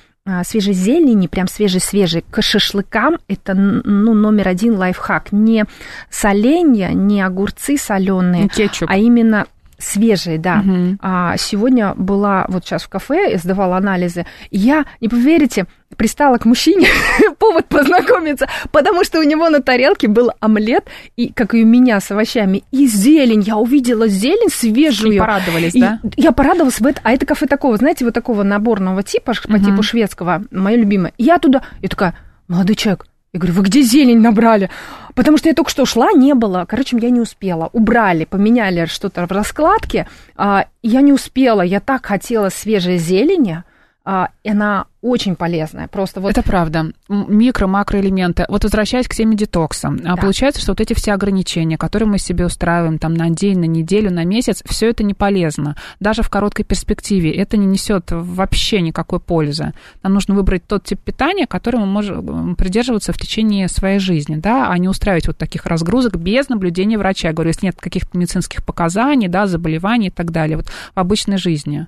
свежей 0.45 0.73
зелени, 0.73 1.27
прям 1.27 1.49
свежей-свежей, 1.49 2.25
к 2.31 2.43
шашлыкам, 2.43 3.19
это 3.29 3.55
ну, 3.55 4.15
номер 4.15 4.49
один 4.49 4.77
лайфхак. 4.77 5.33
Не 5.33 5.65
соленья, 6.11 6.91
не 6.91 7.21
огурцы 7.23 7.77
соленые, 7.77 8.49
Кетчуп. 8.49 8.89
а 8.91 8.97
именно 8.97 9.47
свежие, 9.79 10.39
да. 10.39 10.57
Мгм. 10.57 10.99
А, 11.03 11.37
сегодня 11.37 11.95
была 11.95 12.47
вот 12.49 12.65
сейчас 12.65 12.85
в 12.85 12.89
кафе, 12.89 13.37
сдавала 13.37 13.77
анализы. 13.77 14.25
Я, 14.51 14.85
не 15.01 15.09
поверите, 15.09 15.67
пристала 15.97 16.39
к 16.39 16.45
мужчине, 16.45 16.89
повод 17.39 17.67
познакомиться, 17.67 18.49
потому 18.71 19.05
что 19.05 19.19
у 19.21 19.23
него 19.23 19.49
на 19.49 19.61
тарелке 19.61 20.09
был 20.09 20.33
омлет, 20.41 20.85
и, 21.17 21.33
как 21.33 21.55
и 21.55 21.63
у 21.63 21.67
меня, 21.67 22.01
с 22.01 22.11
овощами, 22.11 22.65
и 22.71 22.87
зелень. 22.87 23.43
Я 23.43 23.57
увидела 23.57 24.09
зелень 24.09 24.51
свежую. 24.51 25.15
И 25.15 25.19
порадовались, 25.19 25.75
И 25.75 25.81
да? 25.81 26.01
Я 26.17 26.33
порадовалась 26.33 26.81
в 26.81 26.87
это. 26.87 27.01
А 27.05 27.13
это 27.13 27.27
кафе 27.27 27.47
такого, 27.47 27.77
знаете, 27.77 28.05
вот 28.05 28.15
такого 28.15 28.43
наборного 28.43 29.03
типа, 29.03 29.33
по 29.49 29.59
типу 29.59 29.83
шведского, 29.83 30.45
мое 30.51 30.77
любимое. 30.77 31.13
И 31.19 31.25
Я 31.25 31.39
туда, 31.39 31.63
я 31.81 31.89
такая, 31.89 32.15
молодой 32.49 32.77
человек, 32.77 33.07
я 33.33 33.41
говорю, 33.41 33.55
вы 33.55 33.63
где 33.63 33.81
зелень 33.81 34.21
набрали? 34.21 34.69
Потому 35.15 35.39
что 35.39 35.49
я 35.49 35.55
только 35.55 35.71
что 35.71 35.87
шла, 35.87 36.13
не 36.13 36.35
было. 36.35 36.67
Короче, 36.69 36.99
я 37.01 37.09
не 37.09 37.21
успела. 37.21 37.71
Убрали, 37.73 38.27
поменяли 38.27 38.85
что-то 38.85 39.27
в 39.27 39.33
раскладке. 39.33 40.07
а, 40.37 40.67
и 40.83 40.89
я 40.89 41.01
не 41.01 41.15
успела. 41.15 41.63
Я 41.63 41.81
так 41.81 42.05
хотела 42.05 42.51
свежей 42.51 42.99
зелени. 42.99 43.65
А, 44.05 44.31
и 44.43 44.51
она 44.51 44.87
очень 45.01 45.37
полезная. 45.37 45.89
Просто 45.89 46.21
вот 46.21 46.31
Это 46.31 46.43
правда. 46.43 46.93
М, 47.09 47.27
Микро, 47.29 47.67
макроэлементы. 47.67 48.47
Вот 48.49 48.65
возвращаясь 48.65 49.09
к 49.09 49.15
теме 49.15 49.37
детокса. 49.37 49.89
А 49.89 50.15
Да. 50.15 50.17
Получается, 50.17 50.61
что 50.61 50.73
вот 50.73 50.81
эти 50.81 50.95
все 50.95 51.13
ограничения, 51.13 51.77
которые 51.77 52.09
мы 52.09 52.19
себе 52.19 52.47
устраиваем 52.47 52.99
там 52.99 53.15
на 53.15 53.31
день, 53.31 53.59
на 53.59 53.65
неделю, 53.65 54.13
на 54.13 54.25
месяц, 54.25 54.63
все 54.65 54.91
это 54.91 55.03
не 55.05 55.15
полезно. 55.15 55.77
Даже 56.01 56.23
в 56.23 56.31
короткой 56.31 56.65
перспективе 56.65 57.33
это 57.33 57.57
не 57.57 57.67
несет 57.67 58.07
вообще 58.11 58.81
никакой 58.81 59.21
пользы. 59.21 59.73
Нам 60.03 60.15
нужно 60.15 60.35
выбрать 60.35 60.67
тот 60.67 60.85
тип 60.85 61.01
питания, 61.01 61.47
который 61.47 61.81
мы 61.81 61.87
можем 61.87 62.57
придерживаться 62.57 63.13
в 63.13 63.19
течение 63.19 63.69
своей 63.69 63.99
жизни, 63.99 64.37
да, 64.37 64.69
а 64.71 64.79
не 64.79 64.89
устраивать 64.89 65.27
вот 65.27 65.37
таких 65.37 65.67
разгрузок 65.67 66.17
без 66.17 66.49
наблюдения 66.49 66.99
врача. 66.99 67.29
Я 67.29 67.35
говорю, 67.35 67.51
если 67.51 67.67
нет 67.67 67.77
каких-то 67.79 68.17
медицинских 68.17 68.65
показаний, 68.65 69.29
да, 69.29 69.47
заболеваний 69.47 70.09
и 70.09 70.11
так 70.11 70.31
далее, 70.31 70.57
вот 70.57 70.67
в 70.69 70.99
обычной 70.99 71.39
жизни. 71.39 71.87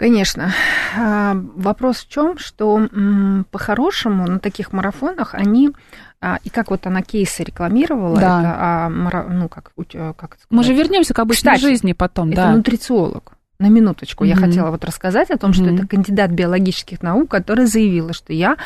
Конечно. 0.00 0.50
А, 0.98 1.36
Вопрос 1.56 1.98
в 1.98 2.08
чем, 2.08 2.38
что 2.38 2.88
по-хорошему 3.50 4.26
на 4.26 4.38
таких 4.38 4.72
марафонах 4.72 5.34
они 5.34 5.72
а, 6.22 6.38
и 6.42 6.48
как 6.48 6.70
вот 6.70 6.86
она 6.86 7.02
кейсы 7.02 7.44
рекламировала, 7.44 8.18
Да. 8.18 8.40
это, 8.40 8.56
а, 8.58 8.88
ну 9.28 9.48
как, 9.50 9.72
тебя- 9.88 10.14
как 10.14 10.34
это 10.36 10.42
Мы 10.48 10.62
же 10.62 10.68
сказать? 10.70 10.84
вернемся 10.86 11.12
к 11.14 11.18
обычной 11.18 11.52
Кстати, 11.54 11.60
жизни 11.70 11.92
потом, 11.92 12.28
Это 12.30 12.36
да. 12.44 12.52
нутрициолог. 12.52 13.32
На 13.58 13.66
минуточку 13.68 14.24
я 14.24 14.36
Мгм. 14.36 14.44
хотела 14.46 14.70
вот 14.70 14.84
рассказать 14.86 15.30
о 15.30 15.36
том, 15.36 15.52
что 15.52 15.64
Мгм. 15.64 15.74
это 15.76 15.86
кандидат 15.86 16.30
биологических 16.30 17.02
наук, 17.02 17.30
которая 17.30 17.66
заявила, 17.66 18.14
что 18.14 18.32
я 18.32 18.56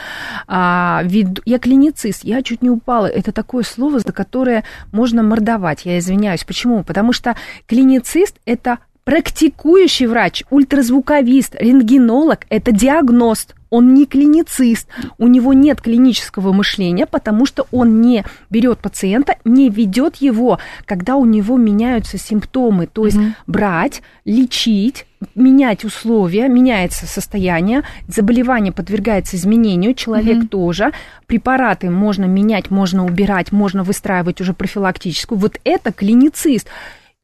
а, 0.47 1.01
веду- 1.05 1.43
я 1.45 1.59
клиницист, 1.59 2.23
я 2.23 2.43
чуть 2.45 2.63
не 2.63 2.71
упала. 2.71 3.07
Это 3.07 3.33
такое 3.33 3.65
слово, 3.65 3.99
за 3.99 4.13
которое 4.13 4.63
можно 4.93 5.25
мордовать. 5.25 5.85
Я 5.85 5.99
извиняюсь. 5.99 6.45
Почему? 6.45 6.85
Потому 6.85 7.13
что 7.13 7.35
клиницист 7.67 8.37
это 8.47 8.79
практикующий 9.05 10.07
врач, 10.07 10.45
ультразвуковист, 10.51 11.55
рентгенолог, 11.59 12.47
это 12.49 12.73
диагност. 12.73 13.55
Он 13.71 13.93
не 13.93 14.07
клиницист, 14.07 14.87
у 15.19 15.27
него 15.27 15.53
нет 15.53 15.81
клинического 15.83 16.53
мышления, 16.53 17.07
потому 17.07 17.45
что 17.45 17.67
он 17.73 18.01
не 18.01 18.25
берет 18.49 18.79
пациента, 18.79 19.35
не 19.45 19.69
ведет 19.69 20.17
его, 20.17 20.61
когда 20.85 21.17
у 21.17 21.25
него 21.25 21.57
меняются 21.57 22.17
симптомы. 22.17 22.87
То 22.87 23.05
есть 23.07 23.17
Мгм. 23.17 23.35
брать, 23.49 24.03
лечить, 24.25 25.07
менять 25.35 25.85
условия, 25.85 26.47
меняется 26.49 27.07
состояние, 27.07 27.83
заболевание 28.07 28.73
подвергается 28.73 29.35
изменению, 29.37 29.95
человек 29.95 30.37
Мгм. 30.37 30.49
тоже, 30.49 30.93
препараты 31.27 31.91
можно 31.91 32.27
менять, 32.27 32.71
можно 32.71 33.05
убирать, 33.05 33.51
можно 33.51 33.83
выстраивать 33.83 34.41
уже 34.41 34.53
профилактическую. 34.53 35.37
Вот 35.37 35.59
это 35.65 35.91
клиницист. 35.93 36.69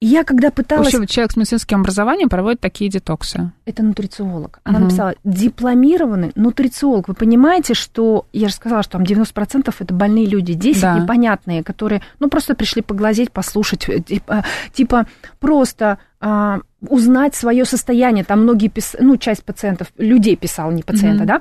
Я 0.03 0.25
когда 0.25 0.51
пыталась... 0.51 0.87
общем, 0.89 1.07
человек 1.07 1.33
с 1.33 1.37
медицинским 1.37 1.81
образованием 1.81 2.31
проводит 2.31 2.59
такие 2.61 2.91
детоксы. 2.91 3.53
Это 3.67 3.83
нутрициолог. 3.83 4.61
Она 4.65 4.79
Мгм. 4.79 4.89
написала, 4.89 5.15
дипломированный 5.25 6.33
нутрициолог. 6.37 7.09
Вы 7.09 7.15
понимаете, 7.15 7.75
что, 7.75 8.25
я 8.33 8.49
же 8.49 8.55
сказала, 8.55 8.83
что 8.83 8.93
там 8.93 9.03
90% 9.05 9.77
это 9.79 9.93
больные 9.93 10.25
люди, 10.25 10.55
10 10.55 10.81
Да. 10.81 10.99
непонятные, 10.99 11.63
которые, 11.63 12.01
ну, 12.19 12.31
просто 12.31 12.55
пришли 12.55 12.81
поглазеть, 12.81 13.31
послушать, 13.31 13.87
типа, 14.07 14.45
типа 14.73 15.07
просто 15.39 15.99
а, 16.23 16.61
узнать 16.87 17.35
свое 17.35 17.65
состояние. 17.65 18.25
Там 18.25 18.43
многие, 18.43 18.69
пис... 18.69 18.95
ну, 19.01 19.17
часть 19.17 19.43
пациентов, 19.45 19.89
людей 19.99 20.37
писал, 20.37 20.71
не 20.71 20.83
пациента, 20.83 21.25
Мгм. 21.25 21.27
да. 21.27 21.41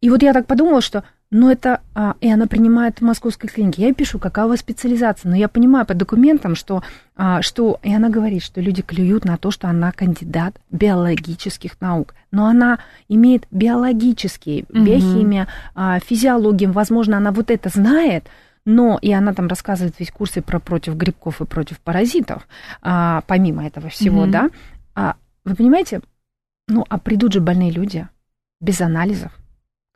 И 0.00 0.10
вот 0.10 0.22
я 0.22 0.32
так 0.32 0.46
подумала, 0.46 0.80
что 0.80 1.04
ну, 1.30 1.50
это... 1.50 1.82
а, 1.94 2.14
и 2.20 2.30
она 2.30 2.46
принимает 2.46 2.98
в 2.98 3.02
московской 3.02 3.50
клинике. 3.50 3.82
Я 3.82 3.88
ей 3.88 3.94
пишу, 3.94 4.18
какая 4.18 4.46
у 4.46 4.48
вас 4.48 4.60
специализация. 4.60 5.28
Но 5.28 5.36
я 5.36 5.48
понимаю 5.48 5.84
по 5.84 5.94
документам, 5.94 6.54
что, 6.54 6.82
а, 7.16 7.42
что... 7.42 7.78
И 7.82 7.92
она 7.94 8.08
говорит, 8.08 8.42
что 8.42 8.60
люди 8.60 8.80
клюют 8.80 9.24
на 9.24 9.36
то, 9.36 9.50
что 9.50 9.68
она 9.68 9.92
кандидат 9.92 10.58
биологических 10.70 11.80
наук. 11.80 12.14
Но 12.30 12.46
она 12.46 12.78
имеет 13.08 13.46
биологические, 13.50 14.64
биохимия, 14.70 15.48
а, 15.74 15.98
физиологию. 16.00 16.72
Возможно, 16.72 17.18
она 17.18 17.30
вот 17.30 17.50
это 17.50 17.68
знает, 17.68 18.24
но 18.64 18.98
и 19.00 19.12
она 19.12 19.32
там 19.32 19.48
рассказывает 19.48 19.98
весь 19.98 20.10
курсы 20.10 20.42
про 20.42 20.60
против 20.60 20.94
грибков 20.94 21.40
и 21.40 21.46
против 21.46 21.80
паразитов, 21.80 22.46
а, 22.82 23.22
помимо 23.26 23.66
этого 23.66 23.88
всего, 23.88 24.26
да. 24.26 24.50
А, 24.94 25.16
вы 25.44 25.54
понимаете, 25.54 26.02
ну, 26.68 26.84
а 26.88 26.98
придут 26.98 27.32
же 27.32 27.40
больные 27.40 27.70
люди 27.70 28.06
без 28.60 28.82
анализов, 28.82 29.32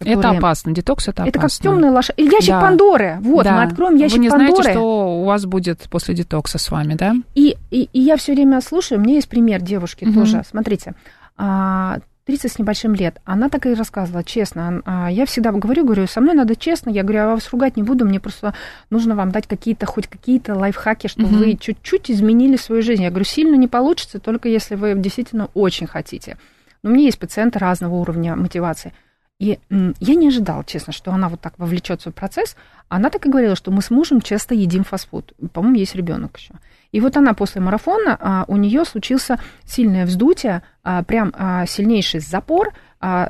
которые... 0.05 0.18
Это 0.18 0.38
опасно, 0.38 0.72
детокс 0.72 1.05
это 1.09 1.22
опасно. 1.22 1.28
Это 1.30 1.38
как 1.40 1.50
темная 1.50 1.90
лошадь. 1.90 2.14
Или 2.18 2.32
ящик 2.32 2.48
Да. 2.50 2.61
Пандоры. 2.61 3.18
Вот, 3.20 3.44
Да. 3.44 3.57
мы 3.57 3.62
откроем 3.64 3.96
ящик 3.96 4.18
Вы 4.18 4.24
не 4.24 4.30
Пандоры. 4.30 4.55
знаете, 4.62 4.72
что 4.78 5.20
у 5.20 5.24
вас 5.24 5.44
будет 5.46 5.80
после 5.90 6.14
детокса 6.14 6.59
с 6.59 6.70
вами, 6.70 6.94
да? 6.94 7.14
И, 7.34 7.57
и, 7.70 7.88
и 7.92 8.00
я 8.00 8.16
все 8.16 8.34
время 8.34 8.61
слушаю, 8.61 8.98
у 8.98 9.03
меня 9.03 9.14
есть 9.14 9.28
пример 9.28 9.61
девушки 9.62 10.05
Мгм. 10.05 10.14
тоже. 10.14 10.42
Смотрите, 10.48 10.94
а, 11.36 11.98
30 12.24 12.53
с 12.53 12.59
небольшим 12.61 12.94
лет. 12.94 13.20
Она 13.24 13.48
так 13.48 13.66
и 13.66 13.74
рассказывала, 13.74 14.22
честно. 14.22 14.80
А, 14.84 15.11
Я 15.11 15.26
всегда 15.26 15.50
говорю, 15.50 15.84
говорю, 15.84 16.07
со 16.07 16.20
мной 16.20 16.34
надо 16.34 16.55
честно. 16.55 16.88
Я 16.90 17.03
говорю, 17.03 17.18
я 17.18 17.26
вас 17.26 17.50
ругать 17.50 17.76
не 17.76 17.82
буду, 17.82 18.05
мне 18.05 18.20
просто 18.20 18.55
нужно 18.90 19.16
вам 19.16 19.32
дать 19.32 19.48
какие-то, 19.48 19.86
хоть 19.86 20.07
какие-то 20.07 20.55
лайфхаки, 20.55 21.09
чтобы 21.09 21.30
Мгм. 21.30 21.38
вы 21.38 21.57
чуть-чуть 21.57 22.12
изменили 22.12 22.57
свою 22.57 22.80
жизнь. 22.82 23.03
Я 23.03 23.11
говорю, 23.11 23.24
сильно 23.24 23.57
не 23.57 23.66
получится, 23.66 24.20
только 24.20 24.48
если 24.48 24.76
вы 24.76 24.94
действительно 24.94 25.48
очень 25.55 25.88
хотите. 25.88 26.36
Но 26.84 26.90
у 26.90 26.92
меня 26.94 27.07
есть 27.07 27.18
пациенты 27.18 27.59
разного 27.59 27.96
уровня 27.96 28.36
мотивации. 28.36 28.92
И 29.39 29.59
я 29.70 30.14
не 30.14 30.28
ожидала, 30.28 30.64
честно, 30.64 30.93
что 30.93 31.11
она 31.11 31.28
вот 31.28 31.41
так 31.41 31.59
вовлечется 31.59 32.11
в 32.11 32.14
процесс. 32.14 32.57
Она 32.89 33.11
так 33.11 33.26
и 33.26 33.28
говорила, 33.28 33.57
что 33.57 33.70
мы 33.72 33.83
с 33.83 33.91
мужем 33.91 34.20
часто 34.20 34.55
едим 34.55 34.85
фастфуд. 34.85 35.33
По-моему, 35.53 35.78
есть 35.78 35.97
ребенок 35.97 36.39
еще. 36.39 36.55
И 36.93 37.01
вот 37.01 37.16
она 37.16 37.35
после 37.35 37.61
марафона, 37.61 38.18
а, 38.20 38.45
у 38.49 38.57
нее 38.57 38.85
случился 38.85 39.41
сильное 39.64 40.07
вздутие, 40.07 40.62
а, 40.85 41.03
прям 41.03 41.33
а, 41.37 41.66
сильнейший 41.66 42.20
запор. 42.20 42.72
По 43.01 43.26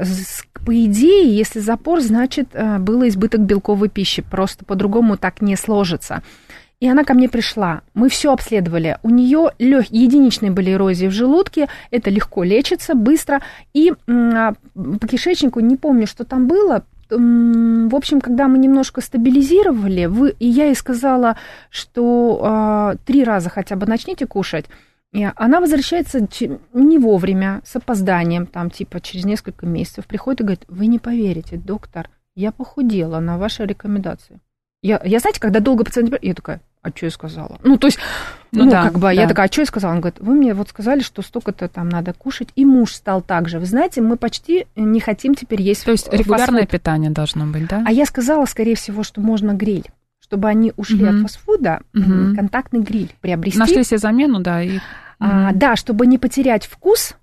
идее, 0.69 1.35
если 1.35 1.61
запор, 1.61 2.03
значит, 2.03 2.51
было 2.81 3.09
избыток 3.09 3.41
белковой 3.41 3.89
пищи. 3.89 4.21
Просто 4.21 4.67
по-другому 4.67 5.17
так 5.17 5.41
не 5.41 5.57
сложится. 5.57 6.23
И 6.83 6.89
она 6.89 7.05
ко 7.05 7.15
мне 7.15 7.29
пришла. 7.29 7.83
Мы 7.95 8.09
все 8.09 8.33
обследовали. 8.33 8.99
У 9.05 9.11
нее 9.11 9.53
лег... 9.61 9.87
единичные 9.91 10.51
были 10.51 10.73
эрозии 10.73 11.07
в 11.07 11.13
желудке. 11.13 11.69
Это 11.93 12.11
легко 12.11 12.43
лечится, 12.43 12.97
быстро. 12.97 13.41
И 13.73 13.93
м, 14.09 14.35
а, 14.35 14.55
по 14.75 15.07
кишечнику 15.07 15.61
не 15.61 15.77
помню, 15.77 16.09
что 16.09 16.25
там 16.25 16.49
было. 16.49 16.85
В 17.09 17.95
общем, 17.95 18.21
когда 18.21 18.49
мы 18.49 18.59
немножко 18.59 19.01
стабилизировали, 19.01 20.07
вы... 20.07 20.35
и 20.41 20.49
я 20.49 20.65
ей 20.65 20.75
сказала, 20.75 21.37
что 21.71 22.41
а, 22.43 22.95
три 23.07 23.23
раза 23.23 23.49
хотя 23.49 23.77
бы 23.77 23.87
начните 23.87 24.27
кушать. 24.27 24.65
И 25.13 25.25
она 25.37 25.61
возвращается 25.61 26.27
не 26.73 26.99
вовремя, 26.99 27.61
с 27.65 27.77
опозданием, 27.77 28.47
там, 28.47 28.71
типа, 28.71 29.01
через 29.01 29.25
несколько 29.25 29.67
месяцев, 29.67 30.05
приходит 30.09 30.41
и 30.41 30.45
говорит, 30.45 30.65
вы 30.67 30.89
не 30.89 30.99
поверите, 30.99 31.59
доктор, 31.59 32.11
я 32.35 32.51
похудела 32.51 33.21
на 33.21 33.39
ваши 33.39 33.65
рекомендации. 33.65 34.41
Я, 34.83 35.01
я 35.05 35.21
знаете, 35.21 35.39
когда 35.39 35.61
долго 35.61 35.85
пациент... 35.85 36.13
Я 36.23 36.35
такая, 36.35 36.61
а 36.83 36.91
что 36.91 37.07
я 37.07 37.11
сказала? 37.11 37.59
Ну, 37.63 37.79
то 37.79 37.87
есть, 37.87 37.99
Ну 38.51 38.65
ну, 38.65 38.71
да, 38.71 38.83
как 38.85 38.99
бы, 38.99 39.13
я 39.15 39.23
да. 39.23 39.29
такая, 39.29 39.49
а 39.49 39.53
что 39.53 39.63
я 39.63 39.67
сказала? 39.67 39.93
Он 39.93 40.01
говорит, 40.01 40.19
вы 40.21 40.35
мне 40.35 40.53
вот 40.53 40.69
сказали, 40.69 41.01
что 41.01 41.23
столько-то 41.23 41.69
там 41.69 41.89
надо 41.89 42.13
кушать, 42.13 42.49
и 42.57 42.65
муж 42.65 42.93
стал 42.95 43.23
так 43.23 43.49
же. 43.49 43.59
Вы 43.61 43.67
знаете, 43.67 44.01
мы 44.03 44.17
почти 44.17 44.67
не 44.75 44.99
хотим 45.01 45.35
теперь 45.35 45.63
есть 45.63 45.85
То 45.85 45.93
есть 45.93 46.09
э, 46.11 46.17
регулярное 46.17 46.63
фастфуд. 46.63 46.71
питание 46.71 47.11
должно 47.11 47.47
быть, 47.47 47.69
да? 47.69 47.83
А 47.87 47.93
я 47.93 48.05
сказала, 48.05 48.45
скорее 48.47 48.75
всего, 48.75 49.05
что 49.05 49.21
можно 49.21 49.53
гриль. 49.53 49.85
Чтобы 50.21 50.49
они 50.49 50.73
ушли 50.77 51.05
Мгм. 51.05 51.17
от 51.17 51.23
фастфуда, 51.31 51.81
м, 51.95 52.35
контактный 52.37 52.81
гриль 52.81 53.15
приобрести. 53.21 53.59
Нашли 53.59 53.85
себе 53.85 53.99
замену, 53.99 54.41
да, 54.41 54.63
и... 54.63 54.79
А, 55.21 55.51
Мгм. 55.51 55.59
да, 55.59 55.77
чтобы 55.77 56.07
не 56.09 56.19
потерять 56.19 56.67
вкус, 56.67 57.15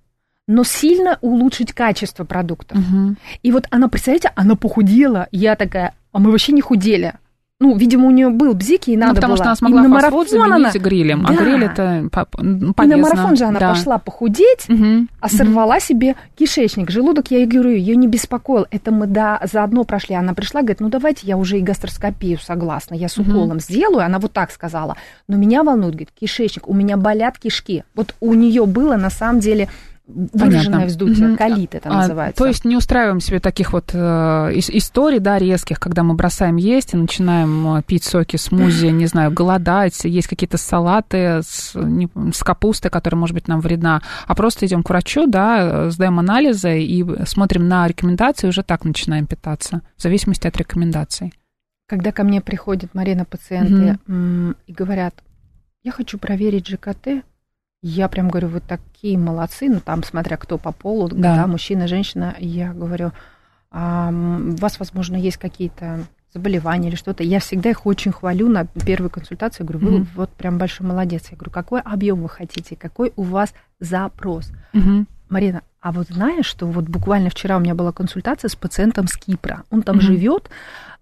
но 0.47 0.63
сильно 0.63 1.17
улучшить 1.21 1.73
качество 1.73 2.23
продуктов. 2.23 2.77
Мгм. 2.77 3.17
И 3.43 3.51
вот 3.51 3.67
она, 3.71 3.89
представляете, 3.89 4.31
она 4.35 4.55
похудела. 4.55 5.27
Я 5.31 5.55
такая, 5.55 5.93
а 6.13 6.19
мы 6.19 6.31
вообще 6.31 6.53
не 6.53 6.61
худели. 6.61 7.13
Ну, 7.61 7.75
видимо, 7.75 8.07
у 8.07 8.11
нее 8.11 8.29
был 8.29 8.53
бзик, 8.53 8.87
и 8.87 8.95
надо 8.95 9.09
ну, 9.09 9.15
потому 9.15 9.31
было. 9.33 9.37
что 9.37 9.43
она 9.47 9.53
И 9.53 9.57
смогла 9.57 9.81
на 9.83 9.89
фастфуд 9.89 10.01
марафон 10.01 10.27
заменить 10.29 10.75
она- 10.75 10.79
грилем, 10.85 11.25
а 11.25 11.33
Да. 11.33 11.43
гриль 11.43 11.63
это 11.65 12.07
по- 12.09 12.27
ну, 12.41 12.69
И 12.69 12.73
полезно. 12.73 12.95
на 12.97 13.03
марафон 13.03 13.35
же 13.35 13.43
она 13.43 13.59
да. 13.59 13.69
пошла 13.71 13.97
похудеть, 13.97 14.69
Мгм. 14.69 15.09
а 15.19 15.27
сорвала 15.27 15.81
себе 15.81 16.15
кишечник, 16.37 16.89
желудок, 16.89 17.31
я 17.31 17.39
ей 17.39 17.47
говорю, 17.47 17.71
ее 17.71 17.97
не 17.97 18.07
беспокоил. 18.07 18.65
Это 18.71 18.91
мы 18.93 19.07
да, 19.07 19.41
заодно 19.51 19.83
прошли. 19.83 20.15
Она 20.15 20.33
пришла, 20.33 20.61
говорит, 20.61 20.79
ну 20.79 20.87
давайте 20.87 21.27
я 21.27 21.35
уже 21.35 21.57
и 21.59 21.61
гастроскопию 21.61 22.39
согласна, 22.39 22.95
я 22.95 23.09
с 23.09 23.17
уколом 23.17 23.59
сделаю. 23.59 24.05
Она 24.05 24.19
вот 24.19 24.31
так 24.31 24.51
сказала. 24.51 24.95
Но 25.27 25.35
меня 25.35 25.63
волнует, 25.63 25.95
говорит, 25.95 26.11
кишечник, 26.17 26.65
у 26.65 26.73
меня 26.73 26.95
болят 26.95 27.37
кишки. 27.39 27.83
Вот 27.93 28.15
у 28.21 28.35
нее 28.35 28.65
было 28.67 28.95
на 28.95 29.09
самом 29.09 29.41
деле 29.41 29.67
выраженное 30.09 30.63
Понятно. 30.63 30.85
вздутие, 30.87 31.27
Мгм. 31.27 31.37
колит 31.37 31.75
это 31.75 31.89
А, 31.89 31.93
называется. 32.01 32.37
то 32.43 32.47
есть 32.47 32.65
не 32.65 32.75
устраиваем 32.75 33.19
себе 33.19 33.39
таких 33.39 33.73
вот 33.73 33.91
э, 33.93 33.97
ис- 33.97 34.71
историй, 34.75 35.19
да, 35.19 35.37
резких, 35.37 35.79
когда 35.79 36.01
мы 36.03 36.15
бросаем 36.15 36.55
есть 36.55 36.93
и 36.93 36.97
начинаем 36.97 37.75
э, 37.77 37.83
пить 37.83 38.03
соки, 38.03 38.35
смузи, 38.35 38.87
не 38.87 39.05
знаю, 39.05 39.31
голодать, 39.31 40.03
есть 40.05 40.27
какие-то 40.27 40.57
салаты 40.57 41.41
с, 41.43 41.73
не- 41.75 42.09
с 42.33 42.43
капустой, 42.43 42.89
которая, 42.89 43.19
может 43.19 43.35
быть, 43.35 43.47
нам 43.47 43.61
вредна, 43.61 44.01
а 44.25 44.33
просто 44.35 44.65
идем 44.65 44.81
к 44.83 44.89
врачу, 44.89 45.27
да, 45.27 45.85
э, 45.85 45.89
сдаем 45.91 46.17
анализы 46.19 46.81
и 46.81 47.05
смотрим 47.25 47.67
на 47.67 47.87
рекомендации, 47.87 48.47
уже 48.47 48.63
так 48.63 48.85
начинаем 48.85 49.27
питаться, 49.27 49.81
в 49.95 50.01
зависимости 50.01 50.47
от 50.47 50.57
рекомендаций. 50.57 51.33
Когда 51.87 52.11
ко 52.11 52.23
мне 52.23 52.41
приходят, 52.41 52.93
Марина, 52.93 53.25
пациенты 53.25 53.97
м, 54.07 54.55
и 54.67 54.73
говорят, 54.73 55.13
я 55.83 55.91
хочу 55.91 56.17
проверить 56.17 56.67
ЖКТ, 56.67 57.23
я 57.81 58.07
прям 58.09 58.29
говорю, 58.29 58.47
вы 58.49 58.59
такие 58.59 59.17
молодцы, 59.17 59.69
ну 59.69 59.79
там, 59.79 60.03
смотря 60.03 60.37
кто 60.37 60.57
по 60.57 60.71
полу, 60.71 61.07
Да. 61.09 61.35
да, 61.35 61.47
мужчина, 61.47 61.87
женщина, 61.87 62.35
я 62.39 62.73
говорю, 62.73 63.11
«А, 63.71 64.09
у 64.11 64.55
вас, 64.55 64.79
возможно, 64.79 65.15
есть 65.15 65.37
какие-то 65.37 65.99
заболевания 66.33 66.89
или 66.89 66.95
что-то. 66.95 67.23
Я 67.23 67.39
всегда 67.39 67.69
их 67.69 67.85
очень 67.85 68.11
хвалю 68.11 68.49
на 68.49 68.65
первой 68.65 69.09
консультации. 69.11 69.63
Говорю, 69.63 69.79
вы 69.79 69.91
Мгм. 69.99 70.07
вот 70.15 70.29
прям 70.31 70.57
большой 70.57 70.87
молодец. 70.87 71.27
Я 71.31 71.37
говорю, 71.37 71.51
какой 71.51 71.81
объем 71.81 72.21
вы 72.21 72.29
хотите, 72.29 72.75
какой 72.75 73.13
у 73.15 73.23
вас 73.23 73.53
запрос? 73.79 74.51
Мгм. 74.73 75.07
Марина, 75.29 75.61
а 75.81 75.91
вот 75.91 76.07
знаешь, 76.09 76.45
что 76.47 76.65
вот 76.65 76.85
буквально 76.85 77.29
вчера 77.29 77.57
у 77.57 77.59
меня 77.59 77.75
была 77.75 77.91
консультация 77.91 78.49
с 78.49 78.55
пациентом 78.55 79.07
с 79.07 79.15
Кипра. 79.17 79.63
Он 79.69 79.83
там 79.83 79.97
Мгм. 79.97 80.05
живет, 80.05 80.49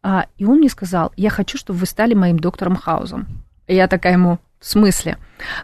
а, 0.03 0.27
и 0.37 0.43
он 0.45 0.57
мне 0.59 0.69
сказал, 0.69 1.13
я 1.15 1.29
хочу, 1.29 1.57
чтобы 1.57 1.79
вы 1.79 1.85
стали 1.85 2.13
моим 2.13 2.37
доктором 2.39 2.75
Хаузом. 2.75 3.27
И 3.67 3.75
я 3.75 3.87
такая 3.87 4.13
ему, 4.13 4.39
в 4.59 4.65
смысле? 4.65 5.17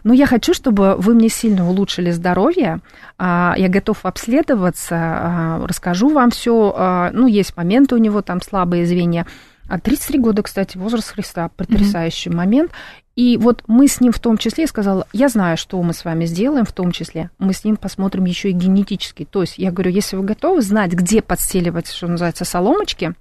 Ну, 0.04 0.12
я 0.12 0.26
хочу, 0.26 0.54
чтобы 0.54 0.94
вы 0.96 1.14
мне 1.14 1.28
сильно 1.28 1.68
улучшили 1.68 2.10
здоровье. 2.12 2.80
а, 3.18 3.54
Я 3.56 3.68
готов 3.68 4.04
обследоваться, 4.06 4.94
а, 4.96 5.66
расскажу 5.66 6.08
вам 6.10 6.30
все. 6.30 7.10
Ну, 7.12 7.26
есть 7.26 7.56
моменты 7.56 7.94
у 7.94 7.98
него 7.98 8.22
там 8.22 8.40
слабые 8.40 8.86
звенья. 8.86 9.26
А 9.68 9.80
33 9.80 10.18
года, 10.18 10.42
кстати, 10.42 10.76
возраст 10.76 11.10
Христа, 11.10 11.48
потрясающий 11.56 12.30
момент. 12.30 12.70
И 13.16 13.36
вот 13.36 13.62
мы 13.68 13.86
с 13.86 14.00
ним 14.00 14.10
в 14.10 14.18
том 14.18 14.38
числе, 14.38 14.62
я 14.62 14.68
сказала, 14.68 15.06
я 15.12 15.28
знаю, 15.28 15.56
что 15.56 15.80
мы 15.82 15.92
с 15.92 16.04
вами 16.04 16.24
сделаем 16.24 16.64
в 16.64 16.72
том 16.72 16.90
числе, 16.90 17.30
мы 17.38 17.52
с 17.52 17.62
ним 17.64 17.76
посмотрим 17.76 18.24
еще 18.24 18.50
и 18.50 18.52
генетически. 18.52 19.24
То 19.24 19.42
есть 19.42 19.56
я 19.56 19.70
говорю, 19.70 19.92
если 19.92 20.16
вы 20.16 20.24
готовы 20.24 20.62
знать, 20.62 20.92
где 20.92 21.22
подстеливать, 21.22 21.88
что 21.88 22.08
называется, 22.08 22.44
соломочки, 22.44 23.14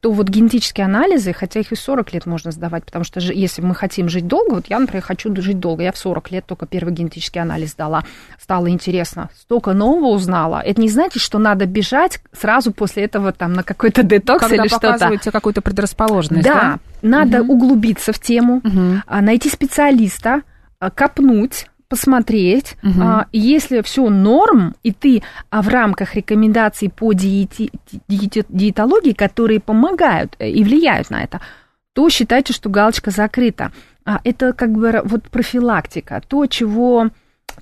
то 0.00 0.10
вот 0.10 0.28
генетические 0.28 0.86
анализы, 0.86 1.32
хотя 1.32 1.60
их 1.60 1.70
и 1.70 1.76
40 1.76 2.12
лет 2.12 2.26
можно 2.26 2.50
сдавать, 2.50 2.84
потому 2.84 3.04
что 3.04 3.20
же, 3.20 3.32
если 3.32 3.62
мы 3.62 3.74
хотим 3.74 4.08
жить 4.08 4.26
долго, 4.26 4.54
вот 4.54 4.66
я, 4.66 4.80
например, 4.80 5.02
хочу 5.04 5.34
жить 5.40 5.60
долго, 5.60 5.84
я 5.84 5.92
в 5.92 5.98
40 5.98 6.30
лет 6.32 6.46
только 6.46 6.66
первый 6.66 6.92
генетический 6.92 7.40
анализ 7.40 7.70
сдала, 7.70 8.04
стало 8.40 8.68
интересно, 8.68 9.30
столько 9.38 9.74
нового 9.74 10.08
узнала. 10.08 10.60
Это 10.60 10.80
не 10.80 10.88
значит, 10.88 11.22
что 11.22 11.38
надо 11.38 11.66
бежать 11.66 12.20
сразу 12.32 12.72
после 12.72 13.04
этого 13.04 13.32
там 13.32 13.52
на 13.52 13.62
какой-то 13.62 14.02
детокс 14.02 14.40
Когда 14.40 14.56
или 14.56 14.68
что-то. 14.68 14.86
показываете 14.88 15.30
какую-то 15.30 15.62
предрасположенность, 15.62 16.44
да? 16.44 16.54
Да, 16.54 16.78
надо 17.02 17.38
Мгм. 17.42 17.50
углубиться 17.50 18.12
в 18.12 18.18
тему, 18.18 18.62
а, 19.06 19.20
найти 19.20 19.48
специалиста, 19.48 20.42
а, 20.78 20.90
копнуть, 20.90 21.66
посмотреть. 21.88 22.76
Мгм. 22.82 23.02
А, 23.02 23.26
Если 23.32 23.82
все 23.82 24.08
норм, 24.10 24.74
и 24.84 24.92
ты 24.92 25.22
а, 25.50 25.60
в 25.62 25.68
рамках 25.68 26.14
рекомендаций 26.14 26.88
по 26.88 27.12
диете- 27.12 27.70
диете- 28.08 28.44
диетологии, 28.48 29.12
которые 29.12 29.58
помогают 29.60 30.36
э, 30.38 30.48
и 30.50 30.62
влияют 30.62 31.10
на 31.10 31.22
это, 31.24 31.40
то 31.92 32.08
считайте, 32.08 32.52
что 32.52 32.68
галочка 32.70 33.10
закрыта. 33.10 33.72
А, 34.04 34.20
Это 34.24 34.52
как 34.52 34.70
бы 34.72 35.00
вот 35.04 35.24
профилактика, 35.30 36.22
то, 36.28 36.46
чего 36.46 37.08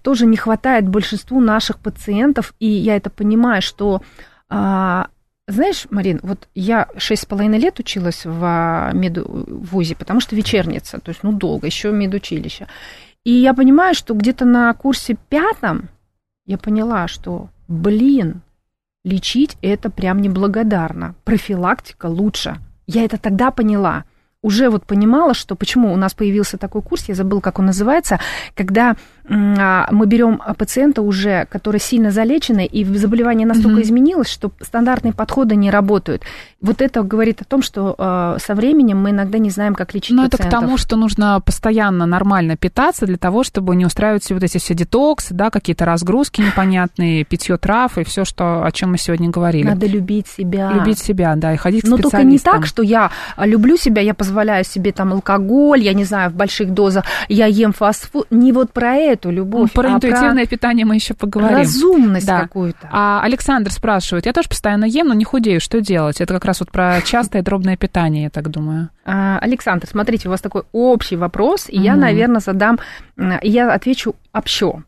тоже 0.03 0.27
не 0.27 0.37
хватает 0.37 0.87
большинству 0.87 1.41
наших 1.41 1.79
пациентов, 1.79 2.53
и 2.61 2.67
я 2.67 2.97
это 2.97 3.09
понимаю, 3.11 3.63
что 3.63 4.03
а, 4.51 5.09
знаешь, 5.49 5.87
Марин, 5.91 6.21
вот 6.23 6.47
я 6.55 6.89
шесть 6.99 7.23
с 7.23 7.27
половиной 7.27 7.59
лет 7.59 7.81
училась 7.81 8.25
в 8.27 8.45
а, 8.45 8.93
меду, 8.93 9.25
в 9.27 9.73
ВУЗе, 9.73 9.97
потому 9.97 10.21
что 10.21 10.37
вечерница, 10.37 11.01
то 11.01 11.09
есть, 11.09 11.23
ну, 11.23 11.33
долго, 11.33 11.67
еще 11.67 11.91
медучилище. 11.91 12.69
И 13.25 13.33
я 13.33 13.55
понимаю, 13.55 13.95
что 13.95 14.15
где-то 14.15 14.45
на 14.45 14.73
курсе 14.75 15.17
пятом 15.29 15.89
я 16.47 16.59
поняла, 16.59 17.09
что, 17.09 17.49
блин, 17.67 18.43
лечить 19.05 19.57
это 19.63 19.91
прям 19.91 20.21
неблагодарно. 20.21 21.15
Профилактика 21.25 22.07
лучше. 22.07 22.59
Я 22.87 23.05
это 23.05 23.19
тогда 23.19 23.51
поняла. 23.51 24.05
Уже 24.41 24.71
вот 24.71 24.87
понимала, 24.87 25.35
что 25.35 25.57
почему 25.57 25.93
у 25.93 25.97
нас 25.97 26.15
появился 26.15 26.59
такой 26.59 26.81
курс, 26.83 27.09
я 27.09 27.15
забыла, 27.15 27.41
как 27.41 27.59
он 27.59 27.67
называется, 27.67 28.21
когда 28.55 28.97
мы 29.29 30.07
берем 30.07 30.41
пациента 30.57 31.03
уже, 31.03 31.47
который 31.51 31.81
сильно 31.81 32.11
залеченный, 32.11 32.67
и 32.67 32.85
заболевание 32.85 33.47
настолько 33.47 33.77
Мгм. 33.77 33.83
изменилось, 33.83 34.29
что 34.29 34.51
стандартные 34.61 35.13
подходы 35.13 35.55
не 35.57 35.71
работают. 35.71 36.23
Вот 36.61 36.81
это 36.83 37.03
говорит 37.03 37.41
о 37.43 37.45
том, 37.45 37.63
что 37.63 37.95
э, 37.97 38.37
со 38.45 38.55
временем 38.55 38.99
мы 39.01 39.11
иногда 39.11 39.39
не 39.39 39.51
знаем, 39.51 39.75
как 39.75 39.95
лечить 39.95 40.17
Ну, 40.17 40.23
это 40.25 40.37
к 40.37 40.41
пациентов. 40.41 40.61
тому, 40.61 40.77
что 40.77 40.97
нужно 40.97 41.41
постоянно 41.45 42.07
нормально 42.07 42.57
питаться 42.57 43.07
для 43.07 43.17
того, 43.17 43.45
чтобы 43.45 43.77
не 43.77 43.87
устраивать 43.87 44.25
все 44.25 44.35
вот 44.35 44.43
эти 44.43 44.59
все 44.59 44.75
детоксы, 44.75 45.35
да, 45.35 45.51
какие-то 45.51 45.85
разгрузки 45.85 46.41
непонятные, 46.41 47.25
питье 47.25 47.57
трав 47.59 47.97
и 47.99 48.05
все, 48.05 48.25
что, 48.25 48.65
о 48.65 48.73
чем 48.73 48.91
мы 48.93 48.99
сегодня 48.99 49.31
говорили. 49.31 49.67
Надо 49.69 49.87
любить 49.87 50.27
себя. 50.27 50.73
Любить 50.73 50.99
себя, 50.99 51.35
да, 51.37 51.53
и 51.55 51.57
ходить 51.57 51.83
к 51.85 51.89
Но 51.89 51.97
только 51.99 52.23
не 52.25 52.39
так, 52.39 52.67
что 52.67 52.83
я 52.83 53.11
а, 53.37 53.47
люблю 53.47 53.77
себя, 53.77 54.03
я 54.03 54.15
позволяю 54.15 54.65
себе 54.65 54.93
там 54.93 55.13
алкоголь, 55.13 55.83
я 55.83 55.93
не 55.93 56.05
знаю, 56.05 56.31
в 56.31 56.35
больших 56.35 56.73
дозах, 56.75 57.05
я 57.29 57.47
ем 57.47 57.73
фастфуд. 57.73 58.27
Не 58.31 58.53
вот 58.53 58.73
про 58.73 58.95
эту 59.19 59.29
Ну, 59.29 59.35
любовь, 59.35 59.73
Про 59.73 59.89
а 59.91 59.95
интуитивное 59.95 60.47
питание 60.47 60.85
мы 60.87 60.95
еще 60.95 61.15
про 61.15 61.27
поговорим. 61.27 61.59
разумность 61.59 62.27
Да. 62.27 62.41
какую-то. 62.43 62.89
А 62.91 63.21
Александр 63.23 63.71
спрашивает, 63.71 64.27
я 64.27 64.33
тоже 64.33 64.49
постоянно 64.49 64.85
ем, 64.87 65.09
но 65.09 65.15
не 65.15 65.25
худею, 65.25 65.61
что 65.61 65.81
делать? 65.81 66.21
Это 66.21 66.35
как 66.35 66.45
раз 66.45 66.61
вот 66.61 66.71
про 66.71 67.01
частое 67.03 67.43
дробное 67.43 67.77
питание, 67.77 68.25
я 68.25 68.31
так 68.31 68.49
думаю. 68.51 68.89
А, 69.05 69.39
Александр, 69.41 69.87
смотрите, 69.87 70.29
у 70.29 70.31
вас 70.31 70.41
такой 70.41 70.63
общий 70.73 71.17
вопрос, 71.17 71.67
и 71.69 71.79
я, 71.79 71.97
наверное, 71.97 72.41
задам, 72.41 72.79
я 73.43 73.73
отвечу 73.73 74.15
общо. 74.33 74.83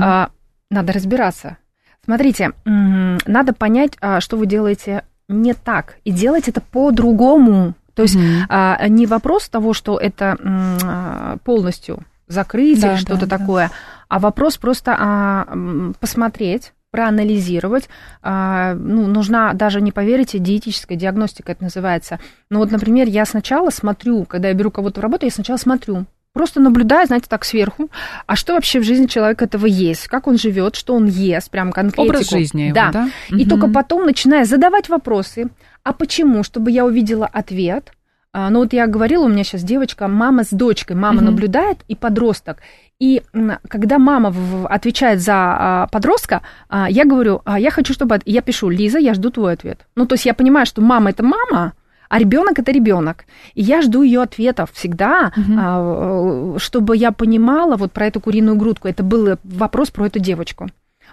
А, 0.00 0.28
Надо 0.70 0.92
разбираться. 0.92 1.58
Смотрите, 2.04 2.50
надо 2.64 3.52
понять, 3.52 3.92
а, 4.00 4.20
что 4.20 4.36
вы 4.36 4.46
делаете 4.46 5.04
не 5.28 5.54
так, 5.54 5.96
и 6.04 6.10
делать 6.10 6.48
это 6.48 6.60
по-другому. 6.60 7.74
То 7.94 8.02
есть 8.02 8.14
Мгм. 8.16 8.46
а, 8.48 8.88
не 8.88 9.06
вопрос 9.06 9.48
того, 9.48 9.72
что 9.74 9.96
это 9.98 10.36
м, 10.40 11.38
полностью 11.44 12.00
закрыть 12.28 12.80
Да, 12.80 12.92
или 12.92 12.96
что-то 12.96 13.26
да, 13.26 13.36
да. 13.36 13.38
такое, 13.38 13.70
а 14.08 14.18
вопрос 14.18 14.56
просто 14.56 14.96
а, 14.98 15.92
посмотреть, 16.00 16.72
проанализировать. 16.90 17.88
А, 18.22 18.74
ну, 18.74 19.06
нужна 19.06 19.52
даже, 19.52 19.80
не 19.80 19.92
поверите, 19.92 20.38
диетическая 20.38 20.96
диагностика 20.96 21.52
это 21.52 21.64
называется. 21.64 22.18
Ну 22.50 22.60
вот, 22.60 22.70
например, 22.70 23.06
я 23.08 23.26
сначала 23.26 23.70
смотрю, 23.70 24.24
когда 24.24 24.48
я 24.48 24.54
беру 24.54 24.70
кого-то 24.70 25.00
в 25.00 25.02
работу, 25.02 25.26
я 25.26 25.32
сначала 25.32 25.58
смотрю, 25.58 26.06
Просто 26.36 26.60
наблюдаю, 26.60 27.06
знаете, 27.06 27.28
так 27.30 27.46
сверху, 27.46 27.88
а 28.26 28.36
что 28.36 28.52
вообще 28.52 28.78
в 28.78 28.82
жизни 28.82 29.06
человека 29.06 29.46
этого 29.46 29.64
есть, 29.64 30.06
как 30.06 30.26
он 30.26 30.36
живет, 30.36 30.76
что 30.76 30.94
он 30.94 31.06
ест, 31.06 31.50
прям 31.50 31.72
конкретику. 31.72 32.14
Образ 32.14 32.28
жизни 32.28 32.64
его, 32.64 32.74
да. 32.74 32.90
да? 32.92 33.08
И 33.30 33.36
Мгм. 33.36 33.48
только 33.48 33.68
потом 33.68 34.04
начинаю 34.04 34.44
задавать 34.44 34.90
вопросы, 34.90 35.48
а 35.82 35.94
почему, 35.94 36.42
чтобы 36.42 36.70
я 36.70 36.84
увидела 36.84 37.26
ответ. 37.26 37.90
А, 38.36 38.50
Ну 38.50 38.58
вот 38.58 38.74
я 38.74 38.86
говорила, 38.86 39.24
у 39.24 39.28
меня 39.28 39.44
сейчас 39.44 39.62
девочка, 39.62 40.08
мама 40.08 40.44
с 40.44 40.50
дочкой, 40.50 40.94
мама 40.94 41.16
Мгм. 41.16 41.24
наблюдает 41.24 41.78
и 41.88 41.94
подросток. 41.94 42.58
И 43.00 43.22
когда 43.68 43.98
мама 43.98 44.34
отвечает 44.68 45.20
за 45.20 45.32
а, 45.34 45.86
подростка, 45.86 46.42
а, 46.68 46.90
я 46.90 47.04
говорю, 47.04 47.40
я 47.58 47.70
хочу, 47.70 47.94
чтобы... 47.94 48.20
Я 48.26 48.42
пишу, 48.42 48.68
Лиза, 48.68 48.98
я 48.98 49.14
жду 49.14 49.30
твой 49.30 49.54
ответ. 49.54 49.86
Ну, 49.96 50.06
то 50.06 50.14
есть 50.14 50.26
я 50.26 50.34
понимаю, 50.34 50.66
что 50.66 50.82
мама 50.82 51.10
это 51.10 51.22
мама, 51.22 51.72
а 52.10 52.18
ребенок 52.18 52.58
это 52.58 52.72
ребенок. 52.72 53.24
И 53.54 53.62
я 53.62 53.80
жду 53.80 54.02
ее 54.02 54.20
ответов 54.22 54.70
всегда, 54.72 55.32
э, 55.36 56.58
чтобы 56.58 56.96
я 56.96 57.12
понимала 57.12 57.76
вот 57.76 57.92
про 57.92 58.06
эту 58.06 58.20
куриную 58.20 58.56
грудку. 58.56 58.88
Это 58.88 59.02
был 59.02 59.38
вопрос 59.44 59.90
про 59.90 60.06
эту 60.06 60.18
девочку. 60.18 60.68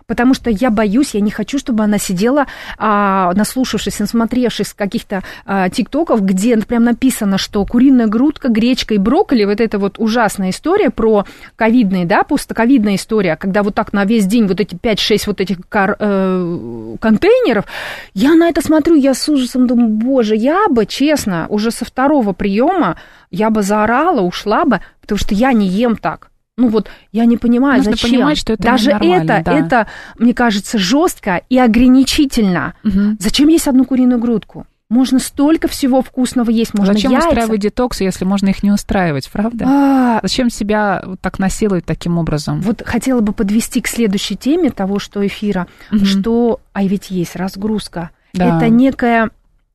Потому 0.07 0.33
что 0.33 0.49
я 0.49 0.69
боюсь, 0.69 1.13
я 1.13 1.21
не 1.21 1.31
хочу, 1.31 1.59
чтобы 1.59 1.83
она 1.83 1.97
сидела, 1.97 2.47
а, 2.77 3.33
наслушавшись, 3.33 3.99
насмотревшись 3.99 4.73
каких-то 4.73 5.23
а, 5.45 5.69
тиктоков, 5.69 6.23
где 6.23 6.57
прям 6.57 6.83
написано, 6.83 7.37
что 7.37 7.65
куриная 7.65 8.07
грудка, 8.07 8.49
гречка 8.49 8.93
и 8.93 8.97
брокколи, 8.97 9.45
вот 9.45 9.61
эта 9.61 9.79
вот 9.79 9.99
ужасная 9.99 10.49
история 10.49 10.89
про 10.89 11.25
ковидные, 11.55 12.05
да, 12.05 12.23
пустоковидная 12.23 12.95
история, 12.95 13.35
когда 13.35 13.63
вот 13.63 13.75
так 13.75 13.93
на 13.93 14.05
весь 14.05 14.25
день 14.25 14.47
вот 14.47 14.59
эти 14.59 14.75
5-6 14.75 15.27
вот 15.27 15.41
этих 15.41 15.57
кар- 15.69 15.95
э, 15.99 16.95
контейнеров, 16.99 17.65
я 18.13 18.35
на 18.35 18.49
это 18.49 18.61
смотрю, 18.61 18.95
я 18.95 19.13
с 19.13 19.27
ужасом 19.29 19.67
думаю, 19.67 19.89
боже, 19.89 20.35
я 20.35 20.67
бы, 20.69 20.85
честно, 20.85 21.47
уже 21.49 21.71
со 21.71 21.85
второго 21.85 22.33
приема 22.33 22.97
я 23.31 23.49
бы 23.49 23.63
заорала, 23.63 24.21
ушла 24.21 24.65
бы, 24.65 24.81
потому 25.01 25.17
что 25.17 25.33
я 25.33 25.53
не 25.53 25.67
ем 25.67 25.95
так. 25.95 26.29
Ну 26.57 26.67
вот, 26.67 26.87
я 27.11 27.25
не 27.25 27.37
понимаю, 27.37 27.77
Нужно 27.77 27.93
зачем. 27.93 28.11
понимать, 28.11 28.37
что 28.37 28.53
это 28.53 28.61
Даже 28.63 28.91
это, 28.91 29.41
да. 29.43 29.53
это, 29.53 29.87
мне 30.19 30.33
кажется, 30.35 30.77
жестко 30.77 31.41
и 31.49 31.57
ограничительно. 31.57 32.75
Мгм. 32.83 33.17
Зачем 33.19 33.47
есть 33.47 33.67
одну 33.67 33.85
куриную 33.85 34.19
грудку? 34.19 34.67
Можно 34.89 35.17
столько 35.17 35.67
всего 35.67 36.03
вкусного 36.03 36.51
есть, 36.51 36.75
можно 36.75 36.93
Зачем 36.93 37.11
яйца. 37.11 37.29
устраивать 37.29 37.61
детоксы, 37.61 38.03
если 38.03 38.25
можно 38.25 38.49
их 38.49 38.61
не 38.61 38.69
устраивать, 38.71 39.31
правда? 39.31 39.65
А, 39.67 40.19
Зачем 40.21 40.51
себя 40.51 41.01
вот 41.03 41.19
так 41.19 41.39
насиловать 41.39 41.85
таким 41.85 42.19
образом? 42.19 42.61
вот 42.61 42.83
хотела 42.85 43.21
бы 43.21 43.33
подвести 43.33 43.81
к 43.81 43.87
следующей 43.87 44.35
теме 44.35 44.69
того, 44.69 44.99
что 44.99 45.25
эфира, 45.25 45.65
Мгм. 45.89 46.05
что, 46.05 46.59
а 46.73 46.83
ведь 46.83 47.09
есть 47.09 47.35
разгрузка. 47.35 48.11
Да. 48.35 48.57
Это 48.57 48.69
некая 48.69 49.31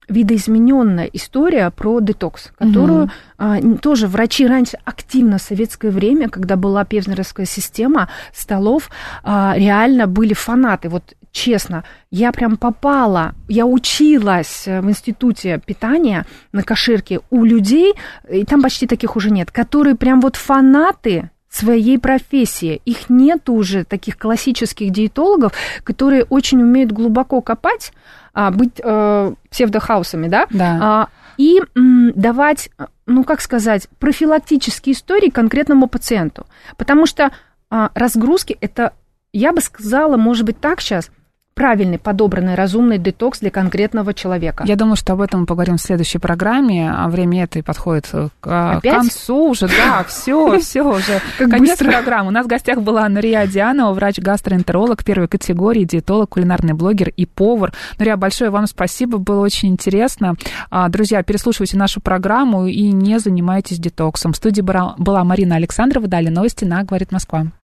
видоизмененная 0.09 1.09
история 1.12 1.70
про 1.70 2.00
детокс, 2.00 2.50
которую 2.59 3.04
Мгм. 3.04 3.11
а, 3.38 3.78
тоже 3.78 4.06
врачи 4.06 4.46
раньше 4.46 4.78
активно 4.84 5.38
в 5.38 5.42
советское 5.42 5.90
время, 5.90 6.28
когда 6.28 6.56
была 6.56 6.84
певзнеровская 6.84 7.46
система 7.46 8.09
столов, 8.34 8.90
а, 9.22 9.54
реально 9.56 10.06
были 10.06 10.34
фанаты. 10.34 10.88
Вот 10.88 11.14
честно, 11.30 11.84
я 12.11 12.32
прям 12.32 12.56
попала, 12.56 13.34
я 13.48 13.66
училась 13.66 14.64
э, 14.66 14.80
в 14.80 14.88
институте 14.88 15.61
питания 15.64 16.26
на 16.52 16.62
Каширке 16.62 17.20
у 17.30 17.44
людей, 17.44 17.94
и 18.28 18.44
там 18.44 18.62
почти 18.62 18.86
таких 18.86 19.16
уже 19.16 19.30
нет, 19.30 19.50
которые 19.50 19.94
прям 19.94 20.20
вот 20.20 20.36
фанаты 20.36 21.30
своей 21.59 21.98
профессии. 21.98 22.80
Их 22.84 23.11
нет 23.11 23.48
уже 23.48 23.84
таких 23.84 24.16
классических 24.18 24.90
диетологов, 24.90 25.52
которые 25.84 26.24
очень 26.24 26.62
умеют 26.62 26.92
глубоко 26.92 27.40
копать, 27.40 27.92
а, 28.34 28.50
быть 28.50 28.80
э, 28.82 29.32
псевдохаусами, 29.50 30.28
да, 30.28 30.46
Да. 30.50 30.78
а, 30.80 31.09
и 31.36 31.61
м, 31.76 32.12
давать, 32.14 32.70
ну 33.06 33.24
как 33.24 33.40
сказать, 33.40 33.88
профилактические 33.98 34.94
истории 34.94 35.30
конкретному 35.30 35.86
пациенту. 35.88 36.46
Потому 36.76 37.06
что 37.06 37.30
а, 37.70 37.90
разгрузки 37.94 38.56
это, 38.61 38.92
я 39.32 39.52
бы 39.52 39.61
сказала, 39.61 40.16
может 40.16 40.44
быть 40.46 40.61
так 40.61 40.80
сейчас, 40.80 41.11
правильный, 41.59 41.98
подобранный, 41.98 42.54
разумный 42.54 42.98
детокс 42.98 43.40
для 43.40 43.50
конкретного 43.50 44.14
человека. 44.14 44.62
Я 44.64 44.76
думаю, 44.76 44.94
что 44.94 45.14
об 45.14 45.20
этом 45.20 45.40
мы 45.40 45.46
поговорим 45.46 45.76
в 45.76 45.80
следующей 45.80 46.18
программе, 46.18 46.88
а 46.88 47.09
время 47.09 47.42
этой 47.42 47.64
подходит 47.64 48.06
к, 48.06 48.30
к 48.40 48.76
Опять? 48.76 48.94
концу 48.94 49.50
уже. 49.50 49.66
Да, 49.66 50.04
все, 50.09 50.61
все 50.61 50.82
уже. 50.82 51.20
Конец 51.38 51.78
программы. 51.78 52.28
У 52.28 52.30
нас 52.30 52.46
в 52.46 52.48
гостях 52.48 52.80
была 52.80 53.09
Нурия 53.09 53.44
Дианова, 53.48 53.92
врач-гастроэнтеролог 53.92 55.02
первой 55.02 55.26
категории, 55.26 55.82
диетолог, 55.82 56.30
кулинарный 56.30 56.74
блогер 56.74 57.09
и 57.16 57.26
повар. 57.26 57.72
Нурия, 57.98 58.16
большое 58.16 58.50
вам 58.50 58.68
спасибо, 58.68 59.18
было 59.18 59.40
очень 59.40 59.70
интересно. 59.70 60.36
А, 60.70 60.88
Друзья, 60.88 61.24
переслушивайте 61.24 61.76
нашу 61.76 62.00
программу 62.00 62.66
и 62.66 62.92
не 62.92 63.18
занимайтесь 63.18 63.78
детоксом. 63.78 64.32
В 64.32 64.36
студии 64.36 64.61
была 64.61 64.94
была 64.96 65.24
Марина 65.24 65.56
Александрова, 65.56 66.06
далее 66.06 66.30
новости 66.30 66.64
на 66.64 66.84
«Говорит 66.84 67.11
Москва». 67.11 67.46